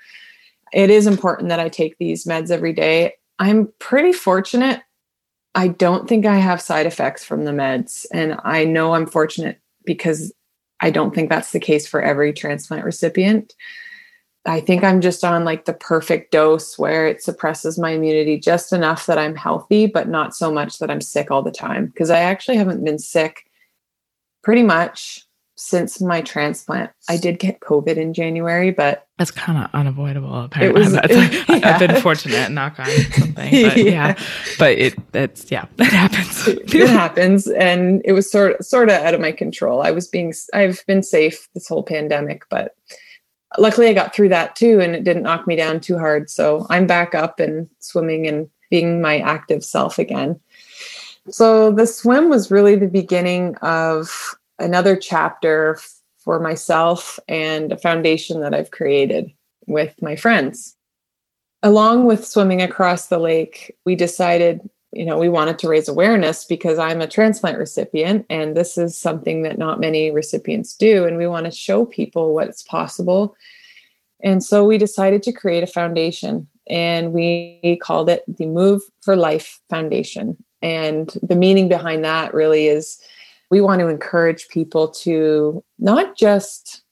it 0.73 0.89
is 0.89 1.07
important 1.07 1.49
that 1.49 1.59
I 1.59 1.69
take 1.69 1.97
these 1.97 2.25
meds 2.25 2.49
every 2.51 2.73
day. 2.73 3.13
I'm 3.39 3.71
pretty 3.79 4.13
fortunate. 4.13 4.81
I 5.55 5.67
don't 5.67 6.09
think 6.09 6.25
I 6.25 6.37
have 6.37 6.61
side 6.61 6.85
effects 6.85 7.23
from 7.23 7.45
the 7.45 7.51
meds. 7.51 8.05
And 8.11 8.37
I 8.43 8.65
know 8.65 8.93
I'm 8.93 9.05
fortunate 9.05 9.59
because 9.85 10.33
I 10.79 10.89
don't 10.89 11.13
think 11.13 11.29
that's 11.29 11.51
the 11.51 11.59
case 11.59 11.87
for 11.87 12.01
every 12.01 12.33
transplant 12.33 12.83
recipient. 12.83 13.53
I 14.45 14.59
think 14.59 14.83
I'm 14.83 14.99
just 14.99 15.23
on 15.23 15.45
like 15.45 15.65
the 15.65 15.73
perfect 15.73 16.31
dose 16.31 16.77
where 16.77 17.07
it 17.07 17.23
suppresses 17.23 17.79
my 17.79 17.91
immunity 17.91 18.37
just 18.37 18.73
enough 18.73 19.05
that 19.05 19.17
I'm 19.17 19.35
healthy, 19.35 19.87
but 19.87 20.09
not 20.09 20.35
so 20.35 20.51
much 20.51 20.79
that 20.79 20.91
I'm 20.91 21.01
sick 21.01 21.31
all 21.31 21.41
the 21.41 21.51
time. 21.51 21.87
Because 21.87 22.09
I 22.09 22.19
actually 22.19 22.57
haven't 22.57 22.83
been 22.83 22.99
sick 22.99 23.45
pretty 24.43 24.63
much 24.63 25.25
since 25.55 26.01
my 26.01 26.19
transplant. 26.21 26.91
I 27.07 27.15
did 27.15 27.39
get 27.39 27.61
COVID 27.61 27.95
in 27.95 28.13
January, 28.13 28.71
but 28.71 29.07
that's 29.17 29.31
kind 29.31 29.63
of 29.63 29.69
unavoidable. 29.73 30.43
Apparently, 30.43 30.81
was, 30.81 30.93
it, 31.03 31.47
yeah. 31.47 31.59
I've 31.63 31.79
been 31.79 32.01
fortunate, 32.01 32.51
knock 32.51 32.79
on 32.79 32.87
something. 32.87 33.33
But 33.33 33.51
yeah. 33.51 33.75
yeah. 33.75 34.23
but 34.59 34.71
it 34.77 34.95
it's 35.13 35.49
yeah, 35.49 35.67
it 35.77 35.85
happens. 35.85 36.47
it 36.47 36.89
happens, 36.89 37.47
and 37.47 38.01
it 38.03 38.11
was 38.11 38.29
sort 38.29 38.59
of 38.59 38.65
sort 38.65 38.89
of 38.89 38.95
out 38.95 39.13
of 39.13 39.21
my 39.21 39.31
control. 39.31 39.81
I 39.81 39.91
was 39.91 40.07
being 40.07 40.33
I've 40.53 40.85
been 40.85 41.03
safe 41.03 41.47
this 41.53 41.69
whole 41.69 41.83
pandemic, 41.83 42.43
but 42.49 42.75
luckily 43.57 43.87
I 43.87 43.93
got 43.93 44.15
through 44.15 44.29
that 44.29 44.55
too 44.55 44.79
and 44.79 44.95
it 44.95 45.03
didn't 45.03 45.23
knock 45.23 45.47
me 45.47 45.55
down 45.55 45.79
too 45.79 45.97
hard. 45.97 46.29
So 46.29 46.65
I'm 46.69 46.87
back 46.87 47.15
up 47.15 47.39
and 47.39 47.69
swimming 47.79 48.27
and 48.27 48.49
being 48.69 49.01
my 49.01 49.19
active 49.19 49.63
self 49.63 49.99
again. 49.99 50.39
So 51.29 51.71
the 51.71 51.87
swim 51.87 52.29
was 52.29 52.51
really 52.51 52.75
the 52.75 52.87
beginning 52.87 53.55
of 53.57 54.35
another 54.59 54.95
chapter 54.95 55.79
for 56.17 56.39
myself 56.39 57.19
and 57.27 57.71
a 57.71 57.77
foundation 57.77 58.41
that 58.41 58.53
I've 58.53 58.71
created 58.71 59.31
with 59.67 60.01
my 60.01 60.15
friends. 60.15 60.75
Along 61.61 62.05
with 62.05 62.27
swimming 62.27 62.61
across 62.61 63.07
the 63.07 63.19
lake, 63.19 63.75
we 63.85 63.95
decided 63.95 64.69
you 64.93 65.05
know, 65.05 65.17
we 65.17 65.29
wanted 65.29 65.59
to 65.59 65.67
raise 65.67 65.87
awareness 65.87 66.45
because 66.45 66.77
I'm 66.77 67.01
a 67.01 67.07
transplant 67.07 67.57
recipient 67.57 68.25
and 68.29 68.55
this 68.55 68.77
is 68.77 68.97
something 68.97 69.43
that 69.43 69.57
not 69.57 69.79
many 69.79 70.11
recipients 70.11 70.75
do. 70.75 71.05
And 71.05 71.17
we 71.17 71.27
want 71.27 71.45
to 71.45 71.51
show 71.51 71.85
people 71.85 72.33
what's 72.33 72.63
possible. 72.63 73.35
And 74.23 74.43
so 74.43 74.65
we 74.65 74.77
decided 74.77 75.23
to 75.23 75.31
create 75.31 75.63
a 75.63 75.67
foundation 75.67 76.47
and 76.67 77.11
we 77.11 77.79
called 77.81 78.09
it 78.09 78.23
the 78.27 78.45
Move 78.45 78.81
for 79.01 79.15
Life 79.15 79.59
Foundation. 79.69 80.37
And 80.61 81.13
the 81.21 81.35
meaning 81.35 81.67
behind 81.67 82.05
that 82.05 82.33
really 82.33 82.67
is 82.67 82.99
we 83.51 83.61
want 83.61 83.81
to 83.81 83.87
encourage 83.87 84.47
people 84.47 84.87
to 84.87 85.63
not 85.77 86.17
just 86.17 86.83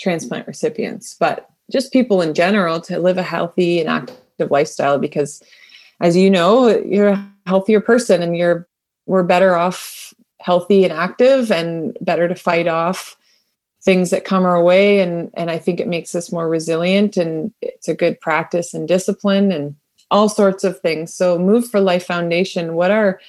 transplant 0.00 0.46
recipients, 0.46 1.14
but 1.20 1.46
just 1.70 1.92
people 1.92 2.22
in 2.22 2.34
general 2.34 2.80
to 2.80 2.98
live 2.98 3.18
a 3.18 3.22
healthy 3.22 3.80
and 3.80 3.88
active 3.88 4.50
lifestyle 4.50 4.98
because 4.98 5.42
as 6.00 6.16
you 6.16 6.30
know, 6.30 6.68
you're 6.80 7.08
a 7.08 7.32
healthier 7.46 7.80
person 7.80 8.22
and 8.22 8.36
you're 8.36 8.66
we're 9.06 9.22
better 9.22 9.56
off 9.56 10.14
healthy 10.40 10.84
and 10.84 10.92
active 10.92 11.50
and 11.52 11.96
better 12.00 12.28
to 12.28 12.34
fight 12.34 12.66
off 12.66 13.16
things 13.82 14.10
that 14.10 14.24
come 14.24 14.44
our 14.44 14.62
way 14.62 15.00
and 15.00 15.30
and 15.34 15.50
I 15.50 15.58
think 15.58 15.80
it 15.80 15.88
makes 15.88 16.14
us 16.14 16.32
more 16.32 16.48
resilient 16.48 17.16
and 17.16 17.52
it's 17.60 17.88
a 17.88 17.94
good 17.94 18.20
practice 18.20 18.74
and 18.74 18.86
discipline 18.86 19.52
and 19.52 19.74
all 20.10 20.28
sorts 20.28 20.64
of 20.64 20.80
things. 20.80 21.14
So 21.14 21.38
Move 21.38 21.68
for 21.70 21.80
Life 21.80 22.06
Foundation, 22.06 22.74
what 22.74 22.90
our 22.90 23.20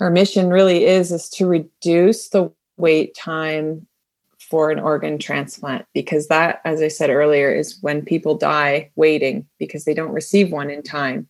our 0.00 0.10
mission 0.10 0.48
really 0.50 0.84
is 0.84 1.12
is 1.12 1.28
to 1.30 1.46
reduce 1.46 2.28
the 2.28 2.50
wait 2.76 3.14
time 3.14 3.86
for 4.38 4.70
an 4.70 4.78
organ 4.78 5.18
transplant 5.18 5.86
because 5.94 6.28
that 6.28 6.60
as 6.64 6.82
I 6.82 6.88
said 6.88 7.10
earlier 7.10 7.50
is 7.50 7.78
when 7.80 8.04
people 8.04 8.36
die 8.36 8.90
waiting 8.96 9.46
because 9.58 9.84
they 9.84 9.94
don't 9.94 10.12
receive 10.12 10.52
one 10.52 10.68
in 10.68 10.82
time. 10.82 11.28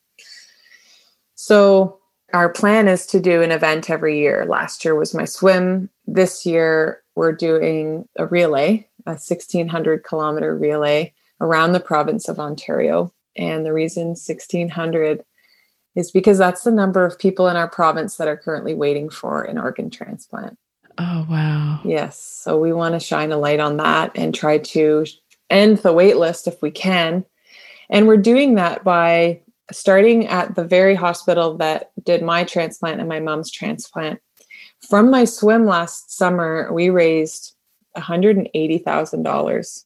So 1.43 1.99
our 2.33 2.49
plan 2.49 2.87
is 2.87 3.05
to 3.07 3.19
do 3.19 3.43
an 3.43 3.51
event 3.51 3.91
every 3.91 4.17
year. 4.17 4.47
Last 4.49 4.85
year 4.85 4.95
was 4.95 5.13
my 5.13 5.25
swim. 5.25 5.91
This 6.07 6.47
year 6.47 7.03
we're 7.17 7.33
doing 7.33 8.09
a 8.17 8.27
relay, 8.27 8.87
a 9.07 9.19
1600 9.19 10.05
kilometer 10.05 10.57
relay 10.57 11.13
around 11.41 11.73
the 11.73 11.81
province 11.81 12.29
of 12.29 12.39
Ontario. 12.39 13.13
And 13.35 13.67
the 13.67 13.73
reason 13.73 14.11
1600 14.11 15.25
is 15.97 16.13
because 16.13 16.39
that's 16.39 16.63
the 16.63 16.71
number 16.71 17.05
of 17.05 17.19
people 17.19 17.49
in 17.49 17.57
our 17.57 17.69
province 17.69 18.19
that 18.19 18.29
are 18.29 18.37
currently 18.37 18.75
waiting 18.75 19.11
for 19.11 19.43
an 19.43 19.59
organ 19.59 19.91
transplant. 19.91 20.57
Oh, 20.99 21.27
wow. 21.29 21.81
Yes. 21.85 22.21
So 22.23 22.57
we 22.57 22.73
want 22.73 22.95
to 22.95 23.01
shine 23.01 23.33
a 23.33 23.37
light 23.37 23.59
on 23.59 23.79
that 23.79 24.13
and 24.15 24.33
try 24.33 24.59
to 24.59 25.07
end 25.51 25.79
the 25.79 25.93
wait 25.93 26.19
list 26.19 26.47
if 26.47 26.63
we 26.63 26.71
can. 26.71 27.25
And 27.91 28.07
we're 28.07 28.17
doing 28.17 28.55
that 28.55 28.85
by 28.85 29.41
starting 29.71 30.27
at 30.27 30.55
the 30.55 30.65
very 30.65 30.95
hospital 30.95 31.57
that 31.59 31.93
did 32.03 32.23
my 32.23 32.45
transplant 32.45 33.01
and 33.01 33.09
my 33.09 33.21
mom's 33.21 33.51
transplant. 33.51 34.21
From 34.89 35.11
my 35.11 35.25
swim 35.25 35.67
last 35.67 36.17
summer, 36.17 36.73
we 36.73 36.91
raised 36.91 37.55
$180,000 37.97 39.85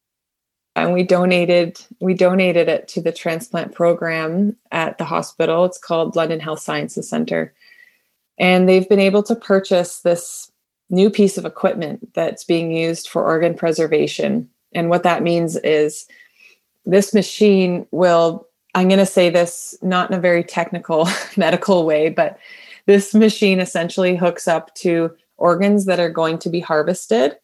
and 0.76 0.92
we 0.92 1.02
donated 1.02 1.80
we 2.00 2.14
donated 2.14 2.68
it 2.68 2.86
to 2.86 3.00
the 3.00 3.10
transplant 3.10 3.74
program 3.74 4.56
at 4.70 4.98
the 4.98 5.04
hospital. 5.04 5.64
It's 5.64 5.78
called 5.78 6.14
london 6.14 6.38
health 6.38 6.60
sciences 6.60 7.08
center. 7.08 7.52
And 8.38 8.68
they've 8.68 8.88
been 8.88 9.00
able 9.00 9.22
to 9.24 9.34
purchase 9.34 10.00
this 10.00 10.52
new 10.90 11.10
piece 11.10 11.38
of 11.38 11.44
equipment 11.44 12.12
that's 12.14 12.44
being 12.44 12.70
used 12.70 13.08
for 13.08 13.24
organ 13.24 13.54
preservation. 13.54 14.48
And 14.74 14.90
what 14.90 15.02
that 15.02 15.22
means 15.22 15.56
is 15.56 16.06
this 16.84 17.12
machine 17.12 17.86
will 17.90 18.45
i'm 18.76 18.86
going 18.86 19.00
to 19.00 19.04
say 19.04 19.28
this 19.28 19.76
not 19.82 20.08
in 20.08 20.16
a 20.16 20.20
very 20.20 20.44
technical 20.44 21.08
medical 21.36 21.84
way 21.84 22.08
but 22.08 22.38
this 22.86 23.12
machine 23.14 23.58
essentially 23.58 24.14
hooks 24.14 24.46
up 24.46 24.72
to 24.76 25.10
organs 25.36 25.84
that 25.84 26.00
are 26.00 26.10
going 26.10 26.38
to 26.38 26.48
be 26.48 26.60
harvested 26.60 27.36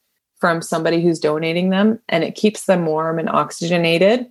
from 0.43 0.63
somebody 0.63 1.01
who's 1.01 1.21
donating 1.21 1.71
them 1.71 2.01
and 2.09 2.25
it 2.25 2.35
keeps 2.35 2.65
them 2.65 2.85
warm 2.85 3.21
and 3.21 3.29
oxygenated. 3.29 4.27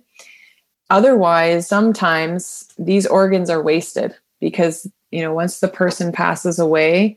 Otherwise, 0.90 1.66
sometimes 1.66 2.68
these 2.78 3.06
organs 3.06 3.48
are 3.48 3.62
wasted 3.62 4.14
because, 4.38 4.86
you 5.10 5.22
know, 5.22 5.32
once 5.32 5.60
the 5.60 5.68
person 5.68 6.12
passes 6.12 6.58
away, 6.58 7.16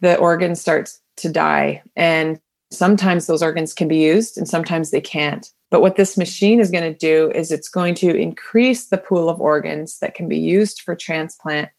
the 0.00 0.16
organ 0.16 0.54
starts 0.54 1.00
to 1.16 1.28
die. 1.28 1.82
And 1.96 2.40
sometimes 2.70 3.26
those 3.26 3.42
organs 3.42 3.74
can 3.74 3.88
be 3.88 3.98
used 3.98 4.38
and 4.38 4.48
sometimes 4.48 4.90
they 4.90 5.00
can't. 5.00 5.50
But 5.70 5.80
what 5.80 5.96
this 5.96 6.18
machine 6.18 6.58
is 6.60 6.70
going 6.70 6.92
to 6.92 6.98
do 6.98 7.30
is 7.34 7.52
it's 7.52 7.68
going 7.68 7.94
to 7.96 8.14
increase 8.14 8.86
the 8.86 8.98
pool 8.98 9.28
of 9.28 9.40
organs 9.40 10.00
that 10.00 10.14
can 10.14 10.28
be 10.28 10.38
used 10.38 10.82
for 10.82 10.96
transplant, 10.96 11.70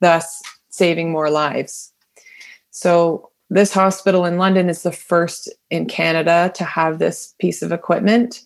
thus 0.00 0.42
saving 0.68 1.12
more 1.12 1.30
lives. 1.30 1.92
So 2.70 3.30
this 3.48 3.72
hospital 3.72 4.24
in 4.24 4.38
London 4.38 4.68
is 4.68 4.82
the 4.82 4.92
first 4.92 5.48
in 5.70 5.86
Canada 5.86 6.50
to 6.56 6.64
have 6.64 6.98
this 6.98 7.34
piece 7.38 7.62
of 7.62 7.70
equipment. 7.70 8.42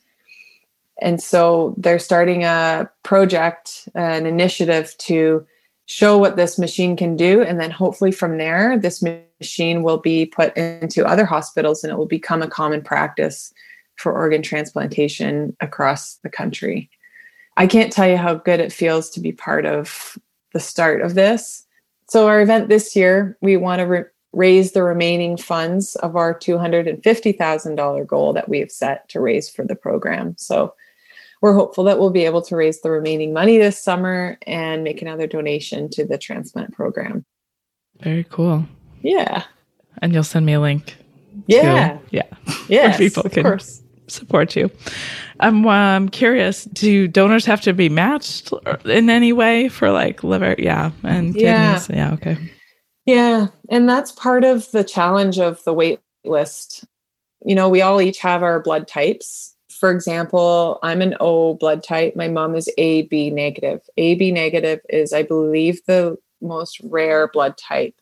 And 1.00 1.22
so 1.22 1.74
they're 1.78 1.98
starting 1.98 2.44
a 2.44 2.90
project, 3.02 3.88
an 3.94 4.26
initiative 4.26 4.94
to 4.98 5.46
show 5.86 6.18
what 6.18 6.36
this 6.36 6.58
machine 6.58 6.94
can 6.94 7.16
do. 7.16 7.42
And 7.42 7.58
then 7.58 7.70
hopefully 7.70 8.12
from 8.12 8.36
there, 8.36 8.78
this 8.78 9.02
machine 9.02 9.82
will 9.82 9.98
be 9.98 10.26
put 10.26 10.54
into 10.56 11.06
other 11.06 11.24
hospitals 11.24 11.82
and 11.82 11.90
it 11.90 11.96
will 11.96 12.06
become 12.06 12.42
a 12.42 12.48
common 12.48 12.82
practice 12.82 13.52
for 14.00 14.12
organ 14.12 14.42
transplantation 14.42 15.56
across 15.60 16.16
the 16.22 16.30
country. 16.30 16.90
I 17.56 17.66
can't 17.66 17.92
tell 17.92 18.08
you 18.08 18.16
how 18.16 18.34
good 18.34 18.60
it 18.60 18.72
feels 18.72 19.10
to 19.10 19.20
be 19.20 19.32
part 19.32 19.66
of 19.66 20.18
the 20.52 20.60
start 20.60 21.02
of 21.02 21.14
this. 21.14 21.66
So, 22.08 22.26
our 22.26 22.40
event 22.40 22.68
this 22.68 22.96
year, 22.96 23.36
we 23.40 23.56
want 23.56 23.80
to 23.80 23.86
re- 23.86 24.04
raise 24.32 24.72
the 24.72 24.82
remaining 24.82 25.36
funds 25.36 25.96
of 25.96 26.16
our 26.16 26.38
$250,000 26.38 28.06
goal 28.06 28.32
that 28.32 28.48
we 28.48 28.60
have 28.60 28.70
set 28.70 29.08
to 29.08 29.20
raise 29.20 29.48
for 29.48 29.64
the 29.64 29.74
program. 29.74 30.34
So 30.38 30.74
we're 31.42 31.54
hopeful 31.54 31.84
that 31.84 31.98
we'll 31.98 32.10
be 32.10 32.24
able 32.24 32.42
to 32.42 32.56
raise 32.56 32.80
the 32.80 32.90
remaining 32.90 33.32
money 33.32 33.58
this 33.58 33.82
summer 33.82 34.38
and 34.46 34.84
make 34.84 35.02
another 35.02 35.26
donation 35.26 35.88
to 35.90 36.04
the 36.04 36.18
transplant 36.18 36.72
program. 36.72 37.24
Very 38.00 38.24
cool. 38.24 38.66
Yeah. 39.02 39.44
And 39.98 40.12
you'll 40.12 40.22
send 40.22 40.46
me 40.46 40.52
a 40.52 40.60
link. 40.60 40.96
Yeah. 41.46 41.94
To, 41.94 42.00
yeah. 42.10 42.26
Yes, 42.68 42.98
people 42.98 43.24
can 43.24 43.42
course. 43.42 43.79
Support 44.10 44.56
you. 44.56 44.70
I'm 45.40 45.66
um, 45.66 46.08
curious, 46.08 46.64
do 46.64 47.08
donors 47.08 47.46
have 47.46 47.60
to 47.62 47.72
be 47.72 47.88
matched 47.88 48.52
in 48.84 49.08
any 49.08 49.32
way 49.32 49.68
for 49.68 49.90
like 49.90 50.22
liver? 50.22 50.54
Yeah. 50.58 50.90
And 51.02 51.34
kidneys? 51.34 51.88
Yeah. 51.88 51.96
yeah 51.96 52.12
okay. 52.14 52.38
Yeah. 53.06 53.46
And 53.70 53.88
that's 53.88 54.12
part 54.12 54.44
of 54.44 54.70
the 54.72 54.84
challenge 54.84 55.38
of 55.38 55.62
the 55.64 55.72
wait 55.72 56.00
list. 56.24 56.84
You 57.44 57.54
know, 57.54 57.68
we 57.68 57.80
all 57.80 58.00
each 58.00 58.18
have 58.18 58.42
our 58.42 58.60
blood 58.60 58.86
types. 58.86 59.56
For 59.70 59.90
example, 59.90 60.78
I'm 60.82 61.00
an 61.00 61.16
O 61.20 61.54
blood 61.54 61.82
type. 61.82 62.14
My 62.14 62.28
mom 62.28 62.54
is 62.54 62.68
AB 62.76 63.30
negative. 63.30 63.80
AB 63.96 64.30
negative 64.30 64.80
is, 64.90 65.14
I 65.14 65.22
believe, 65.22 65.80
the 65.86 66.18
most 66.42 66.80
rare 66.82 67.28
blood 67.28 67.56
type. 67.56 67.94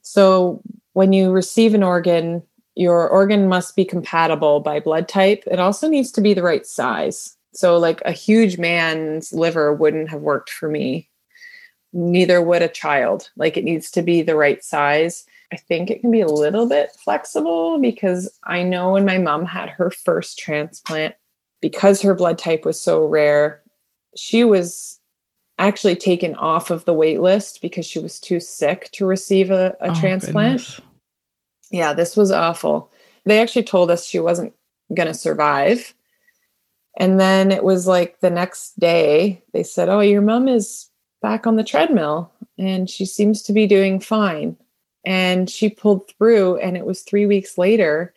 So 0.00 0.62
when 0.94 1.12
you 1.12 1.30
receive 1.30 1.74
an 1.74 1.82
organ, 1.82 2.42
your 2.80 3.08
organ 3.08 3.48
must 3.48 3.76
be 3.76 3.84
compatible 3.84 4.60
by 4.60 4.80
blood 4.80 5.08
type. 5.08 5.44
It 5.46 5.60
also 5.60 5.88
needs 5.88 6.10
to 6.12 6.20
be 6.20 6.32
the 6.34 6.42
right 6.42 6.66
size. 6.66 7.36
So, 7.52 7.76
like 7.76 8.00
a 8.04 8.12
huge 8.12 8.58
man's 8.58 9.32
liver 9.32 9.74
wouldn't 9.74 10.08
have 10.10 10.22
worked 10.22 10.50
for 10.50 10.68
me 10.68 11.10
neither 11.92 12.40
would 12.40 12.62
a 12.62 12.68
child. 12.68 13.30
Like 13.36 13.56
it 13.56 13.64
needs 13.64 13.90
to 13.92 14.02
be 14.02 14.22
the 14.22 14.36
right 14.36 14.62
size. 14.62 15.24
I 15.52 15.56
think 15.56 15.90
it 15.90 16.00
can 16.00 16.10
be 16.10 16.20
a 16.20 16.28
little 16.28 16.66
bit 16.66 16.92
flexible 16.92 17.78
because 17.80 18.30
I 18.44 18.62
know 18.62 18.92
when 18.92 19.04
my 19.04 19.18
mom 19.18 19.44
had 19.44 19.68
her 19.68 19.90
first 19.90 20.38
transplant, 20.38 21.14
because 21.60 22.00
her 22.02 22.14
blood 22.14 22.38
type 22.38 22.64
was 22.64 22.80
so 22.80 23.04
rare, 23.04 23.62
she 24.16 24.44
was 24.44 25.00
actually 25.58 25.96
taken 25.96 26.34
off 26.36 26.70
of 26.70 26.84
the 26.84 26.94
wait 26.94 27.20
list 27.20 27.60
because 27.60 27.84
she 27.84 27.98
was 27.98 28.20
too 28.20 28.40
sick 28.40 28.90
to 28.92 29.04
receive 29.04 29.50
a, 29.50 29.76
a 29.80 29.90
oh, 29.90 29.94
transplant. 30.00 30.60
Goodness. 30.60 30.80
Yeah, 31.70 31.92
this 31.92 32.16
was 32.16 32.30
awful. 32.30 32.90
They 33.24 33.40
actually 33.40 33.64
told 33.64 33.90
us 33.90 34.06
she 34.06 34.18
wasn't 34.20 34.54
going 34.94 35.08
to 35.08 35.14
survive. 35.14 35.94
And 36.96 37.20
then 37.20 37.52
it 37.52 37.64
was 37.64 37.86
like 37.86 38.20
the 38.20 38.30
next 38.30 38.78
day, 38.78 39.42
they 39.52 39.62
said, 39.62 39.88
Oh, 39.88 40.00
your 40.00 40.22
mom 40.22 40.48
is 40.48 40.88
back 41.22 41.46
on 41.46 41.56
the 41.56 41.64
treadmill 41.64 42.32
and 42.58 42.90
she 42.90 43.06
seems 43.06 43.42
to 43.42 43.52
be 43.52 43.66
doing 43.66 44.00
fine. 44.00 44.56
And 45.06 45.48
she 45.48 45.70
pulled 45.70 46.10
through, 46.10 46.58
and 46.58 46.76
it 46.76 46.84
was 46.84 47.00
three 47.00 47.24
weeks 47.24 47.56
later, 47.56 48.12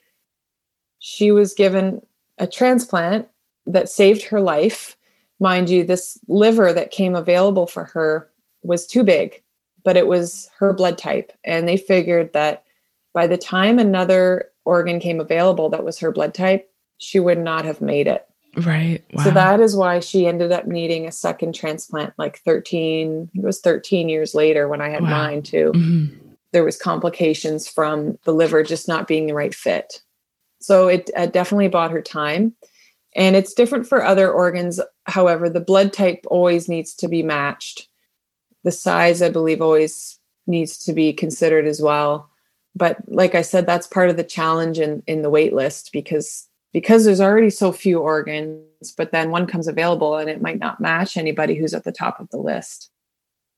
she 1.00 1.32
was 1.32 1.54
given 1.54 2.06
a 2.40 2.48
transplant 2.48 3.30
that 3.66 3.88
saved 3.88 4.24
her 4.24 4.42
life. 4.42 4.98
Mind 5.40 5.70
you, 5.70 5.86
this 5.86 6.20
liver 6.28 6.74
that 6.74 6.92
came 6.92 7.16
available 7.16 7.68
for 7.68 7.86
her 7.86 8.30
was 8.64 8.86
too 8.86 9.04
big, 9.04 9.42
but 9.86 9.96
it 9.96 10.08
was 10.08 10.50
her 10.58 10.74
blood 10.74 10.98
type. 10.98 11.32
And 11.46 11.68
they 11.70 11.78
figured 11.78 12.34
that 12.34 12.66
by 13.14 13.28
the 13.28 13.38
time 13.38 13.80
another 13.80 14.50
organ 14.66 15.00
came 15.00 15.20
available 15.20 15.70
that 15.70 15.84
was 15.84 16.00
her 16.00 16.12
blood 16.12 16.34
type, 16.34 16.70
she 16.98 17.20
would 17.20 17.40
not 17.40 17.66
have 17.66 17.82
made 17.82 18.08
it. 18.08 18.28
Right. 18.58 19.04
Wow. 19.14 19.24
So 19.24 19.32
that 19.32 19.60
is 19.60 19.76
why 19.76 20.00
she 20.00 20.28
ended 20.28 20.52
up 20.52 20.68
needing 20.68 21.08
a 21.08 21.12
second 21.12 21.56
transplant 21.56 22.14
like 22.18 22.40
13, 22.40 23.32
it 23.34 23.44
was 23.44 23.60
13 23.62 24.10
years 24.10 24.36
later 24.36 24.68
when 24.68 24.82
I 24.82 24.90
had 24.90 25.04
wow. 25.04 25.10
mine 25.10 25.42
too. 25.42 25.72
Mm-hmm. 25.74 26.18
There 26.52 26.64
was 26.64 26.78
complications 26.78 27.68
from 27.68 28.20
the 28.26 28.34
liver 28.34 28.62
just 28.62 28.88
not 28.88 29.08
being 29.08 29.26
the 29.26 29.34
right 29.34 29.56
fit. 29.56 30.02
So 30.62 30.88
it 30.88 31.10
uh, 31.16 31.26
definitely 31.26 31.68
bought 31.68 31.92
her 31.92 32.02
time. 32.02 32.54
And 33.16 33.36
it's 33.36 33.54
different 33.54 33.88
for 33.88 34.04
other 34.04 34.32
organs. 34.32 34.80
However, 35.06 35.50
the 35.50 35.60
blood 35.60 35.94
type 35.94 36.24
always 36.28 36.70
needs 36.70 36.94
to 36.96 37.08
be 37.08 37.24
matched. 37.24 37.88
The 38.64 38.72
size, 38.72 39.22
I 39.22 39.30
believe, 39.30 39.62
always 39.62 40.20
needs 40.48 40.78
to 40.86 40.94
be 40.94 41.12
considered 41.14 41.66
as 41.66 41.82
well. 41.82 42.30
But 42.76 42.98
like 43.08 43.36
I 43.36 43.42
said, 43.42 43.66
that's 43.66 43.88
part 43.88 44.10
of 44.10 44.18
the 44.18 44.24
challenge 44.24 44.80
in, 44.80 45.04
in 45.08 45.22
the 45.22 45.30
wait 45.30 45.54
list 45.54 45.92
because 45.94 46.48
because 46.74 47.06
there's 47.06 47.22
already 47.22 47.52
so 47.52 47.72
few 47.72 48.00
organs, 48.00 48.92
but 48.98 49.12
then 49.12 49.30
one 49.30 49.46
comes 49.46 49.68
available 49.68 50.18
and 50.18 50.28
it 50.28 50.42
might 50.42 50.58
not 50.58 50.82
match 50.82 51.18
anybody 51.18 51.54
who's 51.54 51.76
at 51.76 51.84
the 51.84 51.92
top 51.92 52.20
of 52.20 52.30
the 52.32 52.38
list. 52.38 52.90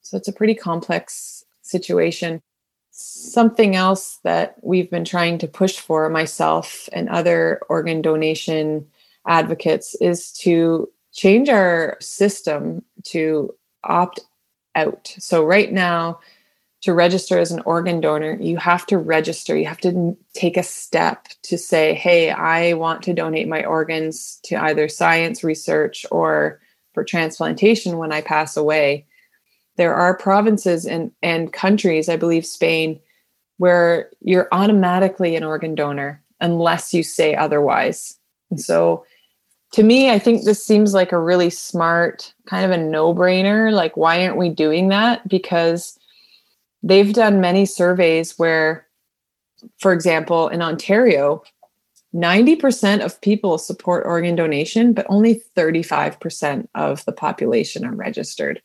So 0.01 0.17
it's 0.17 0.27
a 0.27 0.33
pretty 0.33 0.53
complex 0.53 1.45
situation. 1.61 2.41
Something 2.91 3.75
else 3.75 4.19
that 4.23 4.57
we've 4.61 4.91
been 4.91 5.05
trying 5.05 5.37
to 5.39 5.47
push 5.47 5.79
for 5.79 6.09
myself 6.09 6.89
and 6.91 7.07
other 7.07 7.61
organ 7.69 8.01
donation 8.01 8.85
advocates 9.25 9.95
is 10.01 10.31
to 10.33 10.89
change 11.13 11.47
our 11.47 11.97
system 12.01 12.83
to 13.03 13.55
opt 13.85 14.19
out. 14.75 15.13
So 15.19 15.43
right 15.43 15.71
now, 15.71 16.19
to 16.85 16.93
register 16.93 17.39
as 17.39 17.51
an 17.51 17.63
organ 17.65 17.99
donor, 17.99 18.37
you 18.39 18.57
have 18.57 18.85
to 18.85 18.99
register. 18.99 19.57
You 19.57 19.65
have 19.65 19.81
to 19.81 20.15
take 20.35 20.55
a 20.55 20.61
step 20.61 21.27
to 21.41 21.57
say, 21.57 21.95
hey, 21.95 22.29
I 22.29 22.73
want 22.73 23.01
to 23.03 23.13
donate 23.13 23.47
my 23.47 23.65
organs 23.65 24.39
to 24.43 24.55
either 24.55 24.87
science 24.87 25.43
research 25.43 26.05
or 26.11 26.61
for 26.93 27.03
transplantation 27.03 27.97
when 27.97 28.11
I 28.11 28.21
pass 28.21 28.55
away. 28.55 29.07
There 29.77 29.95
are 29.95 30.15
provinces 30.15 30.85
and, 30.85 31.11
and 31.23 31.51
countries, 31.51 32.07
I 32.07 32.17
believe 32.17 32.45
Spain, 32.45 32.99
where 33.57 34.11
you're 34.21 34.47
automatically 34.51 35.35
an 35.35 35.43
organ 35.43 35.73
donor 35.73 36.21
unless 36.39 36.93
you 36.93 37.01
say 37.01 37.33
otherwise. 37.33 38.15
And 38.51 38.61
so 38.61 39.07
to 39.71 39.81
me, 39.81 40.11
I 40.11 40.19
think 40.19 40.43
this 40.43 40.63
seems 40.63 40.93
like 40.93 41.11
a 41.11 41.19
really 41.19 41.49
smart, 41.49 42.31
kind 42.45 42.63
of 42.63 42.69
a 42.69 42.77
no 42.77 43.11
brainer. 43.11 43.73
Like, 43.73 43.97
why 43.97 44.23
aren't 44.23 44.37
we 44.37 44.49
doing 44.49 44.89
that? 44.89 45.27
Because 45.27 45.97
they've 46.85 47.11
done 47.11 47.41
many 47.41 47.65
surveys 47.65 48.37
where, 48.37 48.87
for 49.79 49.91
example, 49.91 50.47
in 50.47 50.61
Ontario, 50.61 51.43
90% 52.13 53.03
of 53.03 53.19
people 53.19 53.57
support 53.57 54.05
organ 54.05 54.35
donation, 54.35 54.93
but 54.93 55.05
only 55.09 55.41
35% 55.57 56.67
of 56.75 57.03
the 57.03 57.11
population 57.11 57.83
are 57.83 57.93
registered. 57.93 58.61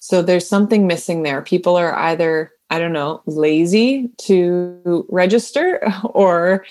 So 0.00 0.22
there's 0.22 0.48
something 0.48 0.86
missing 0.86 1.22
there. 1.22 1.42
People 1.42 1.76
are 1.76 1.94
either, 1.94 2.50
I 2.70 2.78
don't 2.78 2.92
know, 2.92 3.22
lazy 3.26 4.10
to 4.22 5.06
register 5.08 5.80
or 6.04 6.64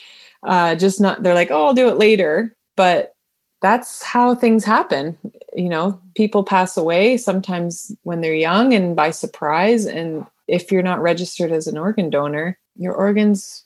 uh, 0.44 0.76
just 0.76 1.00
not, 1.00 1.24
they're 1.24 1.34
like, 1.34 1.52
oh, 1.52 1.68
I'll 1.68 1.74
do 1.74 1.88
it 1.88 1.98
later. 1.98 2.56
But 2.76 3.16
that's 3.62 4.04
how 4.04 4.36
things 4.36 4.66
happen. 4.66 5.18
You 5.56 5.70
know, 5.70 6.02
people 6.16 6.44
pass 6.44 6.76
away 6.76 7.18
sometimes 7.18 7.96
when 8.04 8.22
they're 8.22 8.36
young 8.36 8.74
and 8.74 8.96
by 8.96 9.12
surprise. 9.12 9.86
And 9.86 10.26
if 10.48 10.72
you're 10.72 10.84
not 10.84 11.02
registered 11.02 11.52
as 11.52 11.68
an 11.68 11.78
organ 11.78 12.10
donor, 12.10 12.60
your 12.76 12.94
organs 12.94 13.66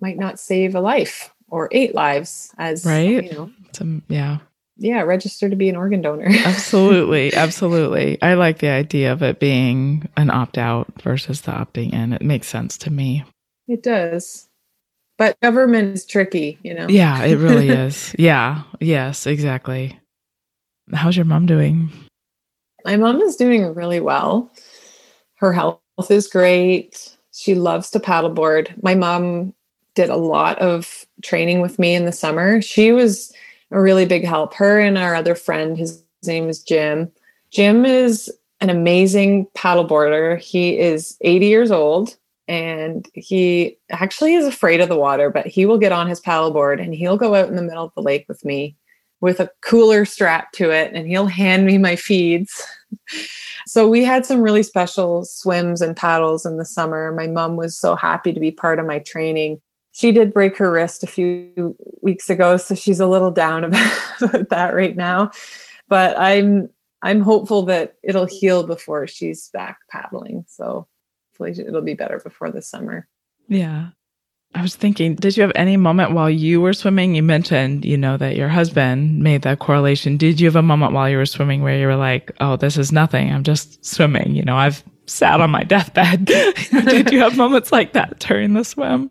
might 0.00 0.18
not 0.18 0.40
save 0.40 0.74
a 0.74 0.80
life 0.80 1.32
or 1.48 1.68
eight 1.70 1.94
lives 1.94 2.52
as 2.58 2.84
right? 2.84 3.24
you 3.24 3.32
know. 3.32 3.50
Some, 3.72 4.02
yeah. 4.08 4.38
Yeah 4.78 5.02
register 5.02 5.48
to 5.48 5.54
be 5.54 5.68
an 5.68 5.76
organ 5.76 6.02
donor. 6.02 6.26
Absolutely 6.44 7.34
absolutely. 7.34 8.20
I 8.22 8.34
like 8.34 8.58
the 8.58 8.70
idea 8.70 9.12
of 9.12 9.22
it 9.22 9.38
being 9.38 10.08
an 10.16 10.30
opt-out 10.30 11.02
versus 11.02 11.42
the 11.42 11.52
opting 11.52 11.92
in. 11.92 12.12
It 12.12 12.22
makes 12.22 12.48
sense 12.48 12.78
to 12.78 12.90
me. 12.90 13.24
It 13.68 13.82
does. 13.82 14.48
But 15.18 15.38
government 15.40 15.94
is 15.94 16.06
tricky 16.06 16.58
you 16.62 16.74
know. 16.74 16.88
Yeah 16.88 17.22
it 17.24 17.36
really 17.36 17.68
is. 17.84 18.14
Yeah 18.18 18.62
yes 18.80 19.26
exactly. 19.26 20.00
How's 20.92 21.16
your 21.16 21.26
mom 21.26 21.46
doing? 21.46 21.92
My 22.84 22.96
mom 22.96 23.20
is 23.20 23.36
doing 23.36 23.74
really 23.74 24.00
well. 24.00 24.50
Her 25.36 25.52
health 25.52 25.81
is 26.10 26.26
great 26.26 27.16
she 27.32 27.54
loves 27.54 27.90
to 27.90 28.00
paddleboard 28.00 28.82
my 28.82 28.94
mom 28.94 29.54
did 29.94 30.10
a 30.10 30.16
lot 30.16 30.58
of 30.58 31.06
training 31.22 31.60
with 31.60 31.78
me 31.78 31.94
in 31.94 32.04
the 32.04 32.12
summer. 32.12 32.62
She 32.62 32.92
was 32.92 33.32
a 33.70 33.80
really 33.80 34.06
big 34.06 34.24
help. 34.24 34.54
Her 34.54 34.80
and 34.80 34.98
our 34.98 35.14
other 35.14 35.34
friend, 35.34 35.76
his 35.76 36.02
name 36.24 36.48
is 36.48 36.62
Jim. 36.62 37.10
Jim 37.50 37.84
is 37.84 38.30
an 38.60 38.70
amazing 38.70 39.46
paddleboarder. 39.54 40.38
He 40.38 40.78
is 40.78 41.16
80 41.20 41.46
years 41.46 41.70
old 41.70 42.16
and 42.48 43.08
he 43.14 43.78
actually 43.90 44.34
is 44.34 44.46
afraid 44.46 44.80
of 44.80 44.88
the 44.88 44.96
water, 44.96 45.30
but 45.30 45.46
he 45.46 45.66
will 45.66 45.78
get 45.78 45.92
on 45.92 46.08
his 46.08 46.20
paddleboard 46.20 46.82
and 46.82 46.94
he'll 46.94 47.16
go 47.16 47.34
out 47.34 47.48
in 47.48 47.56
the 47.56 47.62
middle 47.62 47.84
of 47.84 47.94
the 47.94 48.02
lake 48.02 48.26
with 48.28 48.44
me 48.44 48.76
with 49.22 49.40
a 49.40 49.50
cooler 49.62 50.04
strapped 50.04 50.54
to 50.56 50.70
it 50.70 50.92
and 50.92 51.06
he'll 51.06 51.26
hand 51.26 51.64
me 51.64 51.78
my 51.78 51.96
feeds. 51.96 52.62
so 53.66 53.88
we 53.88 54.04
had 54.04 54.26
some 54.26 54.42
really 54.42 54.62
special 54.62 55.24
swims 55.24 55.80
and 55.80 55.96
paddles 55.96 56.44
in 56.44 56.58
the 56.58 56.64
summer. 56.66 57.12
My 57.12 57.26
mom 57.26 57.56
was 57.56 57.78
so 57.78 57.96
happy 57.96 58.34
to 58.34 58.40
be 58.40 58.50
part 58.50 58.78
of 58.78 58.84
my 58.84 58.98
training 58.98 59.62
she 59.92 60.10
did 60.10 60.32
break 60.32 60.56
her 60.56 60.72
wrist 60.72 61.04
a 61.04 61.06
few 61.06 61.76
weeks 62.00 62.28
ago, 62.30 62.56
so 62.56 62.74
she's 62.74 63.00
a 63.00 63.06
little 63.06 63.30
down 63.30 63.64
about 64.20 64.48
that 64.48 64.74
right 64.74 64.96
now. 64.96 65.30
But 65.88 66.18
I'm 66.18 66.70
I'm 67.02 67.20
hopeful 67.20 67.62
that 67.66 67.94
it'll 68.02 68.26
heal 68.26 68.62
before 68.66 69.06
she's 69.06 69.48
back 69.50 69.78
paddling. 69.90 70.44
So 70.48 70.88
hopefully 71.30 71.64
it'll 71.66 71.82
be 71.82 71.94
better 71.94 72.18
before 72.18 72.50
the 72.50 72.62
summer. 72.62 73.06
Yeah. 73.48 73.88
I 74.54 74.60
was 74.60 74.76
thinking, 74.76 75.14
did 75.14 75.36
you 75.36 75.42
have 75.42 75.52
any 75.54 75.76
moment 75.78 76.12
while 76.12 76.28
you 76.28 76.60
were 76.60 76.74
swimming? 76.74 77.14
You 77.14 77.22
mentioned, 77.22 77.84
you 77.84 77.96
know, 77.96 78.18
that 78.18 78.36
your 78.36 78.48
husband 78.48 79.20
made 79.20 79.42
that 79.42 79.60
correlation. 79.60 80.18
Did 80.18 80.40
you 80.40 80.46
have 80.46 80.56
a 80.56 80.62
moment 80.62 80.92
while 80.92 81.08
you 81.08 81.16
were 81.16 81.26
swimming 81.26 81.62
where 81.62 81.78
you 81.78 81.86
were 81.86 81.96
like, 81.96 82.32
oh, 82.40 82.56
this 82.56 82.76
is 82.76 82.92
nothing. 82.92 83.32
I'm 83.32 83.44
just 83.44 83.82
swimming. 83.84 84.34
You 84.34 84.42
know, 84.42 84.56
I've 84.56 84.84
sat 85.06 85.40
on 85.40 85.50
my 85.50 85.64
deathbed. 85.64 86.24
did 86.26 87.10
you 87.10 87.20
have 87.20 87.36
moments 87.36 87.72
like 87.72 87.94
that 87.94 88.18
during 88.18 88.52
the 88.52 88.64
swim? 88.64 89.10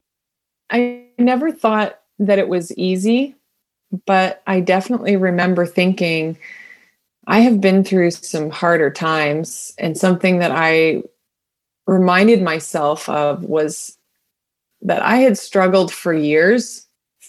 I 0.70 1.06
never 1.18 1.52
thought 1.52 2.00
that 2.20 2.38
it 2.38 2.48
was 2.48 2.72
easy, 2.78 3.36
but 4.06 4.44
I 4.46 4.60
definitely 4.60 5.18
remember 5.18 5.66
thinking, 5.66 6.38
I 7.26 7.40
have 7.40 7.60
been 7.60 7.84
through 7.84 8.12
some 8.12 8.52
harder 8.52 8.92
times. 8.92 9.74
And 9.80 9.98
something 9.98 10.38
that 10.40 10.52
I 10.52 11.02
reminded 11.88 12.44
myself 12.44 13.10
of 13.10 13.44
was 13.44 13.98
that 14.82 15.02
I 15.02 15.18
had 15.18 15.38
struggled 15.38 15.94
for 15.94 16.14
years, 16.14 16.88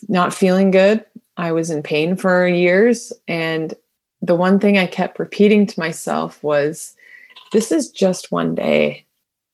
not 0.09 0.35
feeling 0.35 0.71
good. 0.71 1.05
I 1.37 1.53
was 1.53 1.71
in 1.71 1.83
pain 1.83 2.17
for 2.17 2.47
years. 2.47 3.13
And 3.29 3.75
the 4.21 4.37
one 4.37 4.59
thing 4.59 4.79
I 4.79 4.87
kept 4.87 5.19
repeating 5.19 5.67
to 5.67 5.81
myself 5.81 6.43
was, 6.43 6.95
this 7.53 7.73
is 7.73 7.91
just 7.91 8.33
one 8.33 8.55
day. 8.55 9.05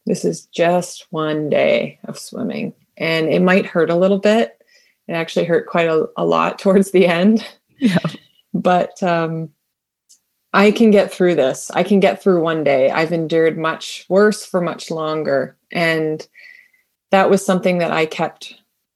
This 0.06 0.24
is 0.24 0.46
just 0.46 1.06
one 1.10 1.48
day 1.48 1.98
of 2.04 2.18
swimming 2.18 2.72
and 2.98 3.28
it 3.28 3.40
might 3.40 3.66
hurt 3.66 3.90
a 3.90 3.96
little 3.96 4.18
bit. 4.18 4.60
It 5.06 5.12
actually 5.12 5.46
hurt 5.46 5.66
quite 5.66 5.88
a, 5.88 6.06
a 6.16 6.24
lot 6.24 6.58
towards 6.58 6.90
the 6.90 7.06
end. 7.06 7.46
Yeah. 7.78 7.98
But 8.52 9.02
um, 9.02 9.50
I 10.52 10.70
can 10.70 10.90
get 10.90 11.12
through 11.12 11.36
this. 11.36 11.70
I 11.70 11.82
can 11.82 12.00
get 12.00 12.22
through 12.22 12.42
one 12.42 12.64
day. 12.64 12.90
I've 12.90 13.12
endured 13.12 13.56
much 13.56 14.04
worse 14.08 14.44
for 14.44 14.60
much 14.60 14.90
longer. 14.90 15.56
And 15.70 16.26
that 17.10 17.30
was 17.30 17.44
something 17.44 17.78
that 17.78 17.92
I 17.92 18.06
kept 18.06 18.54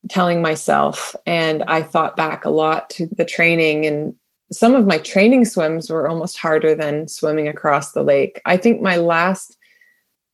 telling 0.08 0.42
myself. 0.42 1.14
And 1.26 1.62
I 1.64 1.82
thought 1.82 2.16
back 2.16 2.44
a 2.44 2.50
lot 2.50 2.90
to 2.90 3.06
the 3.06 3.24
training, 3.24 3.86
and 3.86 4.14
some 4.50 4.74
of 4.74 4.86
my 4.86 4.98
training 4.98 5.44
swims 5.44 5.90
were 5.90 6.08
almost 6.08 6.38
harder 6.38 6.74
than 6.74 7.08
swimming 7.08 7.48
across 7.48 7.92
the 7.92 8.02
lake. 8.02 8.40
I 8.44 8.56
think 8.56 8.80
my 8.80 8.96
last 8.96 9.56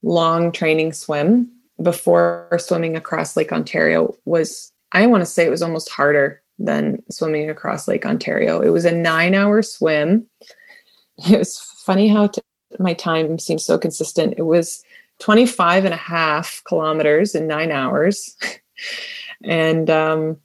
long 0.02 0.52
training 0.52 0.92
swim 0.92 1.50
before 1.82 2.48
swimming 2.58 2.96
across 2.96 3.36
Lake 3.36 3.52
Ontario 3.52 4.14
was, 4.24 4.72
I 4.92 5.06
want 5.06 5.20
to 5.22 5.26
say 5.26 5.46
it 5.46 5.50
was 5.50 5.62
almost 5.62 5.90
harder 5.90 6.42
than 6.58 7.02
swimming 7.10 7.48
across 7.48 7.86
Lake 7.86 8.04
Ontario. 8.04 8.60
It 8.60 8.70
was 8.70 8.84
a 8.84 8.92
nine 8.92 9.34
hour 9.34 9.62
swim. 9.62 10.26
It 11.30 11.38
was 11.38 11.58
funny 11.58 12.08
how 12.08 12.28
t- 12.28 12.40
my 12.78 12.94
time 12.94 13.38
seems 13.38 13.64
so 13.64 13.78
consistent. 13.78 14.34
It 14.36 14.42
was 14.42 14.82
25 15.20 15.84
and 15.84 15.94
a 15.94 15.98
half 15.98 16.62
kilometers 16.66 17.34
in 17.34 17.46
nine 17.46 17.72
hours. 17.72 18.36
and 19.44 19.90
um, 19.90 20.36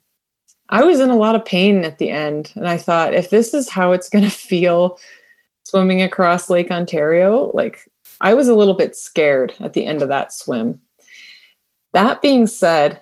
I 0.68 0.82
was 0.82 1.00
in 1.00 1.10
a 1.10 1.16
lot 1.16 1.34
of 1.34 1.44
pain 1.44 1.84
at 1.84 1.98
the 1.98 2.10
end. 2.10 2.52
And 2.54 2.68
I 2.68 2.76
thought, 2.76 3.14
if 3.14 3.30
this 3.30 3.54
is 3.54 3.68
how 3.68 3.92
it's 3.92 4.08
going 4.08 4.24
to 4.30 4.30
feel 4.30 4.98
swimming 5.64 6.02
across 6.02 6.50
Lake 6.50 6.70
Ontario, 6.70 7.50
like 7.54 7.90
I 8.20 8.34
was 8.34 8.48
a 8.48 8.54
little 8.54 8.74
bit 8.74 8.96
scared 8.96 9.54
at 9.60 9.72
the 9.72 9.86
end 9.86 10.02
of 10.02 10.08
that 10.08 10.32
swim. 10.32 10.80
That 11.92 12.22
being 12.22 12.46
said, 12.46 13.00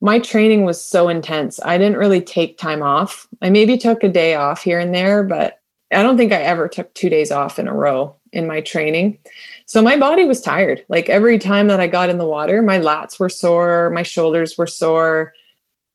my 0.00 0.20
training 0.20 0.64
was 0.64 0.82
so 0.82 1.08
intense. 1.08 1.58
I 1.64 1.76
didn't 1.76 1.98
really 1.98 2.20
take 2.20 2.56
time 2.56 2.82
off. 2.82 3.26
I 3.42 3.50
maybe 3.50 3.76
took 3.76 4.04
a 4.04 4.08
day 4.08 4.36
off 4.36 4.62
here 4.62 4.78
and 4.78 4.94
there, 4.94 5.24
but 5.24 5.57
I 5.90 6.02
don't 6.02 6.16
think 6.16 6.32
I 6.32 6.42
ever 6.42 6.68
took 6.68 6.92
two 6.94 7.08
days 7.08 7.30
off 7.30 7.58
in 7.58 7.68
a 7.68 7.74
row 7.74 8.16
in 8.32 8.46
my 8.46 8.60
training. 8.60 9.18
So 9.66 9.80
my 9.80 9.96
body 9.96 10.24
was 10.24 10.40
tired. 10.40 10.84
Like 10.88 11.08
every 11.08 11.38
time 11.38 11.68
that 11.68 11.80
I 11.80 11.86
got 11.86 12.10
in 12.10 12.18
the 12.18 12.26
water, 12.26 12.62
my 12.62 12.78
lats 12.78 13.18
were 13.18 13.28
sore, 13.28 13.90
my 13.90 14.02
shoulders 14.02 14.58
were 14.58 14.66
sore, 14.66 15.32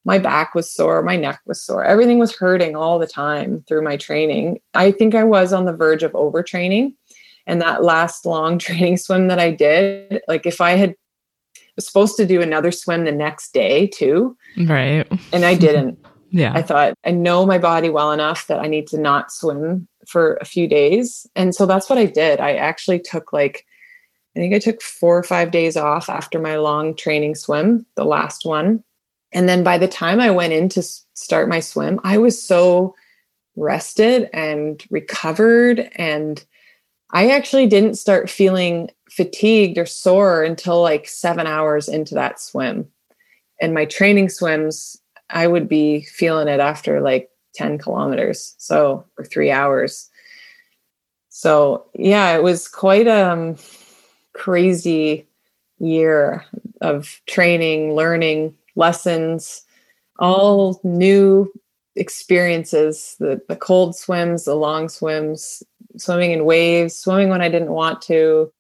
my 0.05 0.17
back 0.17 0.55
was 0.55 0.69
sore, 0.69 1.01
my 1.03 1.15
neck 1.15 1.41
was 1.45 1.61
sore. 1.61 1.83
Everything 1.83 2.19
was 2.19 2.35
hurting 2.35 2.75
all 2.75 2.99
the 2.99 3.07
time 3.07 3.63
through 3.67 3.83
my 3.83 3.97
training. 3.97 4.59
I 4.73 4.91
think 4.91 5.15
I 5.15 5.23
was 5.23 5.53
on 5.53 5.65
the 5.65 5.73
verge 5.73 6.03
of 6.03 6.11
overtraining. 6.13 6.95
And 7.45 7.61
that 7.61 7.83
last 7.83 8.25
long 8.25 8.57
training 8.59 8.97
swim 8.97 9.27
that 9.27 9.39
I 9.39 9.51
did, 9.51 10.21
like 10.27 10.45
if 10.45 10.59
I 10.59 10.71
had 10.71 10.95
was 11.75 11.87
supposed 11.87 12.17
to 12.17 12.25
do 12.25 12.41
another 12.41 12.71
swim 12.71 13.03
the 13.05 13.11
next 13.11 13.53
day 13.53 13.87
too. 13.87 14.37
Right. 14.57 15.07
And 15.31 15.45
I 15.45 15.55
didn't. 15.55 15.97
Yeah. 16.33 16.51
I 16.53 16.63
thought 16.63 16.95
I 17.05 17.11
know 17.11 17.45
my 17.45 17.59
body 17.59 17.89
well 17.89 18.11
enough 18.11 18.47
that 18.47 18.59
I 18.59 18.67
need 18.67 18.87
to 18.87 18.97
not 18.97 19.31
swim 19.31 19.87
for 20.07 20.35
a 20.41 20.45
few 20.45 20.67
days. 20.67 21.27
And 21.35 21.53
so 21.53 21.67
that's 21.67 21.89
what 21.89 21.99
I 21.99 22.05
did. 22.05 22.39
I 22.39 22.55
actually 22.55 22.99
took 22.99 23.31
like 23.31 23.65
I 24.35 24.39
think 24.39 24.55
I 24.55 24.59
took 24.59 24.81
4 24.81 25.19
or 25.19 25.23
5 25.23 25.51
days 25.51 25.77
off 25.77 26.09
after 26.09 26.39
my 26.39 26.57
long 26.57 26.95
training 26.95 27.35
swim, 27.35 27.85
the 27.95 28.03
last 28.03 28.47
one. 28.47 28.83
And 29.31 29.47
then 29.47 29.63
by 29.63 29.77
the 29.77 29.87
time 29.87 30.19
I 30.19 30.31
went 30.31 30.53
in 30.53 30.69
to 30.69 30.81
start 30.81 31.47
my 31.47 31.59
swim, 31.59 31.99
I 32.03 32.17
was 32.17 32.41
so 32.41 32.95
rested 33.55 34.31
and 34.33 34.83
recovered 34.89 35.87
and 35.95 36.43
I 37.11 37.29
actually 37.29 37.67
didn't 37.67 37.93
start 37.93 38.27
feeling 38.27 38.89
fatigued 39.11 39.77
or 39.77 39.85
sore 39.85 40.43
until 40.43 40.81
like 40.81 41.07
seven 41.07 41.45
hours 41.45 41.87
into 41.87 42.15
that 42.15 42.41
swim. 42.41 42.87
And 43.61 43.75
my 43.75 43.85
training 43.85 44.29
swims, 44.29 44.97
I 45.29 45.47
would 45.47 45.67
be 45.67 46.03
feeling 46.03 46.47
it 46.47 46.59
after 46.59 47.01
like 47.01 47.29
10 47.55 47.77
kilometers. 47.77 48.55
So, 48.57 49.05
or 49.17 49.25
three 49.25 49.51
hours. 49.51 50.09
So, 51.29 51.85
yeah, 51.93 52.35
it 52.35 52.43
was 52.43 52.67
quite 52.67 53.07
a 53.07 53.31
um, 53.31 53.55
crazy 54.33 55.27
year 55.79 56.45
of 56.81 57.21
training, 57.27 57.93
learning, 57.93 58.55
lessons, 58.75 59.63
all 60.19 60.79
new 60.83 61.51
experiences 61.95 63.15
the, 63.19 63.41
the 63.47 63.55
cold 63.55 63.95
swims, 63.95 64.45
the 64.45 64.55
long 64.55 64.89
swims, 64.89 65.63
swimming 65.97 66.31
in 66.31 66.45
waves, 66.45 66.95
swimming 66.95 67.29
when 67.29 67.41
I 67.41 67.49
didn't 67.49 67.71
want 67.71 68.01
to. 68.03 68.51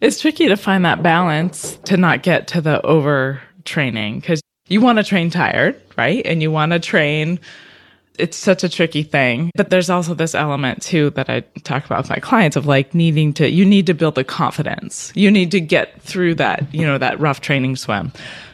It's 0.00 0.20
tricky 0.20 0.48
to 0.48 0.56
find 0.56 0.84
that 0.84 1.02
balance 1.02 1.78
to 1.84 1.96
not 1.96 2.22
get 2.22 2.46
to 2.48 2.60
the 2.60 2.80
overtraining 2.84 4.20
because 4.20 4.40
you 4.68 4.80
want 4.80 4.98
to 4.98 5.04
train 5.04 5.30
tired, 5.30 5.80
right? 5.96 6.24
And 6.24 6.42
you 6.42 6.50
want 6.50 6.72
to 6.72 6.78
train. 6.78 7.40
It's 8.18 8.36
such 8.36 8.64
a 8.64 8.68
tricky 8.68 9.02
thing. 9.02 9.50
But 9.54 9.70
there's 9.70 9.90
also 9.90 10.14
this 10.14 10.34
element 10.34 10.82
too 10.82 11.10
that 11.10 11.30
I 11.30 11.40
talk 11.62 11.84
about 11.84 11.98
with 11.98 12.10
my 12.10 12.16
clients 12.16 12.56
of 12.56 12.66
like 12.66 12.94
needing 12.94 13.32
to, 13.34 13.48
you 13.48 13.64
need 13.64 13.86
to 13.86 13.94
build 13.94 14.18
a 14.18 14.24
confidence. 14.24 15.12
You 15.14 15.30
need 15.30 15.50
to 15.52 15.60
get 15.60 16.00
through 16.02 16.34
that, 16.36 16.72
you 16.74 16.84
know, 16.84 16.98
that 16.98 17.18
rough 17.20 17.40
training 17.40 17.76
swim. 17.76 18.12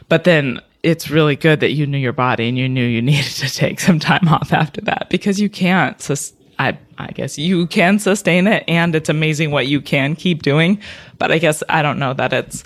But 0.09 0.25
then 0.25 0.61
it's 0.85 1.11
really 1.11 1.35
good 1.35 1.61
that 1.61 1.73
you 1.73 1.87
knew 1.87 1.99
your 1.99 2.13
body 2.13 2.49
and 2.49 2.59
you 2.59 2.69
knew 2.69 2.85
you 2.85 3.03
needed 3.13 3.33
to 3.33 3.53
take 3.53 3.81
some 3.81 3.99
time 3.99 4.29
off 4.29 4.53
after 4.53 4.81
that 4.83 5.09
because 5.11 5.41
you 5.41 5.49
can't 5.49 6.01
sus- 6.01 6.35
I, 6.57 6.79
I 6.99 7.09
guess 7.09 7.37
you 7.37 7.67
can 7.67 7.99
sustain 7.99 8.47
it 8.47 8.63
and 8.69 8.95
it's 8.95 9.09
amazing 9.09 9.51
what 9.51 9.67
you 9.67 9.81
can 9.81 10.15
keep 10.15 10.43
doing 10.43 10.81
but 11.19 11.33
i 11.33 11.39
guess 11.39 11.65
i 11.69 11.83
don't 11.83 11.99
know 11.99 12.15
that 12.15 12.33
it's 12.33 12.63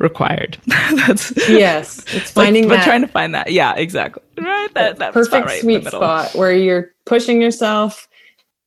required. 0.00 0.58
That's 0.66 1.32
yes 1.48 2.04
it's 2.14 2.30
finding 2.30 2.68
but, 2.68 2.76
that 2.76 2.84
trying 2.84 3.02
to 3.02 3.08
find 3.08 3.34
that. 3.34 3.52
Yeah 3.52 3.74
exactly. 3.74 4.22
Right? 4.38 4.72
That, 4.74 4.98
that 4.98 5.12
perfect 5.12 5.46
right 5.46 5.60
sweet 5.60 5.84
spot 5.86 6.34
where 6.34 6.52
you're 6.52 6.92
pushing 7.04 7.40
yourself 7.42 8.08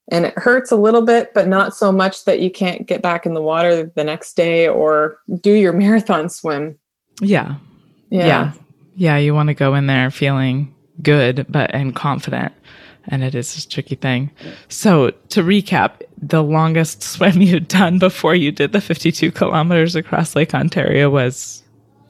and 0.10 0.26
it 0.26 0.34
hurts 0.38 0.72
a 0.72 0.76
little 0.76 1.02
bit 1.02 1.34
but 1.34 1.48
not 1.48 1.76
so 1.76 1.92
much 1.92 2.26
that 2.26 2.40
you 2.40 2.52
can't 2.52 2.86
get 2.86 3.02
back 3.02 3.26
in 3.26 3.34
the 3.34 3.42
water 3.42 3.92
the 3.96 4.04
next 4.04 4.36
day 4.36 4.68
or 4.68 5.20
do 5.40 5.54
your 5.54 5.74
marathon 5.84 6.30
swim. 6.30 6.78
Yeah. 7.22 7.56
Yeah, 8.10 8.26
yeah. 8.26 8.54
Yeah, 8.96 9.18
you 9.18 9.34
want 9.34 9.48
to 9.48 9.54
go 9.54 9.74
in 9.76 9.88
there 9.88 10.12
feeling 10.12 10.74
good 11.02 11.46
but 11.50 11.74
and 11.74 11.96
confident. 11.96 12.54
And 13.08 13.24
it 13.24 13.34
is 13.34 13.58
a 13.58 13.68
tricky 13.68 13.96
thing. 13.96 14.32
So 14.70 15.12
to 15.30 15.44
recap, 15.44 16.02
the 16.22 16.44
longest 16.44 17.02
swim 17.04 17.42
you'd 17.42 17.68
done 17.68 18.00
before 18.00 18.36
you 18.36 18.52
did 18.52 18.72
the 18.72 18.82
52 18.82 19.32
kilometers 19.32 19.96
across 19.96 20.36
Lake 20.36 20.54
Ontario 20.54 21.10
was 21.10 21.64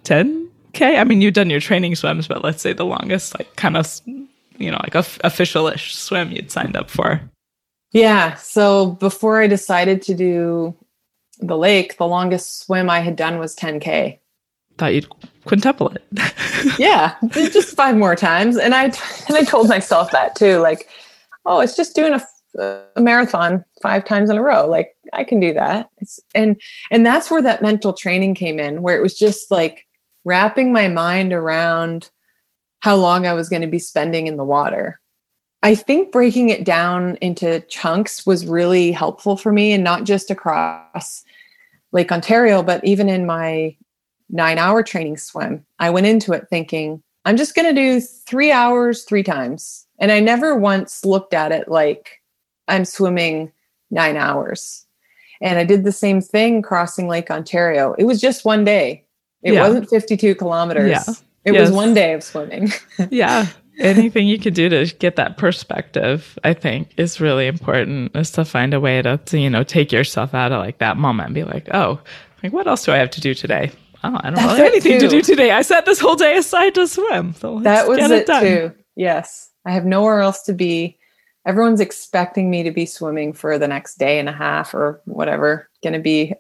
10k. 0.04 1.00
I 1.00 1.04
mean, 1.04 1.22
you've 1.22 1.34
done 1.34 1.50
your 1.50 1.60
training 1.60 1.96
swims, 1.96 2.28
but 2.28 2.44
let's 2.44 2.62
say 2.62 2.74
the 2.74 2.86
longest, 2.86 3.38
like 3.38 3.56
kind 3.56 3.78
of, 3.78 4.02
you 4.06 4.72
know, 4.72 4.80
like 4.84 4.96
a 4.96 5.06
official-ish 5.24 5.96
swim 5.96 6.32
you'd 6.32 6.52
signed 6.52 6.76
up 6.76 6.90
for. 6.90 7.22
Yeah. 7.92 8.36
So 8.36 8.92
before 8.92 9.42
I 9.42 9.48
decided 9.48 10.02
to 10.04 10.14
do 10.14 10.76
the 11.40 11.58
lake, 11.58 11.98
the 11.98 12.08
longest 12.08 12.64
swim 12.66 12.90
I 12.90 13.00
had 13.00 13.16
done 13.16 13.38
was 13.38 13.56
10k. 13.56 14.20
Thought 14.82 14.96
you'd 14.96 15.10
quintuple 15.46 15.90
it. 15.90 16.04
yeah, 16.80 17.14
just 17.34 17.76
five 17.76 17.96
more 17.96 18.16
times. 18.16 18.58
And 18.58 18.74
I 18.74 18.86
and 18.86 19.38
I 19.38 19.44
told 19.44 19.70
myself 19.70 20.10
that 20.10 20.34
too. 20.34 20.58
Like, 20.58 20.90
oh, 21.46 21.60
it's 21.60 21.76
just 21.76 21.94
doing 21.94 22.14
a, 22.14 22.26
a 22.60 23.00
marathon 23.00 23.64
five 23.84 24.06
times 24.06 24.32
in 24.32 24.40
a 24.40 24.42
row. 24.42 24.66
Like 24.66 24.96
I 25.14 25.24
can 25.24 25.40
do 25.40 25.54
that. 25.54 25.88
It's, 26.00 26.20
and 26.34 26.60
and 26.90 27.06
that's 27.06 27.30
where 27.30 27.44
that 27.44 27.62
mental 27.62 27.94
training 27.94 28.34
came 28.34 28.60
in, 28.60 28.82
where 28.82 28.98
it 28.98 29.04
was 29.04 29.14
just 29.14 29.52
like 29.52 29.86
wrapping 30.26 30.74
my 30.74 30.88
mind 30.88 31.32
around 31.32 32.10
how 32.80 32.96
long 32.96 33.28
I 33.28 33.34
was 33.34 33.50
going 33.50 33.62
to 33.62 33.68
be 33.68 33.78
spending 33.78 34.26
in 34.26 34.38
the 34.38 34.44
water. 34.44 35.00
I 35.62 35.76
think 35.76 36.12
breaking 36.12 36.50
it 36.50 36.64
down 36.64 37.20
into 37.22 37.60
chunks 37.70 38.26
was 38.26 38.48
really 38.48 38.92
helpful 38.92 39.38
for 39.38 39.52
me, 39.52 39.74
and 39.74 39.84
not 39.84 40.06
just 40.06 40.32
across 40.32 41.24
Lake 41.92 42.12
Ontario, 42.12 42.64
but 42.64 42.84
even 42.84 43.10
in 43.10 43.28
my 43.28 43.76
nine 44.32 44.58
hour 44.58 44.82
training 44.82 45.18
swim. 45.18 45.66
I 45.80 45.90
went 45.90 46.08
into 46.08 46.34
it 46.34 46.48
thinking, 46.50 47.04
I'm 47.26 47.38
just 47.38 47.56
going 47.56 47.68
to 47.68 47.80
do 47.80 48.02
three 48.02 48.52
hours 48.52 49.04
three 49.04 49.24
times. 49.24 49.86
And 50.00 50.12
I 50.12 50.20
never 50.20 50.56
once 50.56 51.06
looked 51.06 51.34
at 51.34 51.52
it 51.52 51.68
like 51.68 52.22
I'm 52.68 52.86
swimming 52.86 53.52
nine 53.92 54.18
hours. 54.18 54.86
And 55.42 55.60
I 55.60 55.64
did 55.64 55.84
the 55.84 55.92
same 55.92 56.22
thing 56.22 56.62
crossing 56.62 57.08
Lake 57.08 57.30
Ontario. 57.30 57.94
It 57.98 58.06
was 58.06 58.22
just 58.22 58.46
one 58.46 58.64
day. 58.64 59.06
It 59.44 59.54
yeah. 59.54 59.68
wasn't 59.68 59.90
52 59.90 60.36
kilometers. 60.36 60.90
Yeah. 60.90 61.14
It 61.46 61.54
yes. 61.54 61.62
was 61.62 61.72
one 61.72 61.94
day 61.94 62.14
of 62.14 62.24
swimming. 62.24 62.72
yeah. 63.10 63.48
Anything 63.80 64.28
you 64.28 64.38
could 64.38 64.54
do 64.54 64.70
to 64.70 64.86
get 64.98 65.16
that 65.16 65.38
perspective, 65.38 66.38
I 66.44 66.54
think, 66.54 66.94
is 66.98 67.20
really 67.20 67.48
important. 67.48 68.16
Is 68.16 68.30
to 68.32 68.46
find 68.46 68.76
a 68.76 68.80
way 68.80 69.02
to, 69.02 69.18
to, 69.18 69.40
you 69.40 69.50
know, 69.50 69.64
take 69.64 69.92
yourself 69.92 70.36
out 70.36 70.52
of 70.52 70.60
like 70.60 70.78
that 70.78 70.98
moment 70.98 71.28
and 71.28 71.36
be 71.36 71.44
like, 71.44 71.68
oh, 71.74 72.00
like 72.44 72.54
what 72.54 72.68
else 72.68 72.86
do 72.86 72.92
I 72.92 72.98
have 72.98 73.10
to 73.12 73.22
do 73.22 73.34
today? 73.34 73.72
Oh, 74.04 74.18
I 74.22 74.30
don't 74.30 74.36
That's 74.36 74.58
have 74.58 74.68
anything 74.68 75.00
too. 75.00 75.08
to 75.08 75.10
do 75.10 75.22
today. 75.22 75.52
I 75.52 75.62
set 75.62 75.86
this 75.86 76.00
whole 76.00 76.16
day 76.16 76.38
aside 76.38 76.76
to 76.76 76.88
swim. 76.88 77.34
So 77.34 77.60
that 77.62 77.88
was 77.88 78.00
it, 78.00 78.12
it 78.12 78.26
too. 78.28 78.74
Yes. 78.96 79.50
I 79.66 79.72
have 79.72 79.86
nowhere 79.86 80.20
else 80.20 80.44
to 80.44 80.54
be. 80.54 80.98
Everyone's 81.46 81.80
expecting 81.80 82.50
me 82.50 82.64
to 82.64 82.72
be 82.72 82.86
swimming 82.86 83.34
for 83.34 83.58
the 83.58 83.68
next 83.68 83.98
day 83.98 84.20
and 84.20 84.30
a 84.30 84.34
half 84.34 84.74
or 84.74 85.02
whatever, 85.06 85.70
going 85.84 85.94
to 85.94 86.00
be 86.00 86.34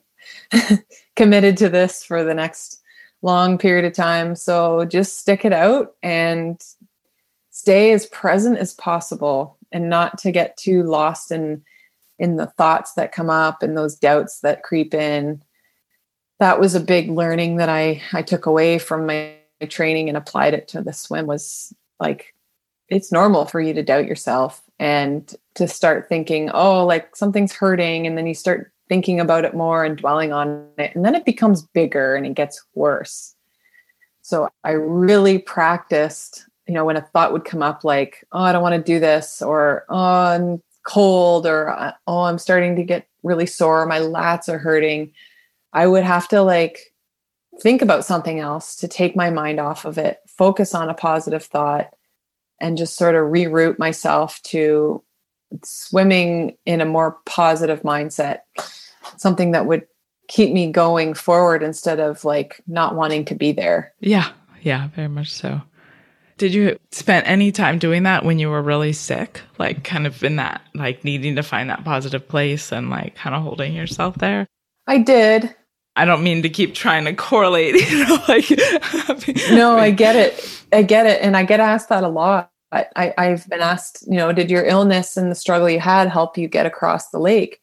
committed 1.15 1.57
to 1.57 1.69
this 1.69 2.03
for 2.03 2.23
the 2.23 2.33
next 2.33 2.81
long 3.21 3.57
period 3.57 3.85
of 3.85 3.93
time. 3.93 4.35
So 4.35 4.85
just 4.85 5.19
stick 5.19 5.45
it 5.45 5.53
out 5.53 5.95
and 6.03 6.61
stay 7.51 7.91
as 7.91 8.05
present 8.07 8.57
as 8.57 8.73
possible 8.73 9.57
and 9.71 9.89
not 9.89 10.17
to 10.19 10.31
get 10.31 10.57
too 10.57 10.83
lost 10.83 11.31
in 11.31 11.63
in 12.19 12.35
the 12.35 12.45
thoughts 12.45 12.93
that 12.93 13.11
come 13.11 13.31
up 13.31 13.63
and 13.63 13.75
those 13.75 13.95
doubts 13.95 14.41
that 14.41 14.61
creep 14.61 14.93
in 14.93 15.41
that 16.41 16.59
was 16.59 16.73
a 16.73 16.79
big 16.79 17.09
learning 17.09 17.57
that 17.57 17.69
I 17.69 18.01
I 18.11 18.23
took 18.23 18.47
away 18.47 18.79
from 18.79 19.05
my 19.05 19.35
training 19.69 20.09
and 20.09 20.17
applied 20.17 20.55
it 20.55 20.67
to 20.69 20.81
the 20.81 20.91
swim 20.91 21.27
was 21.27 21.71
like 21.99 22.33
it's 22.89 23.11
normal 23.11 23.45
for 23.45 23.61
you 23.61 23.75
to 23.75 23.83
doubt 23.83 24.07
yourself 24.07 24.63
and 24.79 25.35
to 25.53 25.67
start 25.67 26.09
thinking 26.09 26.49
oh 26.49 26.83
like 26.83 27.15
something's 27.15 27.53
hurting 27.53 28.07
and 28.07 28.17
then 28.17 28.25
you 28.25 28.33
start 28.33 28.73
thinking 28.89 29.19
about 29.19 29.45
it 29.45 29.53
more 29.53 29.85
and 29.85 29.97
dwelling 29.97 30.33
on 30.33 30.67
it 30.79 30.95
and 30.95 31.05
then 31.05 31.13
it 31.13 31.25
becomes 31.25 31.61
bigger 31.61 32.15
and 32.15 32.25
it 32.25 32.33
gets 32.33 32.65
worse. 32.73 33.35
So 34.23 34.49
i 34.63 34.71
really 34.71 35.37
practiced 35.37 36.47
you 36.67 36.73
know 36.73 36.85
when 36.85 36.97
a 36.97 37.01
thought 37.01 37.33
would 37.33 37.45
come 37.45 37.61
up 37.61 37.83
like 37.83 38.25
oh 38.31 38.41
i 38.41 38.51
don't 38.51 38.63
want 38.63 38.75
to 38.75 38.93
do 38.93 38.99
this 38.99 39.43
or 39.43 39.85
oh 39.89 39.95
i'm 39.95 40.63
cold 40.87 41.45
or 41.45 41.93
oh 42.07 42.21
i'm 42.23 42.39
starting 42.39 42.75
to 42.77 42.83
get 42.83 43.07
really 43.23 43.45
sore. 43.45 43.85
My 43.85 43.99
lats 43.99 44.49
are 44.49 44.57
hurting 44.57 45.11
I 45.73 45.87
would 45.87 46.03
have 46.03 46.27
to 46.29 46.41
like 46.41 46.93
think 47.61 47.81
about 47.81 48.05
something 48.05 48.39
else 48.39 48.75
to 48.77 48.87
take 48.87 49.15
my 49.15 49.29
mind 49.29 49.59
off 49.59 49.85
of 49.85 49.97
it, 49.97 50.19
focus 50.27 50.73
on 50.73 50.89
a 50.89 50.93
positive 50.93 51.43
thought, 51.43 51.93
and 52.59 52.77
just 52.77 52.95
sort 52.95 53.15
of 53.15 53.25
reroute 53.25 53.79
myself 53.79 54.41
to 54.43 55.03
swimming 55.63 56.57
in 56.65 56.81
a 56.81 56.85
more 56.85 57.17
positive 57.25 57.81
mindset, 57.81 58.39
something 59.17 59.51
that 59.51 59.65
would 59.65 59.85
keep 60.27 60.53
me 60.53 60.71
going 60.71 61.13
forward 61.13 61.61
instead 61.61 61.99
of 61.99 62.23
like 62.23 62.61
not 62.67 62.95
wanting 62.95 63.25
to 63.25 63.35
be 63.35 63.51
there. 63.51 63.93
Yeah. 63.99 64.31
Yeah, 64.61 64.89
very 64.89 65.07
much 65.07 65.31
so. 65.31 65.61
Did 66.37 66.53
you 66.53 66.79
spend 66.91 67.27
any 67.27 67.51
time 67.51 67.79
doing 67.79 68.03
that 68.03 68.23
when 68.23 68.39
you 68.39 68.49
were 68.49 68.61
really 68.61 68.93
sick? 68.93 69.41
Like 69.59 69.83
kind 69.83 70.07
of 70.07 70.23
in 70.23 70.37
that 70.37 70.61
like 70.73 71.03
needing 71.03 71.35
to 71.35 71.43
find 71.43 71.69
that 71.69 71.83
positive 71.83 72.27
place 72.27 72.71
and 72.71 72.89
like 72.89 73.15
kind 73.15 73.35
of 73.35 73.43
holding 73.43 73.73
yourself 73.73 74.15
there? 74.15 74.47
I 74.87 74.99
did. 74.99 75.53
I 75.95 76.05
don't 76.05 76.23
mean 76.23 76.41
to 76.43 76.49
keep 76.49 76.73
trying 76.73 77.05
to 77.05 77.13
correlate, 77.13 77.75
you 77.89 78.05
know, 78.05 78.23
like 78.27 78.49
No, 79.51 79.77
I 79.77 79.91
get 79.91 80.15
it. 80.15 80.63
I 80.71 80.83
get 80.83 81.05
it. 81.05 81.21
And 81.21 81.35
I 81.35 81.43
get 81.43 81.59
asked 81.59 81.89
that 81.89 82.03
a 82.03 82.09
lot. 82.09 82.51
I, 82.73 83.13
I've 83.17 83.49
been 83.49 83.59
asked, 83.59 84.05
you 84.07 84.15
know, 84.15 84.31
did 84.31 84.49
your 84.49 84.63
illness 84.63 85.17
and 85.17 85.29
the 85.29 85.35
struggle 85.35 85.69
you 85.69 85.81
had 85.81 86.07
help 86.07 86.37
you 86.37 86.47
get 86.47 86.65
across 86.65 87.09
the 87.09 87.19
lake? 87.19 87.59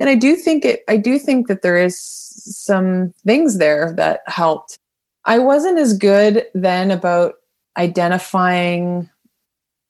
And 0.00 0.08
I 0.08 0.14
do 0.14 0.36
think 0.36 0.64
it 0.64 0.84
I 0.88 0.96
do 0.96 1.18
think 1.18 1.48
that 1.48 1.60
there 1.60 1.76
is 1.76 1.98
some 1.98 3.12
things 3.26 3.58
there 3.58 3.92
that 3.96 4.20
helped. 4.26 4.78
I 5.24 5.38
wasn't 5.38 5.78
as 5.78 5.98
good 5.98 6.46
then 6.54 6.90
about 6.90 7.34
identifying 7.76 9.10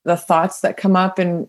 the 0.04 0.16
thoughts 0.16 0.60
that 0.62 0.76
come 0.76 0.96
up 0.96 1.18
and 1.18 1.46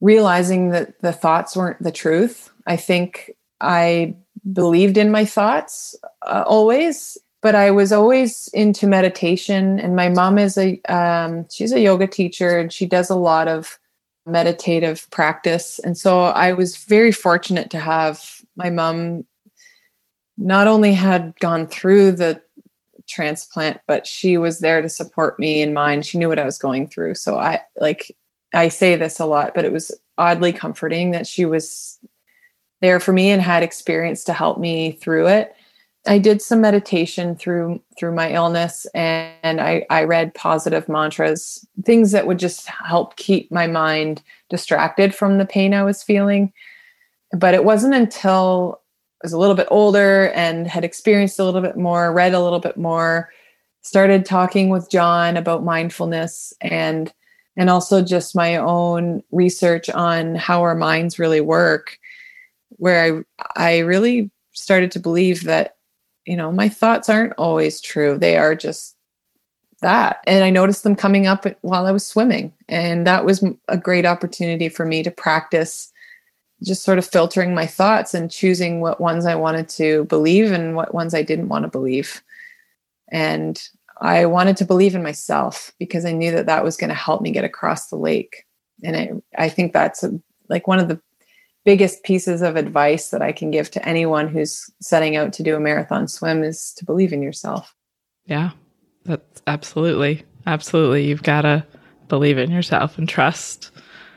realizing 0.00 0.70
that 0.70 1.00
the 1.00 1.12
thoughts 1.12 1.56
weren't 1.56 1.82
the 1.82 1.90
truth. 1.90 2.50
I 2.66 2.76
think 2.76 3.32
I 3.64 4.14
believed 4.52 4.98
in 4.98 5.10
my 5.10 5.24
thoughts 5.24 5.96
uh, 6.26 6.44
always 6.46 7.18
but 7.44 7.54
i 7.54 7.70
was 7.70 7.92
always 7.92 8.48
into 8.54 8.86
meditation. 8.86 9.78
And 9.78 9.94
my 9.94 10.08
mom 10.08 10.38
is 10.38 10.56
a 10.56 10.80
um, 10.88 11.46
she's 11.50 11.72
a 11.72 11.80
yoga 11.80 12.06
teacher 12.06 12.58
and 12.58 12.72
she 12.72 12.86
does 12.86 13.10
a 13.10 13.14
lot 13.16 13.48
of 13.48 13.78
meditative 14.26 15.06
practice. 15.10 15.78
And 15.78 15.96
so 15.96 16.22
i 16.24 16.54
was 16.54 16.78
very 16.78 17.12
fortunate 17.12 17.70
to 17.70 17.78
have 17.78 18.40
my 18.56 18.70
mom 18.70 19.26
not 20.38 20.66
only 20.66 20.94
had 20.94 21.34
gone 21.38 21.66
through 21.66 22.12
the 22.12 22.40
transplant 23.06 23.80
but 23.86 24.06
she 24.06 24.38
was 24.38 24.60
there 24.60 24.80
to 24.80 24.88
support 24.88 25.38
me 25.38 25.60
in 25.60 25.74
mine. 25.74 26.00
She 26.00 26.16
knew 26.16 26.28
what 26.30 26.38
i 26.38 26.46
was 26.46 26.58
going 26.58 26.88
through. 26.88 27.14
So 27.16 27.38
i 27.38 27.60
like 27.78 28.16
i 28.54 28.68
say 28.68 28.96
this 28.96 29.20
a 29.20 29.26
lot 29.26 29.52
but 29.54 29.66
it 29.66 29.72
was 29.72 29.92
oddly 30.16 30.52
comforting 30.52 31.10
that 31.10 31.26
she 31.26 31.44
was 31.44 31.98
there 32.80 33.00
for 33.00 33.12
me 33.12 33.30
and 33.30 33.40
had 33.40 33.62
experience 33.62 34.24
to 34.24 34.32
help 34.32 34.58
me 34.58 34.92
through 34.92 35.26
it. 35.28 35.54
I 36.06 36.18
did 36.18 36.42
some 36.42 36.60
meditation 36.60 37.34
through 37.34 37.80
through 37.98 38.14
my 38.14 38.30
illness 38.32 38.86
and, 38.94 39.32
and 39.42 39.60
I, 39.60 39.86
I 39.88 40.04
read 40.04 40.34
positive 40.34 40.88
mantras, 40.88 41.66
things 41.84 42.12
that 42.12 42.26
would 42.26 42.38
just 42.38 42.66
help 42.66 43.16
keep 43.16 43.50
my 43.50 43.66
mind 43.66 44.22
distracted 44.50 45.14
from 45.14 45.38
the 45.38 45.46
pain 45.46 45.72
I 45.72 45.82
was 45.82 46.02
feeling. 46.02 46.52
But 47.32 47.54
it 47.54 47.64
wasn't 47.64 47.94
until 47.94 48.80
I 49.22 49.26
was 49.26 49.32
a 49.32 49.38
little 49.38 49.54
bit 49.54 49.68
older 49.70 50.30
and 50.34 50.66
had 50.66 50.84
experienced 50.84 51.38
a 51.38 51.44
little 51.44 51.62
bit 51.62 51.76
more, 51.76 52.12
read 52.12 52.34
a 52.34 52.42
little 52.42 52.60
bit 52.60 52.76
more, 52.76 53.30
started 53.80 54.26
talking 54.26 54.68
with 54.68 54.90
John 54.90 55.36
about 55.36 55.64
mindfulness 55.64 56.52
and 56.60 57.12
and 57.56 57.70
also 57.70 58.02
just 58.02 58.34
my 58.34 58.56
own 58.56 59.22
research 59.30 59.88
on 59.88 60.34
how 60.34 60.60
our 60.62 60.74
minds 60.74 61.18
really 61.18 61.40
work 61.40 61.98
where 62.76 63.24
I 63.56 63.76
I 63.76 63.78
really 63.78 64.30
started 64.52 64.90
to 64.92 65.00
believe 65.00 65.44
that 65.44 65.76
you 66.26 66.36
know, 66.36 66.50
my 66.50 66.68
thoughts 66.68 67.08
aren't 67.08 67.34
always 67.34 67.80
true. 67.80 68.18
They 68.18 68.36
are 68.36 68.54
just 68.54 68.96
that. 69.80 70.20
And 70.26 70.42
I 70.42 70.50
noticed 70.50 70.82
them 70.82 70.96
coming 70.96 71.26
up 71.26 71.46
while 71.60 71.86
I 71.86 71.92
was 71.92 72.06
swimming. 72.06 72.52
And 72.68 73.06
that 73.06 73.24
was 73.24 73.44
a 73.68 73.76
great 73.76 74.06
opportunity 74.06 74.68
for 74.68 74.86
me 74.86 75.02
to 75.02 75.10
practice 75.10 75.92
just 76.62 76.82
sort 76.82 76.98
of 76.98 77.06
filtering 77.06 77.54
my 77.54 77.66
thoughts 77.66 78.14
and 78.14 78.30
choosing 78.30 78.80
what 78.80 79.00
ones 79.00 79.26
I 79.26 79.34
wanted 79.34 79.68
to 79.70 80.04
believe 80.04 80.50
and 80.50 80.74
what 80.74 80.94
ones 80.94 81.12
I 81.12 81.22
didn't 81.22 81.48
want 81.48 81.64
to 81.64 81.68
believe. 81.68 82.22
And 83.08 83.60
I 84.00 84.24
wanted 84.24 84.56
to 84.58 84.64
believe 84.64 84.94
in 84.94 85.02
myself 85.02 85.72
because 85.78 86.06
I 86.06 86.12
knew 86.12 86.30
that 86.32 86.46
that 86.46 86.64
was 86.64 86.76
going 86.76 86.88
to 86.88 86.94
help 86.94 87.20
me 87.20 87.32
get 87.32 87.44
across 87.44 87.88
the 87.88 87.96
lake. 87.96 88.44
And 88.82 88.96
I, 88.96 89.10
I 89.36 89.48
think 89.50 89.72
that's 89.72 90.02
a, 90.02 90.18
like 90.48 90.66
one 90.66 90.78
of 90.78 90.88
the 90.88 91.00
biggest 91.64 92.02
pieces 92.02 92.42
of 92.42 92.56
advice 92.56 93.10
that 93.10 93.22
I 93.22 93.32
can 93.32 93.50
give 93.50 93.70
to 93.72 93.88
anyone 93.88 94.28
who's 94.28 94.70
setting 94.80 95.16
out 95.16 95.32
to 95.34 95.42
do 95.42 95.56
a 95.56 95.60
marathon 95.60 96.08
swim 96.08 96.44
is 96.44 96.72
to 96.76 96.84
believe 96.84 97.12
in 97.12 97.22
yourself. 97.22 97.74
Yeah, 98.26 98.50
that's 99.04 99.42
absolutely, 99.46 100.24
absolutely. 100.46 101.04
You've 101.06 101.22
got 101.22 101.42
to 101.42 101.66
believe 102.08 102.38
in 102.38 102.50
yourself 102.50 102.98
and 102.98 103.08
trust. 103.08 103.70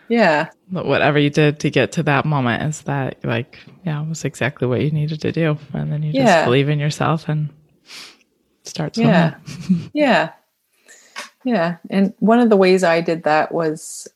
Yeah. 0.10 0.50
Whatever 0.70 1.20
you 1.20 1.30
did 1.30 1.60
to 1.62 1.70
get 1.70 1.92
to 1.94 2.04
that 2.04 2.26
moment 2.26 2.64
is 2.64 2.82
that, 2.84 3.24
like, 3.24 3.60
yeah, 3.86 4.02
it 4.02 4.08
was 4.08 4.24
exactly 4.24 4.68
what 4.68 4.82
you 4.82 4.92
needed 4.92 5.22
to 5.22 5.32
do. 5.32 5.58
And 5.74 5.92
then 5.92 6.04
you 6.04 6.14
just 6.14 6.46
believe 6.46 6.70
in 6.70 6.80
yourself 6.80 7.28
and 7.28 7.50
start 8.64 8.96
swimming. 8.96 9.14
Yeah. 9.14 9.36
yeah. 9.94 10.32
Yeah. 11.44 11.78
And 11.90 12.14
one 12.20 12.40
of 12.40 12.50
the 12.50 12.58
ways 12.58 12.84
I 12.84 13.02
did 13.02 13.24
that 13.24 13.54
was 13.54 14.08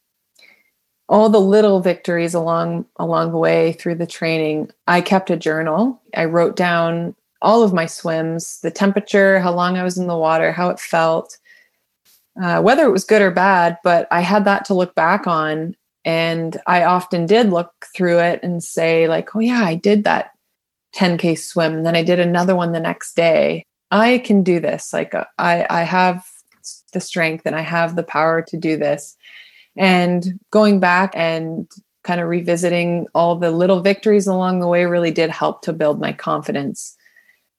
all 1.12 1.30
the 1.30 1.41
little 1.41 1.82
victories 1.82 2.34
along 2.34 2.86
along 2.95 3.32
the 3.32 3.38
way 3.38 3.74
through 3.74 3.95
the 3.95 4.07
training 4.07 4.72
i 4.88 5.01
kept 5.01 5.30
a 5.30 5.38
journal. 5.38 6.01
I 6.16 6.26
wrote 6.26 6.55
down 6.55 7.14
all 7.41 7.62
of 7.62 7.74
my 7.74 7.86
swims 7.86 8.62
the 8.62 8.72
temperature 8.72 9.39
how 9.39 9.53
long 9.53 9.78
i 9.78 9.84
was 9.84 9.97
in 9.97 10.07
the 10.07 10.18
water 10.18 10.51
how 10.51 10.70
it 10.70 10.80
felt 10.80 11.38
uh, 12.41 12.62
whether 12.62 12.86
it 12.86 12.91
was 12.91 13.03
good 13.03 13.22
or 13.22 13.30
bad 13.30 13.78
but 13.84 14.07
i 14.09 14.22
had 14.22 14.45
that 14.45 14.66
to 14.66 14.74
look 14.74 14.95
back 14.95 15.28
on. 15.28 15.76
And 16.05 16.59
i 16.66 16.84
often 16.84 17.26
did 17.28 17.49
look 17.49 17.72
through 17.93 18.20
it 18.20 18.39
and 18.41 18.64
say 18.64 19.07
like 19.07 19.36
oh 19.36 19.39
yeah 19.39 19.64
i 19.64 19.76
did 19.76 20.05
that 20.05 20.32
10k 20.95 21.38
swim 21.38 21.76
and 21.76 21.86
then 21.86 21.95
i 21.95 22.03
did 22.03 22.20
another 22.20 22.55
one 22.55 22.72
the 22.72 22.80
next 22.80 23.16
day. 23.16 23.66
I 23.93 24.20
can 24.20 24.41
do 24.43 24.62
this. 24.62 24.93
Like 24.93 25.14
uh, 25.14 25.26
i 25.38 25.68
i 25.70 25.84
have 25.84 26.26
the 26.93 27.01
strength 27.01 27.45
and 27.45 27.55
i 27.55 27.62
have 27.62 27.95
the 27.95 28.03
power 28.03 28.41
to 28.41 28.57
do 28.57 28.78
this 28.78 29.18
and 29.78 30.39
going 30.51 30.80
back 30.80 31.13
and 31.15 31.69
kind 32.03 32.19
of 32.19 32.28
revisiting 32.28 33.07
all 33.13 33.36
the 33.36 33.51
little 33.51 33.82
victories 33.82 34.28
along 34.28 34.59
the 34.59 34.67
way 34.67 34.86
really 34.86 35.11
did 35.11 35.30
help 35.30 35.61
to 35.61 35.74
build 35.74 35.99
my 35.99 36.11
confidence. 36.11 36.95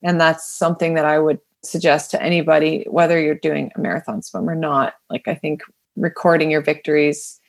And 0.03 0.19
that's 0.19 0.51
something 0.51 0.95
that 0.95 1.05
I 1.05 1.19
would 1.19 1.39
suggest 1.63 2.11
to 2.11 2.21
anybody, 2.21 2.85
whether 2.89 3.19
you're 3.19 3.35
doing 3.35 3.71
a 3.75 3.79
marathon 3.79 4.21
swim 4.21 4.49
or 4.49 4.55
not. 4.55 4.95
Like, 5.09 5.27
I 5.27 5.35
think 5.35 5.61
recording 5.95 6.51
your 6.51 6.61
victories 6.61 7.39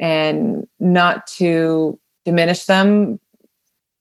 and 0.00 0.66
not 0.80 1.26
to 1.26 1.98
diminish 2.24 2.64
them, 2.64 3.20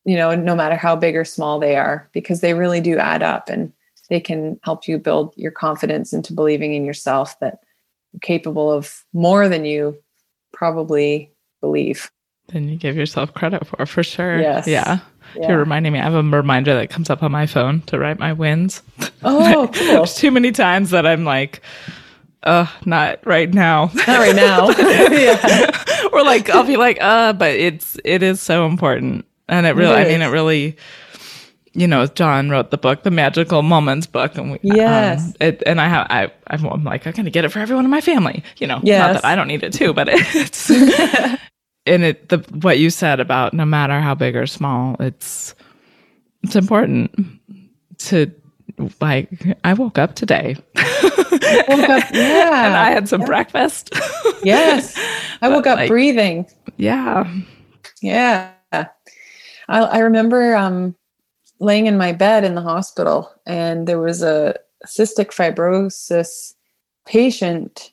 you 0.06 0.16
know, 0.16 0.36
no 0.36 0.56
matter 0.56 0.78
how 0.78 0.96
big 0.96 1.18
or 1.18 1.26
small 1.26 1.60
they 1.60 1.76
are, 1.76 2.10
because 2.14 2.40
they 2.40 2.54
really 2.54 2.80
do 2.80 2.98
add 2.98 3.24
up 3.24 3.50
and 3.50 3.74
they 4.10 4.22
can 4.22 4.58
help 4.64 4.88
you 4.88 4.98
build 4.98 5.34
your 5.36 5.52
confidence 5.52 6.14
into 6.14 6.32
believing 6.32 6.74
in 6.74 6.86
yourself 6.86 7.38
that 7.42 7.60
you're 8.14 8.22
capable 8.22 8.72
of 8.72 9.04
more 9.12 9.50
than 9.50 9.66
you 9.66 9.98
probably 10.54 11.32
believe. 11.62 12.12
Then 12.48 12.70
you 12.70 12.78
give 12.78 12.96
yourself 12.96 13.34
credit 13.34 13.68
for, 13.68 13.86
for 13.86 14.04
sure. 14.04 14.40
Yes. 14.40 14.68
Yeah. 14.68 15.00
yeah. 15.36 15.50
You're 15.50 15.58
reminding 15.60 15.94
me. 15.94 16.00
I 16.00 16.04
have 16.04 16.14
a 16.14 16.24
reminder 16.24 16.74
that 16.76 16.90
comes 16.90 17.10
up 17.10 17.24
on 17.24 17.32
my 17.32 17.46
phone 17.46 17.82
to 17.84 18.00
write 18.00 18.20
my 18.20 18.34
wins. 18.34 18.82
Oh, 19.24 19.70
cool. 19.74 19.86
There's 19.86 20.16
too 20.16 20.32
many 20.32 20.52
times 20.52 20.92
that 20.92 21.06
I'm 21.06 21.26
like, 21.26 21.62
uh, 22.44 22.68
not 22.86 23.26
right 23.26 23.54
now. 23.54 23.92
Not 23.94 24.08
right 24.08 24.36
now. 24.36 24.70
yeah. 25.12 26.08
or 26.14 26.24
like, 26.24 26.50
I'll 26.50 26.66
be 26.66 26.78
like, 26.78 26.98
uh, 27.02 27.34
but 27.34 27.52
it's, 27.52 27.98
it 28.06 28.24
is 28.24 28.42
so 28.42 28.66
important. 28.66 29.26
And 29.50 29.66
it 29.66 29.76
really, 29.76 29.96
it 29.96 30.08
I 30.08 30.10
mean, 30.10 30.22
it 30.22 30.28
really, 30.28 30.78
you 31.78 31.88
know, 31.88 32.08
John 32.08 32.50
wrote 32.50 32.72
the 32.72 32.78
book, 32.78 33.04
the 33.04 33.12
Magical 33.12 33.62
Moments 33.62 34.08
book, 34.08 34.36
and 34.36 34.54
we, 34.54 34.60
yes, 34.64 35.28
um, 35.28 35.34
it, 35.40 35.62
and 35.68 35.80
I 35.80 35.88
have, 35.88 36.08
I, 36.10 36.32
I'm 36.48 36.84
like, 36.84 37.06
I'm 37.06 37.14
gonna 37.14 37.30
get 37.30 37.46
it 37.46 37.50
for 37.50 37.60
everyone 37.60 37.86
in 37.86 37.92
my 37.92 38.02
family, 38.02 38.44
you 38.58 38.66
know, 38.66 38.80
yes. 38.82 39.00
not 39.00 39.14
that 39.22 39.26
I 39.26 39.36
don't 39.36 39.48
need 39.48 39.62
it 39.62 39.74
too, 39.74 39.94
but 39.94 40.10
it's, 40.12 40.72
and 41.86 42.04
it, 42.04 42.30
the 42.30 42.40
what 42.62 42.80
you 42.80 42.90
said 42.90 43.20
about 43.20 43.54
no 43.54 43.64
matter 43.64 44.02
how 44.02 44.16
big 44.16 44.36
or 44.36 44.48
small, 44.48 44.96
it's, 45.00 45.54
it's 46.42 46.56
important 46.56 47.12
to 48.00 48.32
like. 49.00 49.30
I 49.64 49.74
woke 49.74 50.00
up 50.00 50.16
today. 50.16 50.56
woke 50.76 51.90
up, 51.90 52.04
yeah, 52.14 52.66
and 52.66 52.76
I 52.76 52.90
had 52.90 53.08
some 53.08 53.22
yeah. 53.22 53.28
breakfast. 53.28 53.94
yes, 54.44 54.98
I 55.44 55.50
woke 55.50 55.68
up 55.68 55.78
like, 55.78 55.90
breathing. 55.90 56.48
Yeah, 56.78 57.32
yeah. 58.02 58.52
I, 58.72 58.88
I 59.70 60.00
remember 60.00 60.56
um, 60.56 60.96
laying 61.60 61.88
in 61.88 61.98
my 61.98 62.12
bed 62.12 62.44
in 62.44 62.56
the 62.56 62.62
hospital 62.62 63.32
and 63.46 63.88
there 63.88 64.00
was 64.00 64.22
a 64.22 64.56
cystic 64.86 65.32
fibrosis 65.32 66.54
patient 67.06 67.92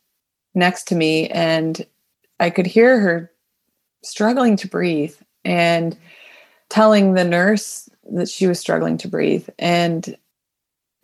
next 0.55 0.85
to 0.89 0.95
me 0.95 1.29
and 1.29 1.87
I 2.41 2.51
could 2.51 2.67
hear 2.67 3.01
her 3.01 3.31
struggling 4.03 4.57
to 4.57 4.69
breathe 4.69 5.15
and 5.45 5.97
telling 6.69 7.15
the 7.15 7.25
nurse 7.25 7.89
that 8.13 8.29
she 8.29 8.47
was 8.47 8.59
struggling 8.59 8.99
to 8.99 9.09
breathe. 9.09 9.49
And 9.59 10.17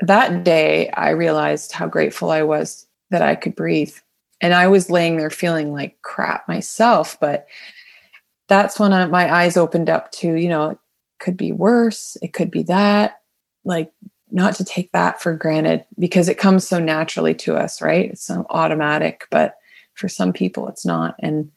that 0.01 0.45
day 0.45 0.91
I 0.91 1.11
realized 1.11 1.73
how 1.73 1.87
grateful 1.87 2.31
I 2.31 2.43
was 2.43 2.87
that 3.11 3.23
I 3.23 3.35
could 3.35 3.55
breathe. 3.55 3.95
And 4.41 4.55
I 4.55 4.69
was 4.69 4.91
laying 4.91 5.17
there 5.17 5.31
feeling 5.31 5.73
like 5.73 6.01
crap 6.03 6.49
myself 6.49 7.19
but 7.21 7.47
that's 8.49 8.81
when 8.81 8.93
I, 8.93 9.07
my 9.07 9.33
eyes 9.33 9.57
opened 9.57 9.89
up 9.89 10.11
to 10.13 10.35
you 10.35 10.49
know 10.49 10.79
could 11.21 11.37
be 11.37 11.53
worse. 11.53 12.17
It 12.23 12.33
could 12.33 12.51
be 12.51 12.65
that. 12.65 13.21
Like, 13.65 13.93
not 14.33 14.55
to 14.57 14.65
take 14.65 14.93
that 14.93 15.21
for 15.21 15.35
granted 15.35 15.85
because 15.99 16.29
it 16.29 16.39
comes 16.39 16.67
so 16.67 16.79
naturally 16.79 17.35
to 17.35 17.57
us, 17.57 17.83
right? 17.83 18.11
It's 18.11 18.25
so 18.25 18.47
automatic, 18.51 19.27
but 19.31 19.57
for 19.95 20.09
some 20.09 20.33
people 20.33 20.69
it's 20.69 20.87
not. 20.87 21.17
And 21.19 21.51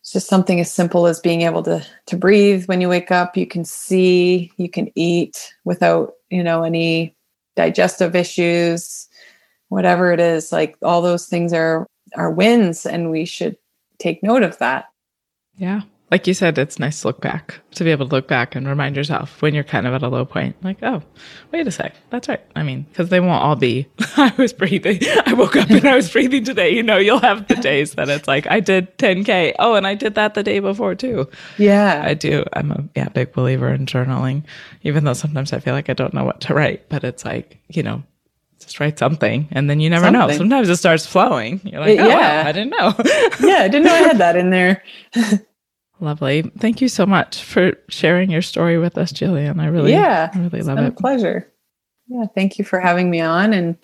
it's 0.00 0.12
just 0.12 0.28
something 0.28 0.60
as 0.60 0.72
simple 0.72 1.06
as 1.06 1.20
being 1.20 1.42
able 1.42 1.62
to 1.64 1.84
to 2.06 2.16
breathe 2.16 2.66
when 2.66 2.80
you 2.80 2.88
wake 2.88 3.10
up. 3.10 3.36
You 3.36 3.46
can 3.46 3.64
see, 3.64 4.52
you 4.56 4.68
can 4.68 4.90
eat 4.94 5.52
without, 5.64 6.12
you 6.30 6.42
know, 6.42 6.62
any 6.62 7.16
digestive 7.56 8.14
issues, 8.14 9.08
whatever 9.68 10.12
it 10.12 10.20
is. 10.20 10.52
Like 10.52 10.76
all 10.82 11.02
those 11.02 11.26
things 11.26 11.52
are 11.52 11.86
are 12.16 12.30
wins 12.30 12.86
and 12.86 13.10
we 13.10 13.24
should 13.24 13.56
take 13.98 14.22
note 14.22 14.42
of 14.42 14.58
that. 14.58 14.86
Yeah 15.56 15.82
like 16.14 16.28
you 16.28 16.34
said, 16.34 16.56
it's 16.58 16.78
nice 16.78 17.00
to 17.00 17.08
look 17.08 17.20
back, 17.20 17.58
to 17.72 17.82
be 17.82 17.90
able 17.90 18.06
to 18.06 18.14
look 18.14 18.28
back 18.28 18.54
and 18.54 18.68
remind 18.68 18.94
yourself 18.94 19.42
when 19.42 19.52
you're 19.52 19.64
kind 19.64 19.84
of 19.84 19.94
at 19.94 20.02
a 20.04 20.08
low 20.08 20.24
point, 20.24 20.54
like, 20.62 20.80
oh, 20.84 21.02
wait 21.50 21.66
a 21.66 21.72
sec, 21.72 21.92
that's 22.10 22.28
right. 22.28 22.40
I 22.54 22.62
mean, 22.62 22.82
because 22.82 23.08
they 23.08 23.18
won't 23.18 23.42
all 23.42 23.56
be, 23.56 23.88
I 24.16 24.32
was 24.38 24.52
breathing, 24.52 25.00
I 25.26 25.34
woke 25.34 25.56
up 25.56 25.68
and 25.70 25.84
I 25.84 25.96
was 25.96 26.08
breathing 26.12 26.44
today. 26.44 26.70
You 26.70 26.84
know, 26.84 26.98
you'll 26.98 27.18
have 27.18 27.48
the 27.48 27.56
days 27.56 27.94
that 27.94 28.08
it's 28.08 28.28
like, 28.28 28.46
I 28.48 28.60
did 28.60 28.96
10K. 28.96 29.54
Oh, 29.58 29.74
and 29.74 29.88
I 29.88 29.96
did 29.96 30.14
that 30.14 30.34
the 30.34 30.44
day 30.44 30.60
before 30.60 30.94
too. 30.94 31.28
Yeah. 31.58 32.04
I 32.06 32.14
do. 32.14 32.44
I'm 32.52 32.70
a 32.70 32.84
yeah, 32.94 33.08
big 33.08 33.32
believer 33.32 33.74
in 33.74 33.84
journaling, 33.86 34.44
even 34.82 35.02
though 35.02 35.14
sometimes 35.14 35.52
I 35.52 35.58
feel 35.58 35.74
like 35.74 35.90
I 35.90 35.94
don't 35.94 36.14
know 36.14 36.22
what 36.22 36.42
to 36.42 36.54
write, 36.54 36.88
but 36.88 37.02
it's 37.02 37.24
like, 37.24 37.58
you 37.70 37.82
know, 37.82 38.04
just 38.60 38.78
write 38.78 39.00
something 39.00 39.48
and 39.50 39.68
then 39.68 39.80
you 39.80 39.90
never 39.90 40.04
something. 40.04 40.28
know. 40.28 40.36
Sometimes 40.36 40.68
it 40.68 40.76
starts 40.76 41.06
flowing. 41.06 41.60
You're 41.64 41.80
like, 41.80 41.98
oh, 41.98 42.06
yeah. 42.06 42.44
Wow, 42.44 42.48
I 42.48 42.52
didn't 42.52 42.70
know. 42.70 42.94
yeah, 43.48 43.62
I 43.62 43.68
didn't 43.68 43.82
know 43.82 43.94
I 43.94 43.98
had 43.98 44.18
that 44.18 44.36
in 44.36 44.50
there. 44.50 44.84
Lovely. 46.00 46.42
Thank 46.58 46.80
you 46.80 46.88
so 46.88 47.06
much 47.06 47.42
for 47.42 47.72
sharing 47.88 48.30
your 48.30 48.42
story 48.42 48.78
with 48.78 48.98
us, 48.98 49.12
Jillian. 49.12 49.60
I 49.60 49.66
really, 49.66 49.92
yeah, 49.92 50.30
I 50.34 50.38
really 50.38 50.62
love 50.62 50.78
it. 50.78 50.86
A 50.86 50.90
pleasure. 50.90 51.50
Yeah, 52.08 52.24
thank 52.34 52.58
you 52.58 52.64
for 52.64 52.80
having 52.80 53.10
me 53.10 53.20
on 53.20 53.52
and 53.52 53.76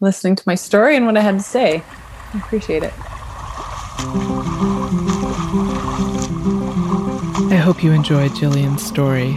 listening 0.00 0.36
to 0.36 0.42
my 0.46 0.54
story 0.54 0.96
and 0.96 1.06
what 1.06 1.16
I 1.16 1.20
had 1.20 1.38
to 1.38 1.44
say. 1.44 1.82
I 2.32 2.38
appreciate 2.38 2.82
it. 2.82 2.92
I 7.50 7.56
hope 7.56 7.82
you 7.82 7.92
enjoyed 7.92 8.30
Jillian's 8.32 8.86
story. 8.86 9.34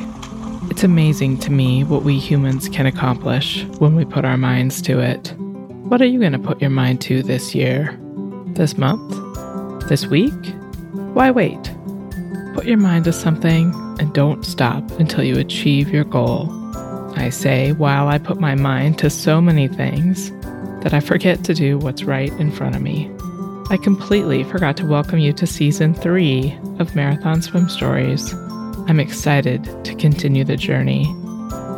It's 0.69 0.83
amazing 0.83 1.39
to 1.39 1.51
me 1.51 1.83
what 1.83 2.03
we 2.03 2.19
humans 2.19 2.69
can 2.69 2.85
accomplish 2.85 3.63
when 3.79 3.95
we 3.95 4.05
put 4.05 4.25
our 4.25 4.37
minds 4.37 4.81
to 4.83 4.99
it. 4.99 5.33
What 5.87 6.01
are 6.01 6.05
you 6.05 6.19
going 6.19 6.31
to 6.33 6.39
put 6.39 6.61
your 6.61 6.69
mind 6.69 7.01
to 7.01 7.23
this 7.23 7.55
year? 7.55 7.97
This 8.47 8.77
month? 8.77 9.89
This 9.89 10.05
week? 10.05 10.33
Why 11.13 11.31
wait? 11.31 11.71
Put 12.53 12.65
your 12.65 12.77
mind 12.77 13.05
to 13.05 13.13
something 13.13 13.73
and 13.99 14.13
don't 14.13 14.45
stop 14.45 14.87
until 14.99 15.23
you 15.23 15.39
achieve 15.39 15.89
your 15.89 16.03
goal. 16.03 16.47
I 17.15 17.29
say 17.29 17.71
while 17.71 18.07
I 18.07 18.19
put 18.19 18.39
my 18.39 18.53
mind 18.53 18.99
to 18.99 19.09
so 19.09 19.41
many 19.41 19.67
things 19.67 20.31
that 20.83 20.93
I 20.93 20.99
forget 20.99 21.43
to 21.45 21.55
do 21.55 21.79
what's 21.79 22.03
right 22.03 22.31
in 22.33 22.51
front 22.51 22.75
of 22.75 22.81
me. 22.83 23.11
I 23.71 23.77
completely 23.77 24.43
forgot 24.43 24.77
to 24.77 24.85
welcome 24.85 25.17
you 25.17 25.33
to 25.33 25.47
season 25.47 25.95
three 25.95 26.55
of 26.77 26.95
Marathon 26.95 27.41
Swim 27.41 27.69
Stories. 27.69 28.33
I'm 28.87 28.99
excited 28.99 29.63
to 29.85 29.95
continue 29.95 30.43
the 30.43 30.55
journey. 30.55 31.07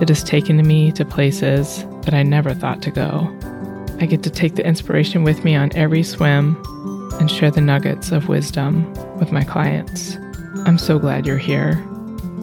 It 0.01 0.09
has 0.09 0.23
taken 0.23 0.57
me 0.67 0.91
to 0.91 1.05
places 1.05 1.85
that 2.01 2.13
I 2.13 2.23
never 2.23 2.53
thought 2.53 2.81
to 2.81 2.91
go. 2.91 3.33
I 4.01 4.07
get 4.07 4.23
to 4.23 4.29
take 4.29 4.55
the 4.55 4.67
inspiration 4.67 5.23
with 5.23 5.45
me 5.45 5.55
on 5.55 5.73
every 5.73 6.03
swim 6.03 6.61
and 7.13 7.31
share 7.31 7.51
the 7.51 7.61
nuggets 7.61 8.11
of 8.11 8.27
wisdom 8.27 8.93
with 9.19 9.31
my 9.31 9.45
clients. 9.45 10.17
I'm 10.63 10.77
so 10.77 10.97
glad 10.97 11.25
you're 11.25 11.37
here. 11.37 11.75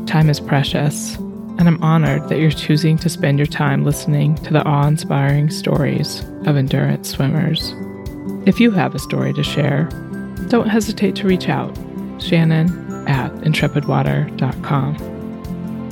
Time 0.07 0.29
is 0.29 0.41
precious, 0.41 1.17
and 1.17 1.67
I'm 1.67 1.83
honored 1.83 2.29
that 2.29 2.39
you're 2.39 2.51
choosing 2.51 2.99
to 2.99 3.09
spend 3.09 3.39
your 3.39 3.47
time 3.47 3.85
listening 3.85 4.35
to 4.37 4.53
the 4.53 4.63
awe 4.65 4.87
inspiring 4.87 5.51
stories 5.51 6.21
of 6.47 6.57
endurance 6.57 7.11
swimmers. 7.11 7.75
If 8.47 8.61
you 8.61 8.71
have 8.73 8.95
a 8.95 8.99
story 8.99 9.33
to 9.33 9.43
share, 9.43 9.85
don't 10.49 10.69
hesitate 10.69 11.17
to 11.17 11.27
reach 11.27 11.49
out. 11.49 11.77
Shannon 12.21 12.69
at 13.09 13.33
intrepidwater.com. 13.37 14.97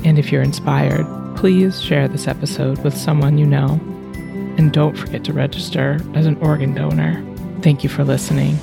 And 0.05 0.19
if 0.19 0.31
you're 0.31 0.43
inspired, 0.43 1.07
please 1.37 1.83
share 1.83 2.09
this 2.09 2.29
episode 2.29 2.83
with 2.85 2.97
someone 2.97 3.39
you 3.39 3.47
know. 3.47 3.81
And 4.59 4.73
don't 4.73 4.97
forget 4.97 5.25
to 5.25 5.33
register 5.33 5.99
as 6.15 6.27
an 6.27 6.37
organ 6.37 6.75
donor. 6.75 7.25
Thank 7.63 7.83
you 7.83 7.89
for 7.89 8.05
listening. 8.05 8.59